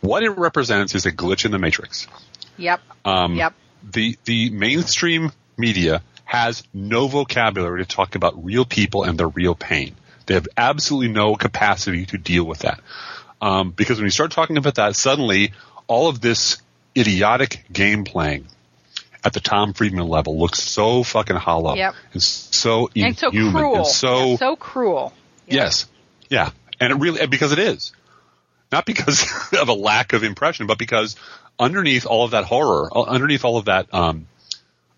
What 0.00 0.22
it 0.22 0.30
represents 0.30 0.94
is 0.94 1.06
a 1.06 1.12
glitch 1.12 1.44
in 1.44 1.50
the 1.50 1.58
matrix. 1.58 2.06
Yep. 2.58 2.80
Um, 3.04 3.36
yep. 3.36 3.54
The, 3.92 4.18
the 4.24 4.50
mainstream 4.50 5.32
media 5.56 6.02
has 6.24 6.62
no 6.74 7.06
vocabulary 7.06 7.84
to 7.84 7.88
talk 7.88 8.14
about 8.14 8.44
real 8.44 8.64
people 8.64 9.04
and 9.04 9.18
their 9.18 9.28
real 9.28 9.54
pain. 9.54 9.94
They 10.26 10.34
have 10.34 10.48
absolutely 10.56 11.08
no 11.08 11.36
capacity 11.36 12.04
to 12.06 12.18
deal 12.18 12.44
with 12.44 12.60
that. 12.60 12.80
Um, 13.40 13.70
because 13.70 13.98
when 13.98 14.06
you 14.06 14.10
start 14.10 14.32
talking 14.32 14.56
about 14.56 14.74
that, 14.74 14.96
suddenly 14.96 15.52
all 15.86 16.08
of 16.08 16.20
this 16.20 16.60
idiotic 16.96 17.64
game 17.72 18.04
playing 18.04 18.46
at 19.26 19.32
the 19.32 19.40
Tom 19.40 19.72
Friedman 19.72 20.06
level 20.06 20.38
looks 20.38 20.62
so 20.62 21.02
fucking 21.02 21.34
hollow 21.36 21.74
Yep. 21.74 21.94
and 22.12 22.22
so 22.22 22.88
And 22.94 23.18
so 23.18 23.28
inhuman 23.28 23.52
cruel. 23.54 23.76
and 23.78 23.86
so 23.86 24.30
Yeah, 24.30 24.36
so 24.36 24.56
cruel. 24.56 25.12
Yep. 25.48 25.54
yes, 25.56 25.86
yeah, 26.30 26.50
and 26.80 26.92
it 26.92 26.96
really 26.96 27.26
because 27.26 27.52
it 27.52 27.58
is 27.58 27.92
not 28.72 28.86
because 28.86 29.26
of 29.60 29.68
a 29.68 29.72
lack 29.74 30.12
of 30.12 30.22
impression, 30.22 30.66
but 30.66 30.78
because 30.78 31.16
underneath 31.58 32.06
all 32.06 32.24
of 32.24 32.30
that 32.32 32.44
horror, 32.44 32.88
uh, 32.94 33.02
underneath 33.02 33.44
all 33.44 33.56
of 33.58 33.64
that, 33.66 33.92
um, 33.92 34.26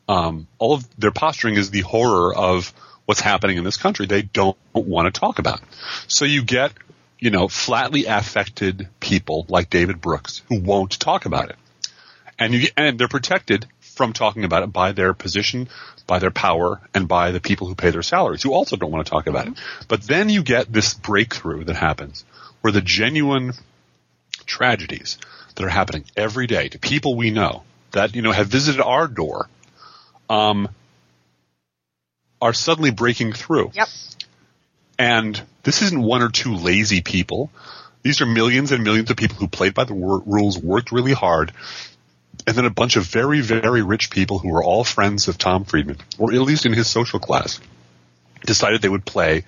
um, 0.08 0.46
all 0.58 0.74
of 0.74 0.84
their 0.98 1.10
posturing 1.10 1.56
is 1.56 1.70
the 1.70 1.80
horror 1.82 2.34
of 2.34 2.72
what's 3.06 3.20
happening 3.20 3.56
in 3.58 3.64
this 3.64 3.76
country. 3.76 4.06
They 4.06 4.22
don't 4.22 4.56
want 4.74 5.12
to 5.12 5.18
talk 5.20 5.38
about. 5.38 5.60
So 6.08 6.24
you 6.24 6.42
get, 6.42 6.72
you 7.18 7.30
know, 7.30 7.48
flatly 7.48 8.06
affected 8.06 8.88
people 9.00 9.46
like 9.48 9.70
David 9.70 10.00
Brooks 10.00 10.42
who 10.48 10.60
won't 10.60 10.98
talk 10.98 11.26
about 11.26 11.50
it, 11.50 11.56
and 12.38 12.54
you 12.54 12.68
and 12.76 12.98
they're 12.98 13.08
protected 13.08 13.66
from 13.98 14.14
talking 14.14 14.44
about 14.44 14.62
it 14.62 14.72
by 14.72 14.92
their 14.92 15.12
position, 15.12 15.68
by 16.06 16.20
their 16.20 16.30
power, 16.30 16.80
and 16.94 17.06
by 17.06 17.32
the 17.32 17.40
people 17.40 17.66
who 17.66 17.74
pay 17.74 17.90
their 17.90 18.02
salaries 18.02 18.42
who 18.42 18.54
also 18.54 18.76
don't 18.76 18.92
want 18.92 19.04
to 19.04 19.11
talk 19.11 19.26
about 19.26 19.48
it. 19.48 19.54
But 19.88 20.02
then 20.02 20.30
you 20.30 20.42
get 20.42 20.72
this 20.72 20.94
breakthrough 20.94 21.64
that 21.64 21.76
happens 21.76 22.24
where 22.62 22.72
the 22.72 22.80
genuine 22.80 23.52
tragedies 24.46 25.18
that 25.54 25.64
are 25.64 25.68
happening 25.68 26.04
every 26.16 26.46
day 26.46 26.68
to 26.68 26.78
people 26.78 27.16
we 27.16 27.30
know 27.30 27.64
that 27.90 28.14
you 28.14 28.22
know 28.22 28.32
have 28.32 28.46
visited 28.46 28.80
our 28.80 29.08
door 29.08 29.48
um, 30.30 30.68
are 32.40 32.52
suddenly 32.52 32.92
breaking 32.92 33.32
through. 33.32 33.72
Yep. 33.74 33.88
And 34.98 35.42
this 35.64 35.82
isn't 35.82 36.00
one 36.00 36.22
or 36.22 36.28
two 36.28 36.54
lazy 36.54 37.00
people. 37.00 37.50
These 38.02 38.20
are 38.20 38.26
millions 38.26 38.70
and 38.70 38.84
millions 38.84 39.11
of 39.11 39.16
people 39.16 39.37
who 39.37 39.48
played 39.48 39.74
by 39.74 39.84
the 39.84 39.94
wor- 39.94 40.22
rules, 40.24 40.56
worked 40.56 40.92
really 40.92 41.12
hard, 41.12 41.52
and 42.48 42.56
then 42.56 42.64
a 42.64 42.70
bunch 42.70 42.96
of 42.96 43.04
very, 43.04 43.42
very 43.42 43.82
rich 43.82 44.08
people 44.08 44.38
who 44.38 44.48
were 44.48 44.64
all 44.64 44.82
friends 44.82 45.28
of 45.28 45.37
Tom 45.37 45.66
Friedman, 45.66 45.98
or 46.18 46.32
at 46.32 46.40
least 46.40 46.64
in 46.64 46.72
his 46.72 46.88
social 46.88 47.20
class, 47.20 47.61
decided 48.46 48.80
they 48.80 48.88
would 48.88 49.04
play 49.04 49.44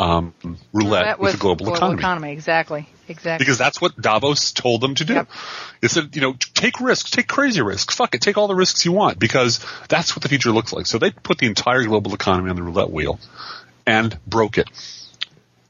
um, 0.00 0.34
roulette 0.72 1.04
That 1.04 1.20
with 1.20 1.34
the 1.34 1.38
global, 1.38 1.72
economy. 1.72 2.32
Exactly. 2.32 2.88
Exactly. 3.06 3.44
Because 3.44 3.58
that's 3.58 3.80
what 3.80 3.96
Davos 3.96 4.50
told 4.50 4.80
them 4.80 4.96
to 4.96 5.04
do. 5.04 5.14
Yep. 5.14 5.28
It 5.82 5.90
said, 5.92 6.16
you 6.16 6.20
know, 6.20 6.34
take 6.54 6.80
risks, 6.80 7.12
take 7.12 7.28
crazy 7.28 7.62
risks, 7.62 7.94
fuck 7.94 8.12
it, 8.16 8.20
take 8.20 8.36
all 8.36 8.48
the 8.48 8.56
risks 8.56 8.84
you 8.84 8.90
want 8.90 9.20
because 9.20 9.64
that's 9.88 10.16
what 10.16 10.24
the 10.24 10.28
future 10.28 10.50
looks 10.50 10.72
like. 10.72 10.86
So 10.86 10.98
they 10.98 11.12
put 11.12 11.38
the 11.38 11.46
entire 11.46 11.84
global 11.84 12.12
economy 12.12 12.50
on 12.50 12.56
the 12.56 12.62
roulette 12.62 12.90
wheel 12.90 13.20
and 13.86 14.18
broke 14.26 14.58
it. 14.58 14.68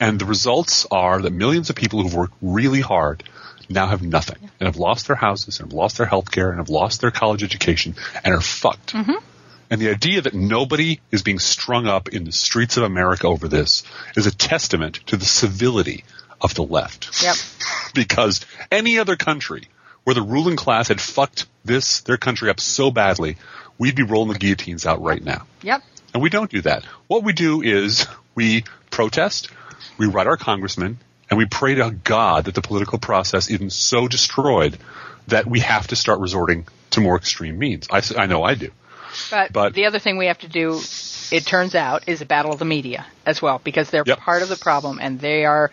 And 0.00 0.18
the 0.18 0.24
results 0.24 0.87
are 0.90 1.20
that 1.20 1.35
millions 1.35 1.68
of 1.68 1.76
people 1.76 2.02
who've 2.02 2.14
worked 2.14 2.35
really 2.40 2.80
hard 2.80 3.24
now 3.72 3.87
have 3.87 4.02
nothing 4.02 4.38
and 4.61 4.66
have 4.66 4.76
lost 4.76 5.06
their 5.06 5.16
houses 5.16 5.61
and 5.61 5.70
have 5.70 5.76
lost 5.76 5.98
their 5.98 6.06
health 6.06 6.30
care 6.30 6.50
and 6.50 6.58
have 6.58 6.68
lost 6.68 7.00
their 7.00 7.11
college 7.11 7.42
education 7.42 7.94
and 8.24 8.35
are 8.35 8.40
fucked. 8.40 8.92
Mm-hmm. 8.92 9.24
And 9.70 9.80
the 9.80 9.90
idea 9.90 10.20
that 10.20 10.35
nobody 10.35 11.00
is 11.11 11.22
being 11.22 11.38
strung 11.38 11.87
up 11.87 12.11
in 12.11 12.24
the 12.24 12.32
streets 12.32 12.76
of 12.76 12.82
America 12.82 13.26
over 13.26 13.48
this 13.48 13.85
is 14.16 14.26
a 14.26 14.35
testament 14.35 15.00
to 15.06 15.16
the 15.16 15.24
civility 15.24 16.04
of 16.40 16.54
the 16.54 16.62
left 16.62 17.22
Yep. 17.22 17.37
because 17.94 18.44
any 18.70 18.98
other 18.98 19.16
country 19.16 19.68
where 20.04 20.14
the 20.14 20.22
ruling 20.22 20.56
class 20.56 20.88
had 20.88 21.00
fucked 21.00 21.46
this 21.64 22.00
their 22.00 22.16
country 22.16 22.50
up 22.50 22.61
so 22.61 22.90
badly, 22.90 23.37
we'd 23.78 23.94
be 23.94 24.02
rolling 24.02 24.32
the 24.32 24.38
guillotines 24.38 24.85
out 24.85 25.00
right 25.00 25.22
now. 25.22 25.46
Yep. 25.62 25.82
And 26.12 26.22
we 26.22 26.28
don't 26.28 26.50
do 26.50 26.61
that. 26.62 26.85
What 27.06 27.24
we 27.24 27.32
do 27.32 27.62
is 27.62 28.06
we 28.35 28.64
protest, 28.90 29.48
we 29.96 30.06
write 30.06 30.26
our 30.26 30.37
congressmen, 30.37 30.98
and 31.32 31.38
we 31.38 31.46
pray 31.46 31.76
to 31.76 31.90
God 32.04 32.44
that 32.44 32.54
the 32.54 32.60
political 32.60 32.98
process 32.98 33.48
isn't 33.48 33.72
so 33.72 34.06
destroyed 34.06 34.76
that 35.28 35.46
we 35.46 35.60
have 35.60 35.86
to 35.86 35.96
start 35.96 36.20
resorting 36.20 36.66
to 36.90 37.00
more 37.00 37.16
extreme 37.16 37.58
means. 37.58 37.88
I 37.90 38.26
know 38.26 38.42
I 38.42 38.54
do. 38.54 38.70
But, 39.30 39.50
But- 39.50 39.72
the 39.72 39.86
other 39.86 39.98
thing 39.98 40.18
we 40.18 40.26
have 40.26 40.40
to 40.40 40.48
do, 40.48 40.78
it 41.30 41.46
turns 41.46 41.74
out, 41.74 42.06
is 42.06 42.20
a 42.20 42.26
battle 42.26 42.52
of 42.52 42.58
the 42.58 42.66
media 42.66 43.06
as 43.24 43.40
well, 43.40 43.62
because 43.64 43.88
they're 43.88 44.04
Yep. 44.06 44.18
part 44.18 44.42
of 44.42 44.50
the 44.50 44.56
problem, 44.58 44.98
and 45.00 45.18
they 45.20 45.46
are, 45.46 45.70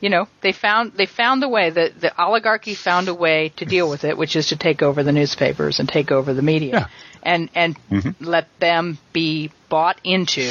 you 0.00 0.10
know, 0.10 0.26
they 0.40 0.50
found 0.50 0.94
they 0.96 1.06
found 1.06 1.40
the 1.40 1.48
way. 1.48 1.70
that 1.70 2.00
the 2.00 2.10
oligarchy 2.20 2.74
found 2.74 3.06
a 3.06 3.14
way 3.14 3.52
to 3.58 3.64
deal 3.64 3.88
with 3.88 4.02
it, 4.02 4.18
which 4.18 4.34
is 4.34 4.48
to 4.48 4.56
take 4.56 4.82
over 4.82 5.04
the 5.04 5.12
newspapers 5.12 5.78
and 5.78 5.88
take 5.88 6.10
over 6.10 6.34
the 6.34 6.42
media, 6.42 6.72
Yeah. 6.72 6.86
and 7.22 7.48
and 7.54 7.76
let 8.20 8.48
them 8.58 8.98
be 9.12 9.52
bought 9.68 10.00
into 10.02 10.50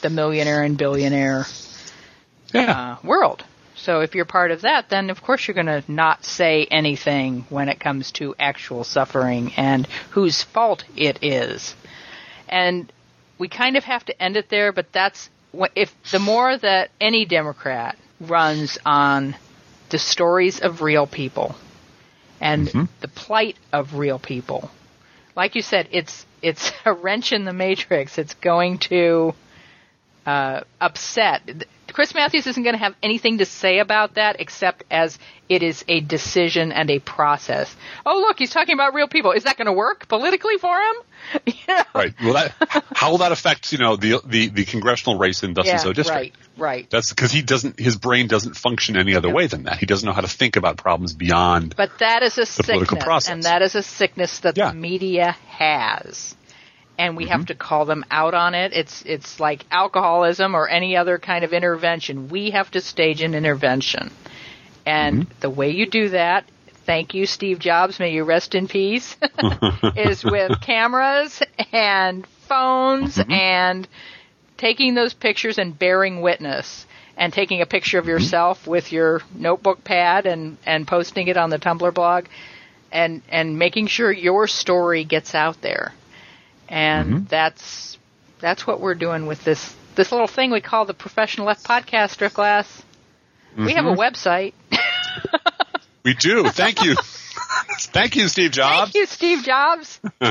the 0.00 0.08
millionaire 0.08 0.62
and 0.62 0.78
billionaire 0.78 1.44
Yeah. 2.54 2.80
uh, 2.80 2.96
world. 3.06 3.44
So 3.82 4.00
if 4.00 4.14
you're 4.14 4.26
part 4.26 4.50
of 4.50 4.62
that, 4.62 4.90
then 4.90 5.08
of 5.10 5.22
course 5.22 5.46
you're 5.46 5.54
going 5.54 5.66
to 5.66 5.82
not 5.88 6.24
say 6.24 6.66
anything 6.70 7.46
when 7.48 7.68
it 7.68 7.80
comes 7.80 8.12
to 8.12 8.34
actual 8.38 8.84
suffering 8.84 9.52
and 9.56 9.86
whose 10.10 10.42
fault 10.42 10.84
it 10.96 11.18
is. 11.22 11.74
And 12.48 12.92
we 13.38 13.48
kind 13.48 13.76
of 13.76 13.84
have 13.84 14.04
to 14.04 14.22
end 14.22 14.36
it 14.36 14.50
there, 14.50 14.72
but 14.72 14.92
that's 14.92 15.30
if 15.74 15.94
the 16.10 16.18
more 16.18 16.56
that 16.58 16.90
any 17.00 17.24
Democrat 17.24 17.96
runs 18.20 18.78
on 18.84 19.34
the 19.88 19.98
stories 19.98 20.60
of 20.60 20.82
real 20.82 21.06
people 21.06 21.56
and 22.40 22.68
the 23.00 23.08
plight 23.08 23.56
of 23.72 23.94
real 23.94 24.18
people, 24.18 24.70
like 25.34 25.54
you 25.54 25.62
said, 25.62 25.88
it's 25.90 26.26
it's 26.42 26.70
a 26.84 26.92
wrench 26.92 27.32
in 27.32 27.44
the 27.44 27.52
matrix. 27.54 28.18
It's 28.18 28.34
going 28.34 28.78
to 28.78 29.34
uh, 30.26 30.60
upset. 30.80 31.66
Chris 31.92 32.14
Matthews 32.14 32.46
isn't 32.46 32.62
going 32.62 32.74
to 32.74 32.78
have 32.82 32.94
anything 33.02 33.38
to 33.38 33.44
say 33.46 33.78
about 33.78 34.14
that 34.14 34.36
except 34.40 34.84
as 34.90 35.18
it 35.48 35.62
is 35.62 35.84
a 35.88 36.00
decision 36.00 36.70
and 36.72 36.90
a 36.90 36.98
process. 37.00 37.74
Oh, 38.06 38.18
look, 38.20 38.38
he's 38.38 38.50
talking 38.50 38.74
about 38.74 38.94
real 38.94 39.08
people. 39.08 39.32
Is 39.32 39.44
that 39.44 39.56
going 39.56 39.66
to 39.66 39.72
work 39.72 40.06
politically 40.08 40.58
for 40.58 40.76
him? 40.78 40.94
You 41.46 41.52
know? 41.68 41.82
Right. 41.94 42.14
Well, 42.22 42.32
that 42.32 42.54
how 42.94 43.10
will 43.10 43.18
that 43.18 43.30
affect 43.30 43.72
you 43.72 43.78
know 43.78 43.96
the 43.96 44.20
the, 44.24 44.48
the 44.48 44.64
congressional 44.64 45.18
race 45.18 45.42
in 45.42 45.52
Dustin 45.52 45.74
Yeah, 45.74 45.78
So 45.78 45.92
district? 45.92 46.18
right, 46.18 46.34
right. 46.56 46.90
That's 46.90 47.10
because 47.10 47.30
he 47.30 47.42
doesn't. 47.42 47.78
His 47.78 47.96
brain 47.96 48.26
doesn't 48.26 48.56
function 48.56 48.96
any 48.96 49.14
other 49.14 49.28
way 49.28 49.46
than 49.46 49.64
that. 49.64 49.76
He 49.78 49.84
doesn't 49.86 50.06
know 50.06 50.14
how 50.14 50.22
to 50.22 50.28
think 50.28 50.56
about 50.56 50.78
problems 50.78 51.12
beyond. 51.12 51.76
But 51.76 51.90
that 51.98 52.22
is 52.22 52.38
a 52.38 52.46
political 52.62 52.96
sickness, 52.96 53.04
process. 53.04 53.32
and 53.32 53.42
that 53.42 53.60
is 53.60 53.74
a 53.74 53.82
sickness 53.82 54.38
that 54.40 54.56
Yeah. 54.56 54.70
the 54.70 54.76
media 54.78 55.32
has, 55.48 56.34
and 57.00 57.16
we 57.16 57.26
have 57.28 57.40
mm-hmm. 57.40 57.46
to 57.46 57.54
call 57.54 57.86
them 57.86 58.04
out 58.10 58.34
on 58.34 58.54
it. 58.54 58.74
It's 58.74 59.02
it's 59.06 59.40
like 59.40 59.64
alcoholism 59.70 60.54
or 60.54 60.68
any 60.68 60.98
other 60.98 61.18
kind 61.18 61.44
of 61.44 61.54
intervention. 61.54 62.28
We 62.28 62.50
have 62.50 62.70
to 62.72 62.82
stage 62.82 63.22
an 63.22 63.34
intervention, 63.34 64.10
and 64.84 65.22
mm-hmm. 65.22 65.40
the 65.40 65.50
way 65.50 65.70
you 65.70 65.86
do 65.86 66.10
that. 66.10 66.44
Thank 66.84 67.14
you, 67.14 67.24
Steve 67.24 67.58
Jobs. 67.58 67.98
May 67.98 68.12
you 68.12 68.24
rest 68.24 68.54
in 68.54 68.68
peace. 68.68 69.16
is 69.96 70.22
with 70.22 70.60
cameras 70.60 71.42
and 71.72 72.26
phones 72.48 73.16
mm-hmm. 73.16 73.32
and 73.32 73.88
taking 74.58 74.94
those 74.94 75.14
pictures 75.14 75.56
and 75.56 75.78
bearing 75.78 76.20
witness 76.20 76.86
and 77.16 77.32
taking 77.32 77.62
a 77.62 77.66
picture 77.66 77.98
of 77.98 78.06
yourself 78.06 78.66
with 78.66 78.92
your 78.92 79.22
notebook 79.34 79.84
pad 79.84 80.26
and, 80.26 80.58
and 80.66 80.86
posting 80.86 81.28
it 81.28 81.36
on 81.36 81.48
the 81.48 81.58
Tumblr 81.58 81.94
blog 81.94 82.26
and, 82.92 83.22
and 83.28 83.58
making 83.58 83.86
sure 83.86 84.12
your 84.12 84.46
story 84.46 85.04
gets 85.04 85.34
out 85.34 85.60
there. 85.62 85.94
And 86.70 87.12
mm-hmm. 87.12 87.24
that's 87.24 87.98
that's 88.40 88.66
what 88.66 88.80
we're 88.80 88.94
doing 88.94 89.26
with 89.26 89.44
this 89.44 89.76
this 89.96 90.12
little 90.12 90.28
thing 90.28 90.50
we 90.50 90.62
call 90.62 90.86
the 90.86 90.94
Professional 90.94 91.46
Left 91.46 91.64
podcast. 91.64 92.16
Podcaster 92.16 92.32
class. 92.32 92.82
We 93.58 93.72
have 93.72 93.84
a 93.84 93.90
mm-hmm. 93.90 94.00
website. 94.00 94.54
We 96.04 96.14
do. 96.14 96.48
Thank 96.48 96.82
you. 96.82 96.96
Thank 97.92 98.16
you, 98.16 98.28
Steve 98.28 98.52
Jobs. 98.52 98.92
Thank 98.92 98.94
you, 98.94 99.06
Steve 99.06 99.42
Jobs. 99.42 100.00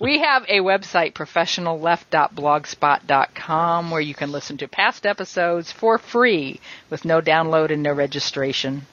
we 0.00 0.20
have 0.20 0.44
a 0.48 0.60
website, 0.60 1.12
professionalleft.blogspot.com, 1.12 3.90
where 3.90 4.00
you 4.00 4.14
can 4.14 4.32
listen 4.32 4.56
to 4.58 4.68
past 4.68 5.04
episodes 5.06 5.72
for 5.72 5.98
free 5.98 6.60
with 6.88 7.04
no 7.04 7.20
download 7.20 7.70
and 7.70 7.82
no 7.82 7.92
registration. 7.92 8.86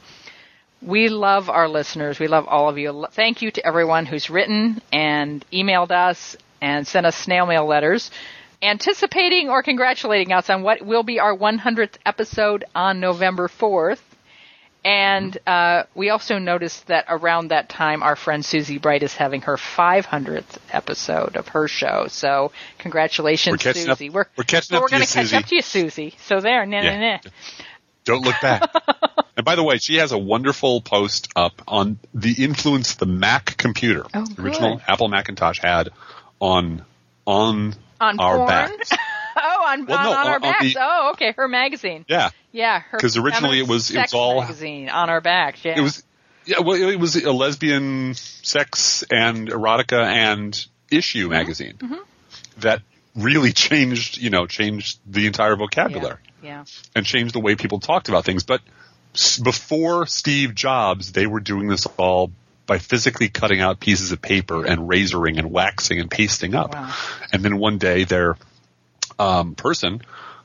We 0.82 1.08
love 1.10 1.48
our 1.50 1.70
listeners. 1.70 2.20
We 2.20 2.28
love 2.28 2.48
all 2.48 2.70
of 2.70 2.78
you. 2.78 3.08
Thank 3.12 3.42
you 3.42 3.50
to 3.52 3.66
everyone 3.66 4.06
who's 4.06 4.30
written 4.30 4.82
and 4.92 5.44
emailed 5.52 5.90
us 5.92 6.36
and 6.62 6.88
sent 6.88 7.06
us 7.06 7.16
snail 7.16 7.46
mail 7.46 7.66
letters 7.66 8.12
anticipating 8.62 9.50
or 9.50 9.62
congratulating 9.62 10.34
us 10.34 10.50
on 10.50 10.64
what 10.64 10.82
will 10.82 11.04
be 11.04 11.20
our 11.20 11.36
100th 11.38 11.96
episode 12.06 12.66
on 12.74 13.00
November 13.00 13.48
4th. 13.48 14.00
And 14.84 15.38
uh, 15.46 15.84
we 15.96 16.10
also 16.12 16.38
noticed 16.40 16.88
that 16.88 17.06
around 17.10 17.50
that 17.50 17.68
time, 17.68 18.02
our 18.04 18.16
friend 18.16 18.44
Susie 18.46 18.78
Bright 18.78 19.04
is 19.04 19.14
having 19.14 19.42
her 19.42 19.58
500th 19.58 20.58
episode 20.72 21.36
of 21.36 21.50
her 21.50 21.68
show. 21.68 22.06
So 22.08 22.52
congratulations, 22.78 23.54
We're 23.54 23.58
catching 23.74 23.90
up- 23.90 23.98
Susie. 23.98 24.10
We're, 24.10 24.26
we're 24.38 24.44
catching 24.46 24.76
so 24.76 24.78
up 24.78 24.82
we're 24.84 24.88
to 24.90 24.96
you, 24.96 25.00
gonna 25.00 25.28
catch 25.28 25.34
up 25.34 25.46
to 25.50 25.56
you, 25.56 25.62
Susie. 25.62 26.16
So 26.26 26.40
there, 26.40 26.66
nah, 26.66 26.82
Yeah. 26.82 27.00
nah, 27.00 27.20
nah. 27.24 27.32
Don't 28.06 28.24
look 28.24 28.36
back. 28.42 28.72
and 29.36 29.46
by 29.46 29.56
the 29.56 29.64
way, 29.64 29.78
she 29.80 29.96
has 29.98 30.14
a 30.14 30.18
wonderful 30.18 30.80
post 30.82 31.28
up 31.36 31.62
on 31.68 32.00
the 32.14 32.42
influence 32.44 32.96
the 32.96 33.06
Mac 33.06 33.58
computer, 33.58 34.06
Oh, 34.14 34.24
the 34.26 34.42
original. 34.42 34.82
Apple 34.88 35.10
Macintosh 35.10 35.60
had 35.60 35.90
on 36.40 36.84
on, 37.26 37.76
On 38.00 38.20
our 38.20 38.38
porn? 38.38 38.48
backs. 38.48 38.92
oh, 39.36 39.66
on, 39.68 39.86
Well, 39.86 39.98
on, 39.98 40.04
no, 40.06 40.12
on 40.12 40.18
on- 40.18 40.28
our 40.28 40.40
backs. 40.40 40.74
the- 40.74 40.80
oh, 40.80 41.10
okay. 41.12 41.34
Her 41.34 41.48
magazine. 41.48 42.06
Yeah, 42.08 42.30
Yeah, 42.52 42.80
her 42.80 42.98
'Cause 43.00 43.18
originally 43.18 43.60
it 43.60 43.68
was- 43.68 43.92
it 43.92 43.98
was 44.00 44.14
all- 44.14 44.42
magazine 44.42 44.90
on 44.90 45.10
our 45.10 45.22
backs. 45.22 45.60
Yeah, 45.64 45.78
it 45.78 45.82
was. 45.82 46.04
Yeah, 46.46 46.60
well, 46.62 46.76
it 46.82 46.98
was 46.98 47.18
a 47.18 47.32
lesbian 47.34 48.14
sex 48.14 49.04
and 49.12 49.50
erotica 49.50 50.02
and 50.02 50.66
issue 50.90 51.24
mm-hmm. 51.24 51.32
magazine 51.32 51.74
mm-hmm. 51.78 52.02
that 52.60 52.82
really 53.16 53.52
changed, 53.52 54.18
you 54.18 54.30
know, 54.30 54.48
changed 54.48 55.00
the 55.06 55.28
entire 55.28 55.58
vocabulary. 55.58 56.20
Yeah. 56.42 56.64
and 56.96 57.06
changed 57.06 57.34
the 57.34 57.40
way 57.42 57.56
people 57.56 57.80
talked 57.80 58.08
about 58.10 58.24
things. 58.24 58.44
But 58.44 58.62
before 59.44 60.06
Steve 60.06 60.56
Jobs, 60.56 61.12
they 61.12 61.26
were 61.28 61.40
doing 61.40 61.68
this 61.68 61.88
all 61.98 62.32
by 62.68 62.78
physically 62.78 63.30
cutting 63.30 63.62
out 63.62 63.80
pieces 63.80 64.12
of 64.12 64.22
paper 64.22 64.66
and 64.66 64.82
razoring 64.88 65.40
and 65.40 65.52
waxing 65.52 66.00
and 66.00 66.12
pasting 66.12 66.54
up. 66.54 66.74
Wow. 66.76 66.94
And 67.32 67.42
then 67.44 67.58
one 67.58 67.80
day 67.80 68.04
their 68.04 68.38
um, 69.18 69.56
person, 69.56 70.02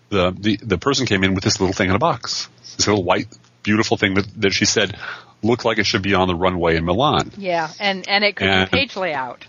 the, 0.08 0.30
the 0.30 0.56
the 0.56 0.78
person 0.78 1.04
came 1.04 1.24
in 1.24 1.34
with 1.34 1.44
this 1.44 1.60
little 1.60 1.74
thing 1.74 1.90
in 1.90 1.94
a 1.94 1.98
box, 1.98 2.48
this 2.76 2.86
little 2.86 3.04
white 3.04 3.26
beautiful 3.62 3.96
thing 3.96 4.14
that, 4.14 4.26
that 4.40 4.50
she 4.52 4.64
said 4.64 4.96
looked 5.42 5.64
like 5.64 5.78
it 5.78 5.84
should 5.84 6.02
be 6.02 6.14
on 6.14 6.28
the 6.28 6.34
runway 6.34 6.76
in 6.76 6.84
Milan. 6.84 7.32
Yeah, 7.36 7.68
and 7.80 8.08
and 8.08 8.24
it 8.24 8.36
could 8.36 8.48
And- 8.48 8.70
be 8.70 8.78
page 8.78 8.96
layout. 8.96 9.44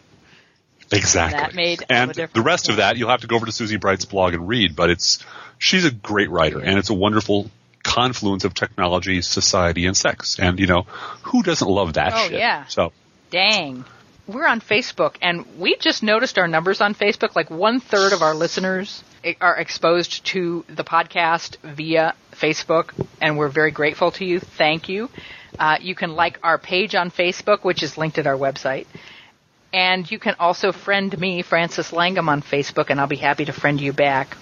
Exactly. 0.91 1.39
That 1.39 1.55
made 1.55 1.84
and 1.89 2.13
the 2.13 2.30
the 2.34 2.41
rest 2.41 2.69
of 2.69 2.76
that 2.78 2.97
you'll 2.97 3.09
have 3.09 3.21
to 3.21 3.28
go 3.28 3.36
over 3.36 3.45
to 3.45 3.51
Susie 3.51 3.78
Bright's 3.78 4.05
blog 4.05 4.34
and 4.34 4.47
read, 4.47 4.76
but 4.76 4.89
it's 4.89 5.24
she's 5.57 5.86
a 5.86 5.91
great 5.91 6.30
writer 6.30 6.59
and 6.59 6.78
it's 6.78 6.89
a 6.89 6.93
wonderful 6.93 7.49
confluence 7.84 8.43
of 8.45 8.53
technology, 8.53 9.21
society, 9.21 9.86
and 9.86 9.95
sex. 9.95 10.39
And 10.39 10.59
you 10.59 10.67
know, 10.67 10.84
who 11.23 11.43
doesn't 11.43 11.67
love 11.67 11.93
that 11.93 12.13
Oh, 12.13 12.27
shit? 12.29 12.39
yeah. 12.39 12.65
So 12.67 12.91
Dang. 13.29 13.86
We're 14.25 14.47
on 14.47 14.61
Facebook, 14.61 15.15
and 15.21 15.45
we 15.59 15.75
just 15.75 16.01
noticed 16.01 16.38
our 16.39 16.47
numbers 16.47 16.79
on 16.79 16.95
Facebook. 16.95 17.36
Like 17.36 17.49
one 17.49 17.81
third 17.81 18.13
of 18.13 18.21
our 18.21 18.34
listeners 18.34 19.03
are 19.41 19.57
exposed 19.57 20.25
to 20.27 20.63
the 20.69 20.86
podcast 20.86 21.57
via 21.61 22.13
Facebook, 22.31 22.91
and 23.19 23.38
we're 23.38 23.49
very 23.49 23.71
grateful 23.71 24.11
to 24.11 24.23
you. 24.23 24.39
Thank 24.39 24.88
you. 24.88 25.09
Uh, 25.59 25.77
you 25.81 25.93
can 25.93 26.15
like 26.15 26.39
our 26.41 26.57
page 26.57 26.95
on 26.95 27.11
Facebook, 27.11 27.63
which 27.65 27.84
is 27.84 27.97
linked 27.97 28.17
at 28.17 28.25
our 28.25 28.38
website. 28.38 28.86
And 29.73 30.09
you 30.09 30.19
can 30.19 30.36
also 30.39 30.71
friend 30.71 31.17
me, 31.19 31.41
Francis 31.41 31.91
Langham, 31.91 32.29
on 32.29 32.41
Facebook, 32.43 32.89
and 32.91 33.01
I'll 33.01 33.07
be 33.07 33.17
happy 33.17 33.43
to 33.45 33.51
friend 33.53 33.81
you 33.81 33.91
back. 33.91 34.38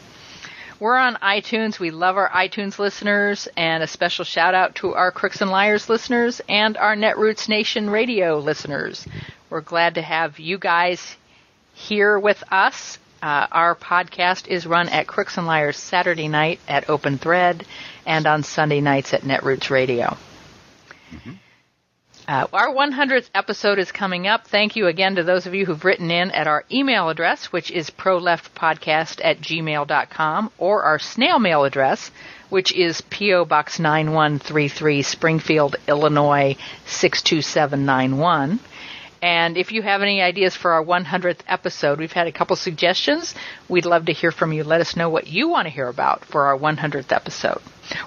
We're 0.82 0.98
on 0.98 1.14
iTunes. 1.18 1.78
We 1.78 1.92
love 1.92 2.18
our 2.18 2.28
iTunes 2.30 2.80
listeners, 2.80 3.48
and 3.56 3.84
a 3.84 3.88
special 3.88 4.26
shout 4.26 4.56
out 4.56 4.74
to 4.78 4.96
our 4.96 5.12
Crooks 5.12 5.40
and 5.40 5.52
Liars 5.52 5.90
listeners 5.90 6.42
and 6.50 6.76
our 6.76 6.96
Netroots 6.96 7.48
Nation 7.48 7.88
radio 7.88 8.40
listeners. 8.40 9.06
We're 9.52 9.62
glad 9.62 9.94
to 9.94 10.02
have 10.02 10.40
you 10.40 10.58
guys 10.58 11.18
here 11.76 12.18
with 12.18 12.44
us. 12.52 12.98
Uh, 13.22 13.46
our 13.52 13.76
podcast 13.76 14.48
is 14.48 14.66
run 14.66 14.90
at 14.90 15.06
Crooks 15.06 15.38
and 15.38 15.46
Liars 15.46 15.78
Saturday 15.78 16.28
night 16.28 16.60
at 16.68 16.90
Open 16.90 17.20
Thread 17.20 17.64
and 18.08 18.26
on 18.26 18.42
Sunday 18.42 18.82
nights 18.82 19.14
at 19.14 19.22
Netroots 19.22 19.70
Radio. 19.70 20.18
Uh, 22.28 22.48
our 22.54 22.74
100th 22.74 23.30
episode 23.34 23.80
is 23.80 23.92
coming 23.92 24.28
up. 24.28 24.48
Thank 24.48 24.76
you 24.76 24.88
again 24.88 25.16
to 25.16 25.24
those 25.24 25.48
of 25.48 25.54
you 25.54 25.66
who've 25.66 25.84
written 25.84 26.12
in 26.12 26.32
at 26.32 26.48
our 26.48 26.64
email 26.72 27.10
address, 27.10 27.46
which 27.46 27.72
is 27.72 27.90
proleftpodcast 27.90 29.22
at 29.24 29.42
gmail.com, 29.42 30.52
or 30.58 30.84
our 30.84 31.00
snail 31.00 31.40
mail 31.40 31.64
address, 31.64 32.12
which 32.50 32.72
is 32.72 33.02
P.O. 33.02 33.46
Box 33.46 33.80
9133, 33.80 35.02
Springfield, 35.02 35.76
Illinois 35.88 36.56
62791. 36.86 38.60
And 39.22 39.56
if 39.56 39.72
you 39.72 39.82
have 39.84 40.02
any 40.02 40.22
ideas 40.22 40.56
for 40.56 40.72
our 40.72 40.84
100th 40.84 41.42
episode, 41.48 42.00
we've 42.00 42.12
had 42.12 42.28
a 42.28 42.32
couple 42.32 42.56
suggestions. 42.56 43.36
We'd 43.70 43.86
love 43.86 44.06
to 44.06 44.14
hear 44.14 44.32
from 44.32 44.52
you. 44.52 44.64
Let 44.64 44.82
us 44.82 44.96
know 44.96 45.10
what 45.10 45.28
you 45.28 45.48
want 45.48 45.68
to 45.68 45.70
hear 45.70 45.88
about 45.88 46.26
for 46.26 46.48
our 46.48 46.58
100th 46.58 47.12
episode. 47.12 47.62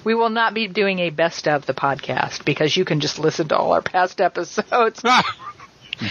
We 0.05 0.15
will 0.15 0.31
not 0.31 0.55
be 0.55 0.69
doing 0.69 0.99
a 1.01 1.11
best 1.11 1.47
of 1.49 1.67
the 1.67 1.75
podcast 1.75 2.45
because 2.45 2.77
you 2.77 2.85
can 2.85 3.01
just 3.01 3.19
listen 3.19 3.49
to 3.49 3.57
all 3.57 3.73
our 3.73 3.83
past 3.83 4.21
episodes. 4.21 5.03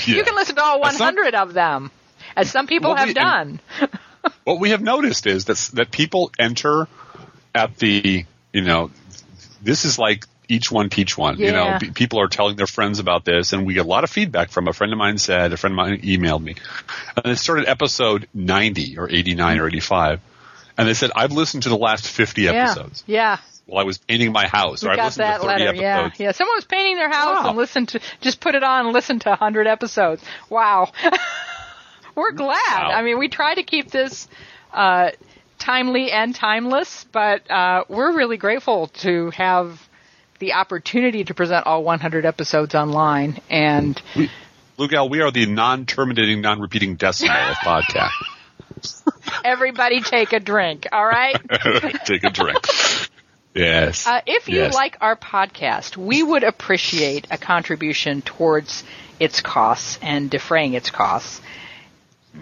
You 0.08 0.24
can 0.24 0.34
listen 0.36 0.56
to 0.56 0.64
all 0.64 0.86
As 0.86 0.96
some- 0.98 1.14
100 1.14 1.36
of 1.36 1.54
them, 1.54 1.92
as 2.38 2.50
some 2.50 2.68
people 2.68 2.96
have 2.96 3.10
we- 3.10 3.14
done. 3.14 3.60
what 4.46 4.60
we 4.60 4.70
have 4.70 4.82
noticed 4.82 5.28
is 5.28 5.46
that 5.46 5.58
that 5.74 5.92
people 5.92 6.32
enter 6.40 6.88
at 7.54 7.76
the 7.78 8.26
you 8.54 8.62
know 8.62 8.92
this 9.62 9.84
is 9.84 10.00
like 10.00 10.26
each 10.48 10.72
one 10.72 10.90
teach 10.90 11.18
one 11.18 11.38
you 11.38 11.52
know 11.52 11.66
Yeah. 11.66 11.80
people 11.94 12.22
are 12.22 12.30
telling 12.30 12.56
their 12.56 12.66
friends 12.68 13.00
about 13.00 13.26
this 13.26 13.52
and 13.52 13.66
we 13.66 13.74
get 13.74 13.86
a 13.86 13.90
lot 13.90 14.06
of 14.06 14.10
feedback 14.10 14.50
from 14.52 14.70
a 14.70 14.74
friend 14.74 14.94
of 14.94 14.98
mine 15.00 15.18
said 15.18 15.52
a 15.52 15.58
friend 15.58 15.74
of 15.74 15.78
mine 15.78 16.00
emailed 16.02 16.42
me 16.42 16.56
and 17.18 17.34
it 17.34 17.38
started 17.38 17.68
episode 17.68 18.28
90 18.34 18.98
or 18.98 19.10
89 19.10 19.60
or 19.60 19.68
85 19.68 20.22
and 20.78 20.88
they 20.88 20.94
said 20.94 21.12
i've 21.16 21.34
listened 21.34 21.64
to 21.64 21.70
the 21.70 21.78
last 21.78 22.08
50 22.08 22.44
Yeah. 22.44 22.52
episodes 22.52 23.04
Yeah. 23.06 23.38
While 23.66 23.82
i 23.82 23.86
was 23.86 23.98
painting 23.98 24.32
my 24.34 24.46
house 24.48 24.84
or 24.84 24.96
got 24.96 25.06
listened 25.06 25.24
that 25.24 25.42
to 25.42 25.48
30 25.48 25.64
letter. 25.66 25.76
Yeah. 25.76 26.00
episodes 26.06 26.20
Yeah. 26.20 26.32
Someone 26.34 26.58
was 26.58 26.66
painting 26.66 26.96
their 26.98 27.10
house 27.10 27.44
Wow. 27.44 27.50
and 27.50 27.58
listened 27.58 27.90
to, 27.90 28.00
just 28.22 28.42
put 28.42 28.56
it 28.56 28.64
on 28.64 28.86
and 28.86 28.94
listened 28.94 29.22
to 29.22 29.30
100 29.30 29.68
episodes. 29.68 30.22
Wow. 30.50 30.92
We're 32.16 32.32
glad. 32.32 32.58
Wow. 32.58 32.92
I 32.94 33.02
mean, 33.02 33.18
we 33.18 33.28
try 33.30 33.56
to 33.56 33.64
keep 33.64 33.90
this, 33.90 34.28
uh, 34.74 35.12
timely 35.60 36.12
and 36.12 36.36
timeless, 36.36 37.06
but, 37.12 37.50
uh, 37.50 37.86
we're 37.88 38.14
really 38.16 38.36
grateful 38.38 38.88
to 38.88 39.30
have 39.32 39.80
the 40.40 40.54
opportunity 40.54 41.24
to 41.24 41.34
present 41.34 41.66
all 41.66 41.84
100 41.84 42.26
episodes 42.26 42.76
online 42.76 43.40
and 43.50 44.00
we, 44.16 44.30
Blue 44.76 44.88
Gal, 44.90 45.08
we 45.08 45.22
are 45.22 45.32
the 45.32 45.46
non-terminating, 45.46 46.42
non-repeating 46.42 46.96
decimal 46.96 47.36
of 47.38 47.56
podcast. 47.58 48.12
everybody 49.46 50.02
take 50.02 50.34
a 50.34 50.40
drink. 50.40 50.88
All 50.92 51.06
right. 51.06 51.36
Take 52.06 52.24
a 52.24 52.30
drink. 52.30 52.58
Yes. 53.56 54.08
Uh, 54.08 54.22
if 54.26 54.50
you 54.50 54.60
Yes. 54.60 54.74
like 54.74 54.98
our 55.02 55.16
podcast, 55.16 55.98
we 55.98 56.24
would 56.24 56.44
appreciate 56.44 57.28
a 57.30 57.38
contribution 57.38 58.22
towards 58.22 58.84
its 59.20 59.42
costs 59.42 60.00
and 60.02 60.30
defraying 60.30 60.74
its 60.74 60.90
costs. 60.90 61.42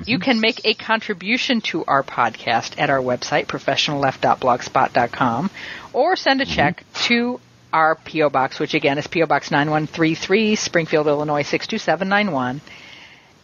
You 0.05 0.19
can 0.19 0.39
make 0.39 0.61
a 0.63 0.73
contribution 0.73 1.59
to 1.61 1.83
our 1.83 2.01
podcast 2.01 2.79
at 2.79 2.89
our 2.89 2.99
website, 2.99 3.47
professionalleft.blogspot.com, 3.47 5.49
or 5.93 6.15
send 6.15 6.41
a 6.41 6.45
check 6.45 6.83
to 7.07 7.39
our 7.73 7.95
P.O. 7.95 8.29
Box, 8.29 8.59
which 8.59 8.73
again 8.73 8.97
is 8.97 9.07
P.O. 9.07 9.25
Box 9.25 9.51
9133, 9.51 10.55
Springfield, 10.55 11.07
Illinois 11.07 11.43
62791. 11.43 12.61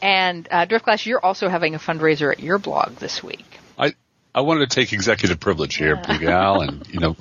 And 0.01 0.47
uh, 0.51 0.65
Driftglass, 0.65 1.05
you're 1.05 1.23
also 1.23 1.49
having 1.49 1.75
a 1.75 1.79
fundraiser 1.79 2.31
at 2.31 2.39
your 2.39 2.59
blog 2.59 2.95
this 2.97 3.23
week. 3.23 3.45
I 3.77 3.93
I 4.35 4.41
wanted 4.41 4.69
to 4.69 4.75
take 4.75 4.93
executive 4.93 5.39
privilege 5.39 5.75
here, 5.75 5.95
Blue 6.05 6.19
Gal, 6.19 6.61
and 6.61 6.85
you 6.87 6.99
know, 6.99 7.15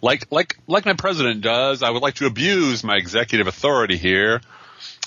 like 0.00 0.26
like 0.30 0.56
like 0.66 0.84
my 0.84 0.94
president 0.94 1.40
does, 1.40 1.82
I 1.82 1.90
would 1.90 2.02
like 2.02 2.14
to 2.14 2.26
abuse 2.26 2.84
my 2.84 2.96
executive 2.96 3.46
authority 3.46 3.96
here 3.96 4.40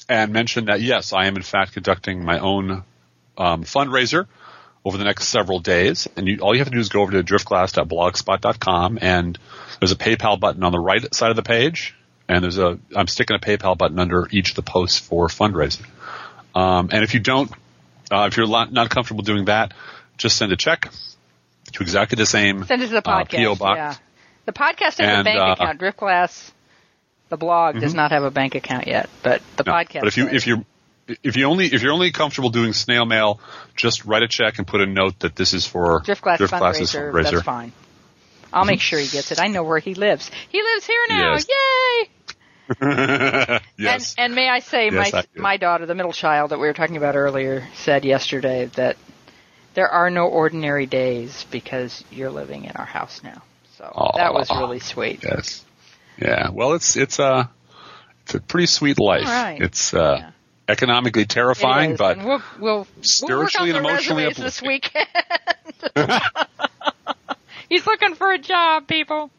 and 0.09 0.33
mention 0.33 0.65
that 0.65 0.81
yes, 0.81 1.13
I 1.13 1.27
am 1.27 1.35
in 1.35 1.43
fact 1.43 1.73
conducting 1.73 2.23
my 2.23 2.39
own 2.39 2.83
um, 3.37 3.63
fundraiser 3.63 4.27
over 4.83 4.97
the 4.97 5.03
next 5.03 5.27
several 5.27 5.59
days, 5.59 6.07
and 6.17 6.27
you, 6.27 6.39
all 6.39 6.53
you 6.53 6.59
have 6.59 6.67
to 6.67 6.73
do 6.73 6.79
is 6.79 6.89
go 6.89 7.01
over 7.01 7.11
to 7.11 7.23
driftglass.blogspot.com, 7.23 8.97
and 8.99 9.37
there's 9.79 9.91
a 9.91 9.95
PayPal 9.95 10.39
button 10.39 10.63
on 10.63 10.71
the 10.71 10.79
right 10.79 11.13
side 11.13 11.29
of 11.29 11.35
the 11.35 11.43
page, 11.43 11.95
and 12.27 12.43
there's 12.43 12.57
a 12.57 12.79
I'm 12.95 13.07
sticking 13.07 13.35
a 13.35 13.39
PayPal 13.39 13.77
button 13.77 13.99
under 13.99 14.27
each 14.31 14.49
of 14.49 14.55
the 14.55 14.63
posts 14.63 14.99
for 14.99 15.27
fundraising. 15.27 15.85
Um, 16.55 16.89
and 16.91 17.03
if 17.03 17.13
you 17.13 17.19
don't, 17.19 17.51
uh, 18.11 18.27
if 18.29 18.37
you're 18.37 18.47
not, 18.47 18.89
comfortable 18.89 19.23
doing 19.23 19.45
that, 19.45 19.73
just 20.17 20.35
send 20.35 20.51
a 20.51 20.57
check 20.57 20.91
to 21.73 21.83
exactly 21.83 22.17
the 22.17 22.25
same 22.25 22.65
Send 22.65 22.81
it 22.81 22.87
to 22.87 22.91
the 22.91 23.07
uh, 23.07 23.25
podcast. 23.25 23.45
PO 23.45 23.55
box. 23.55 23.77
Yeah. 23.77 23.95
The 24.45 24.53
podcast 24.53 24.97
has 24.97 25.19
a 25.19 25.23
bank 25.23 25.39
uh, 25.39 25.51
account. 25.53 25.79
Driftglass, 25.79 26.51
the 27.29 27.37
blog, 27.37 27.79
does 27.79 27.93
not 27.93 28.11
have 28.11 28.23
a 28.23 28.31
bank 28.31 28.55
account 28.55 28.87
yet, 28.87 29.09
but 29.23 29.41
the 29.57 29.63
No, 29.63 29.71
podcast. 29.71 29.99
But 30.01 30.07
if 30.07 30.17
you 30.17 30.25
does. 30.25 30.35
if 30.35 30.47
you 30.47 30.65
if 31.23 31.37
you 31.37 31.45
only 31.45 31.67
if 31.67 31.81
you're 31.81 31.93
only 31.93 32.11
comfortable 32.11 32.49
doing 32.49 32.73
snail 32.73 33.05
mail, 33.05 33.39
just 33.75 34.05
write 34.05 34.23
a 34.23 34.27
check 34.27 34.57
and 34.57 34.67
put 34.67 34.81
a 34.81 34.85
note 34.85 35.19
that 35.19 35.35
this 35.35 35.53
is 35.53 35.65
for 35.67 36.01
Driftglass 36.01 36.37
Driftglass's 36.37 36.93
fundraiser, 36.93 37.23
that's 37.23 37.43
fine. 37.43 37.71
I'll 38.53 38.65
make 38.65 38.81
sure 38.81 38.99
he 38.99 39.07
gets 39.07 39.31
it. 39.31 39.39
I 39.39 39.47
know 39.47 39.63
where 39.63 39.79
he 39.79 39.95
lives. 39.95 40.29
He 40.49 40.61
lives 40.61 40.85
here 40.85 41.05
now. 41.09 41.33
Yes. 41.33 41.47
Yay! 41.49 42.09
yes. 43.77 44.15
And, 44.17 44.25
and 44.25 44.35
may 44.35 44.49
I 44.49 44.59
say, 44.59 44.89
Yes, 44.91 45.13
my 45.13 45.19
I 45.19 45.25
my 45.35 45.57
daughter, 45.57 45.85
the 45.85 45.95
middle 45.95 46.13
child 46.13 46.51
that 46.51 46.59
we 46.59 46.67
were 46.67 46.73
talking 46.73 46.97
about 46.97 47.15
earlier, 47.15 47.67
said 47.75 48.05
yesterday 48.05 48.65
that 48.75 48.97
there 49.73 49.87
are 49.89 50.09
no 50.09 50.27
ordinary 50.27 50.85
days 50.85 51.45
because 51.49 52.03
you're 52.11 52.29
living 52.29 52.65
in 52.65 52.71
our 52.71 52.85
house 52.85 53.21
now. 53.23 53.41
So 53.81 54.11
that 54.15 54.33
was 54.33 54.49
really 54.51 54.79
sweet. 54.79 55.23
yes. 55.23 55.63
Yeah. 56.19 56.49
Well, 56.51 56.73
it's 56.73 56.95
it's 56.95 57.17
a 57.19 57.49
it's 58.23 58.35
a 58.35 58.39
pretty 58.39 58.67
sweet 58.67 58.99
life. 58.99 59.25
Right. 59.25 59.59
It's 59.61 59.93
uh, 59.93 60.17
Yeah. 60.19 60.31
economically 60.67 61.25
terrifying, 61.25 61.95
but 61.95 62.17
and 62.19 62.27
we'll, 62.27 62.41
we'll, 62.59 62.87
spiritually 63.01 63.69
we'll 63.71 63.77
and 63.77 63.85
work 63.85 63.93
on 64.09 64.15
the 64.17 64.23
emotionally 64.23 64.25
resumes 64.25 64.53
this 64.53 64.61
weekend. 64.61 65.07
He's 67.69 67.85
looking 67.87 68.15
for 68.15 68.31
a 68.31 68.37
job, 68.37 68.87
people. 68.87 69.31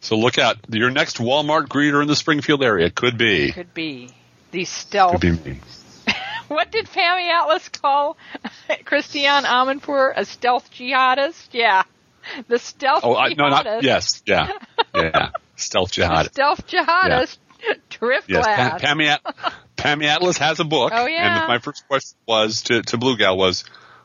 so 0.00 0.16
look 0.16 0.38
out. 0.38 0.56
Your 0.70 0.90
next 0.90 1.18
Walmart 1.18 1.66
greeter 1.68 2.00
in 2.00 2.08
the 2.08 2.16
Springfield 2.16 2.62
area 2.62 2.88
could 2.90 3.18
be 3.18 3.52
Could 3.52 3.74
be 3.74 4.10
the 4.52 4.64
stealth. 4.64 5.20
could 5.20 5.42
be 5.44 5.50
me. 5.52 5.60
What 6.48 6.70
did 6.72 6.86
Pammy 6.86 7.28
Atlas 7.30 7.68
call 7.68 8.16
Christiane 8.86 9.44
Amanpour? 9.44 10.14
A 10.16 10.24
stealth 10.24 10.70
jihadist? 10.72 11.48
Yeah. 11.52 11.82
The 12.48 12.58
stealth 12.58 13.00
Oh, 13.04 13.14
I, 13.14 13.30
jihadist. 13.30 13.36
no, 13.38 13.48
not 13.48 13.82
yes, 13.82 14.22
yeah, 14.26 14.52
yeah. 14.94 15.30
Stealth 15.56 15.90
The 15.90 15.94
jihad. 16.02 16.26
stealth 16.26 16.66
jihadist. 16.66 17.38
Drift 17.90 18.28
Yes, 18.30 18.46
Pammy, 18.46 19.06
At- 19.06 19.22
Pammy 19.76 20.04
Atlas 20.04 20.38
has 20.38 20.60
a 20.60 20.64
book. 20.64 20.92
Oh, 20.94 21.06
yeah. 21.06 21.40
And 21.40 21.48
my 21.48 21.58
first 21.58 21.86
question 21.88 22.16
was 22.26 22.62
to 22.64 22.82
to 22.82 22.96
Blue 22.98 23.16
Gal 23.16 23.36
was, 23.36 23.64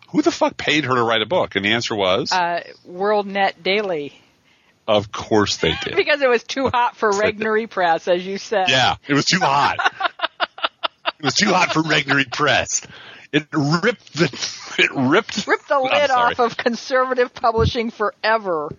who 0.09 0.23
the 0.23 0.31
fuck 0.31 0.57
paid 0.57 0.85
her 0.85 0.95
to 0.95 1.03
write 1.03 1.21
a 1.21 1.27
book? 1.27 1.55
And 1.55 1.63
the 1.63 1.73
answer 1.73 1.95
was, 1.95 2.31
uh, 2.31 2.63
WorldNet 2.89 3.61
Daily. 3.61 4.13
of 4.87 5.11
course 5.11 5.57
they 5.57 5.73
did. 5.83 5.95
Because 5.95 6.21
it 6.21 6.29
was 6.29 6.43
too 6.43 6.69
hot 6.69 6.95
for 6.95 7.11
Yes, 7.11 7.19
they 7.21 7.31
did. 7.33 7.41
Regnery 7.41 7.69
Press, 7.69 8.07
as 8.07 8.25
you 8.25 8.39
said. 8.39 8.69
Yeah, 8.69 8.95
it 9.07 9.13
was 9.13 9.25
too 9.25 9.39
hot. 9.39 9.77
it 11.19 11.23
was 11.23 11.35
too 11.35 11.53
hot 11.53 11.73
for 11.73 11.83
Regnery 11.83 12.31
Press. 12.31 12.81
It 13.33 13.47
ripped 13.51 14.13
the 14.13 14.25
it 14.77 14.91
ripped 14.95 15.47
Rip 15.47 15.67
the 15.67 15.79
lid 15.79 16.11
off 16.11 16.39
of 16.39 16.55
conservative 16.55 17.33
publishing 17.33 17.89
forever. 17.89 18.69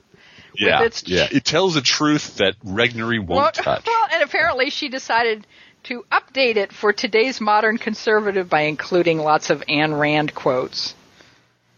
yeah, 0.57 0.85
its- 0.85 1.03
yeah. 1.07 1.27
It 1.31 1.45
tells 1.45 1.75
a 1.77 1.83
truth 1.83 2.37
that 2.37 2.55
Regnery 2.65 3.19
won't 3.19 3.29
well, 3.31 3.51
touch. 3.51 3.85
well, 3.85 4.07
and 4.13 4.23
apparently 4.23 4.71
she 4.71 4.89
decided 4.89 5.45
to 5.85 6.05
update 6.11 6.57
it 6.57 6.73
for 6.73 6.93
today's 6.93 7.41
modern 7.41 7.79
conservative 7.79 8.49
by 8.49 8.63
including 8.63 9.19
lots 9.19 9.51
of 9.51 9.61
Ayn 9.69 9.99
Rand 9.99 10.35
quotes. 10.35 10.95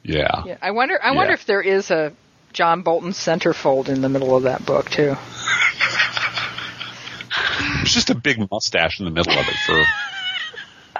Yeah. 0.02 0.42
Yeah, 0.44 0.58
I 0.62 0.70
wonder. 0.72 0.98
I 1.02 1.12
wonder 1.12 1.32
if 1.32 1.46
there 1.46 1.62
is 1.62 1.90
a 1.90 2.12
John 2.52 2.82
Bolton 2.82 3.10
centerfold 3.10 3.88
in 3.88 4.02
the 4.02 4.08
middle 4.08 4.36
of 4.36 4.44
that 4.44 4.64
book 4.64 4.90
too. 4.90 5.16
It's 7.82 7.94
just 7.94 8.10
a 8.10 8.14
big 8.14 8.38
mustache 8.50 9.00
in 9.00 9.06
the 9.06 9.10
middle 9.10 9.32
of 9.32 9.46
it 9.48 9.56
for 9.66 9.82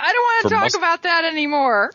I 0.01 0.13
don't 0.13 0.23
want 0.23 0.43
to 0.43 0.49
talk 0.55 0.63
mus- 0.65 0.75
about 0.75 1.03
that 1.05 1.25
anymore. 1.25 1.91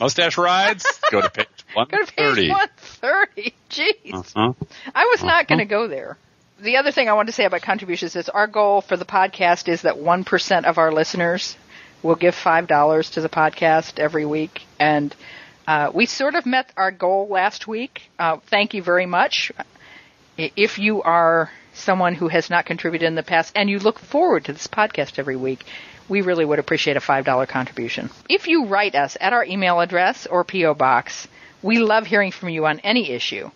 Mustache 0.00 0.36
rides. 0.38 0.86
Go 1.10 1.20
to 1.22 1.30
page 1.30 1.46
one 1.74 1.86
Go 1.88 1.98
to 1.98 2.06
page 2.06 2.14
thirty. 2.16 2.50
one 2.50 2.68
thirty. 2.76 3.54
Jeez. 3.70 4.14
Uh-huh. 4.36 4.52
I 4.94 5.04
was 5.06 5.22
not 5.22 5.32
Uh-huh. 5.32 5.42
going 5.44 5.58
to 5.60 5.64
go 5.64 5.88
there. 5.88 6.16
The 6.60 6.76
other 6.78 6.90
thing 6.90 7.08
I 7.08 7.12
want 7.12 7.28
to 7.28 7.32
say 7.32 7.44
about 7.44 7.62
contributions 7.62 8.16
is 8.16 8.28
our 8.28 8.46
goal 8.48 8.80
for 8.80 8.96
the 8.96 9.04
podcast 9.04 9.68
is 9.68 9.82
that 9.82 9.94
1% 9.94 10.64
of 10.64 10.76
our 10.78 10.90
listeners 10.90 11.56
will 12.02 12.16
give 12.16 12.34
$5 12.34 13.12
to 13.12 13.20
the 13.20 13.28
podcast 13.28 13.98
every 14.00 14.26
week. 14.26 14.62
And 14.80 15.14
uh, 15.68 15.92
we 15.94 16.06
sort 16.06 16.34
of 16.34 16.46
met 16.46 16.72
our 16.76 16.90
goal 16.90 17.28
last 17.28 17.68
week. 17.68 18.10
Uh, 18.18 18.38
thank 18.48 18.74
you 18.74 18.82
very 18.82 19.06
much. 19.06 19.52
If 20.36 20.78
you 20.80 21.02
are 21.02 21.50
someone 21.74 22.14
who 22.14 22.26
has 22.28 22.50
not 22.50 22.66
contributed 22.66 23.06
in 23.06 23.14
the 23.14 23.22
past 23.22 23.52
and 23.54 23.70
you 23.70 23.78
look 23.78 23.98
forward 24.00 24.46
to 24.46 24.52
this 24.52 24.66
podcast 24.66 25.18
every 25.20 25.36
week, 25.36 25.64
we 26.08 26.22
really 26.22 26.44
would 26.44 26.58
appreciate 26.58 26.96
a 26.96 27.00
$5 27.00 27.48
contribution. 27.48 28.10
If 28.28 28.46
you 28.48 28.66
write 28.66 28.94
us 28.94 29.16
at 29.20 29.32
our 29.32 29.44
email 29.44 29.80
address 29.80 30.26
or 30.26 30.44
P.O. 30.44 30.74
Box, 30.74 31.28
we 31.62 31.78
love 31.78 32.06
hearing 32.06 32.32
from 32.32 32.48
you 32.48 32.66
on 32.66 32.80
any 32.80 33.10
issue. 33.10 33.50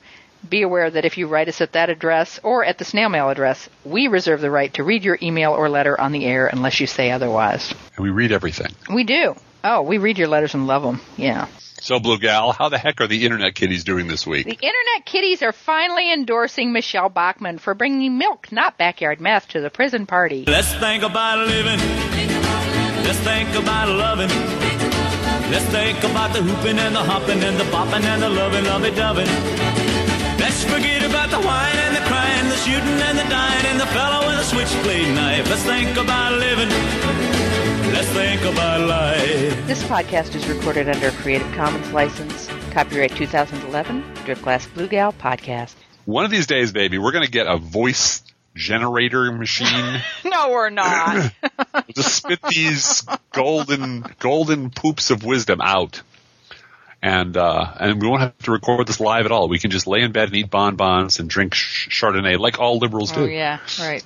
Be 0.49 0.63
aware 0.63 0.91
that 0.91 1.05
if 1.05 1.19
you 1.19 1.29
write 1.29 1.49
us 1.49 1.61
at 1.61 1.73
that 1.73 1.89
address 1.89 2.41
or 2.43 2.65
at 2.65 2.79
the 2.79 2.85
snail 2.85 3.09
mail 3.09 3.31
address, 3.31 3.69
we 3.85 4.09
reserve 4.09 4.41
the 4.41 4.51
right 4.51 4.75
to 4.75 4.83
read 4.83 5.05
your 5.05 5.17
email 5.23 5.53
or 5.53 5.69
letter 5.69 5.99
on 6.01 6.11
the 6.11 6.25
air 6.25 6.49
unless 6.49 6.81
you 6.81 6.87
say 6.89 7.13
otherwise. 7.13 7.73
And 7.97 8.03
we 8.03 8.11
read 8.11 8.33
everything. 8.33 8.73
We 8.93 9.05
do. 9.05 9.37
Oh, 9.63 9.83
we 9.83 9.99
read 9.99 10.19
your 10.19 10.27
letters 10.27 10.55
and 10.55 10.67
love 10.67 10.83
them. 10.83 11.01
Yeah. 11.17 11.47
So, 11.81 12.01
Blue 12.01 12.19
Gal, 12.19 12.53
how 12.53 12.69
the 12.69 12.79
heck 12.79 13.01
are 13.01 13.07
the 13.07 13.25
internet 13.25 13.55
kitties 13.55 13.85
doing 13.85 14.07
this 14.07 14.25
week? 14.25 14.47
The 14.47 14.53
Internet 14.53 15.05
Kitties 15.05 15.43
are 15.43 15.53
finally 15.53 16.13
endorsing 16.13 16.73
Michelle 16.73 17.09
Bachmann 17.09 17.59
for 17.59 17.75
bringing 17.75 18.19
milk, 18.19 18.53
not 18.53 18.79
backyard 18.79 19.21
meth, 19.21 19.49
to 19.49 19.61
the 19.61 19.71
prison 19.71 20.07
party. 20.07 20.45
Let's 20.47 20.73
think 20.75 21.03
about 21.03 21.47
living. 21.47 22.32
Let's 23.05 23.19
think 23.21 23.51
about 23.55 23.89
loving. 23.89 24.31
Let's 25.51 25.65
think 25.67 25.99
about 26.05 26.33
the 26.33 26.43
hooping 26.43 26.79
and 26.79 26.95
the 26.95 27.03
hopping 27.03 27.43
and 27.43 27.59
the 27.59 27.65
bopping 27.65 28.05
and 28.05 28.23
the 28.23 28.31
loving, 28.31 28.65
lovey 28.65 28.91
doving. 28.91 29.27
Let's 30.39 30.65
forget 30.65 31.03
about 31.03 31.31
the 31.31 31.41
whine 31.41 31.77
and 31.87 31.97
the 31.97 32.01
crying, 32.09 32.49
the 32.49 32.57
shooting 32.57 33.01
and 33.09 33.19
the 33.19 33.29
dying, 33.29 33.67
and 33.67 33.79
the 33.81 33.87
fellow 33.87 34.27
with 34.27 34.39
a 34.39 34.45
switchblade 34.45 35.15
knife. 35.15 35.49
Let's 35.51 35.63
think 35.63 35.97
about 35.97 36.33
living. 36.33 36.71
Let's 37.93 38.09
think 38.09 38.43
about 38.43 38.81
life. 38.89 39.67
This 39.67 39.83
podcast 39.85 40.35
is 40.35 40.49
recorded 40.49 40.89
under 40.89 41.09
a 41.09 41.13
Creative 41.13 41.51
Commons 41.53 41.93
license. 41.93 42.49
Copyright 42.71 43.15
2011, 43.15 44.03
Driftglass 44.25 44.73
Blue 44.73 44.89
Gal 44.89 45.13
Podcast. 45.13 45.75
One 46.07 46.25
of 46.25 46.31
these 46.31 46.47
days, 46.47 46.73
baby, 46.73 46.99
we're 46.99 47.13
going 47.13 47.25
to 47.25 47.31
get 47.31 47.47
a 47.47 47.59
voice 47.59 48.23
generator 48.55 49.31
machine. 49.33 50.01
No, 50.25 50.51
we're 50.51 50.71
not. 50.71 51.33
Just 51.95 52.15
spit 52.17 52.41
these 52.49 53.05
golden 53.33 54.05
golden 54.19 54.71
poops 54.71 55.11
of 55.11 55.25
wisdom 55.25 55.61
out. 55.61 56.01
And 57.03 57.37
uh, 57.37 57.75
and 57.81 58.01
we 58.01 58.09
won't 58.09 58.23
have 58.23 58.39
to 58.45 58.53
record 58.53 58.87
this 58.87 58.99
live 59.01 59.27
at 59.27 59.33
all. 59.33 59.49
We 59.49 59.59
can 59.59 59.71
just 59.73 59.87
lay 59.87 60.01
in 60.03 60.13
bed 60.13 60.29
and 60.29 60.37
eat 60.37 60.51
bonbons 60.51 61.19
and 61.19 61.29
drink 61.29 61.53
sh- 61.55 61.89
Chardonnay 61.89 62.39
like 62.39 62.61
all 62.61 62.79
liberals 62.79 63.11
do. 63.13 63.23
oh, 63.23 63.27
yeah, 63.27 63.59
right. 63.81 64.05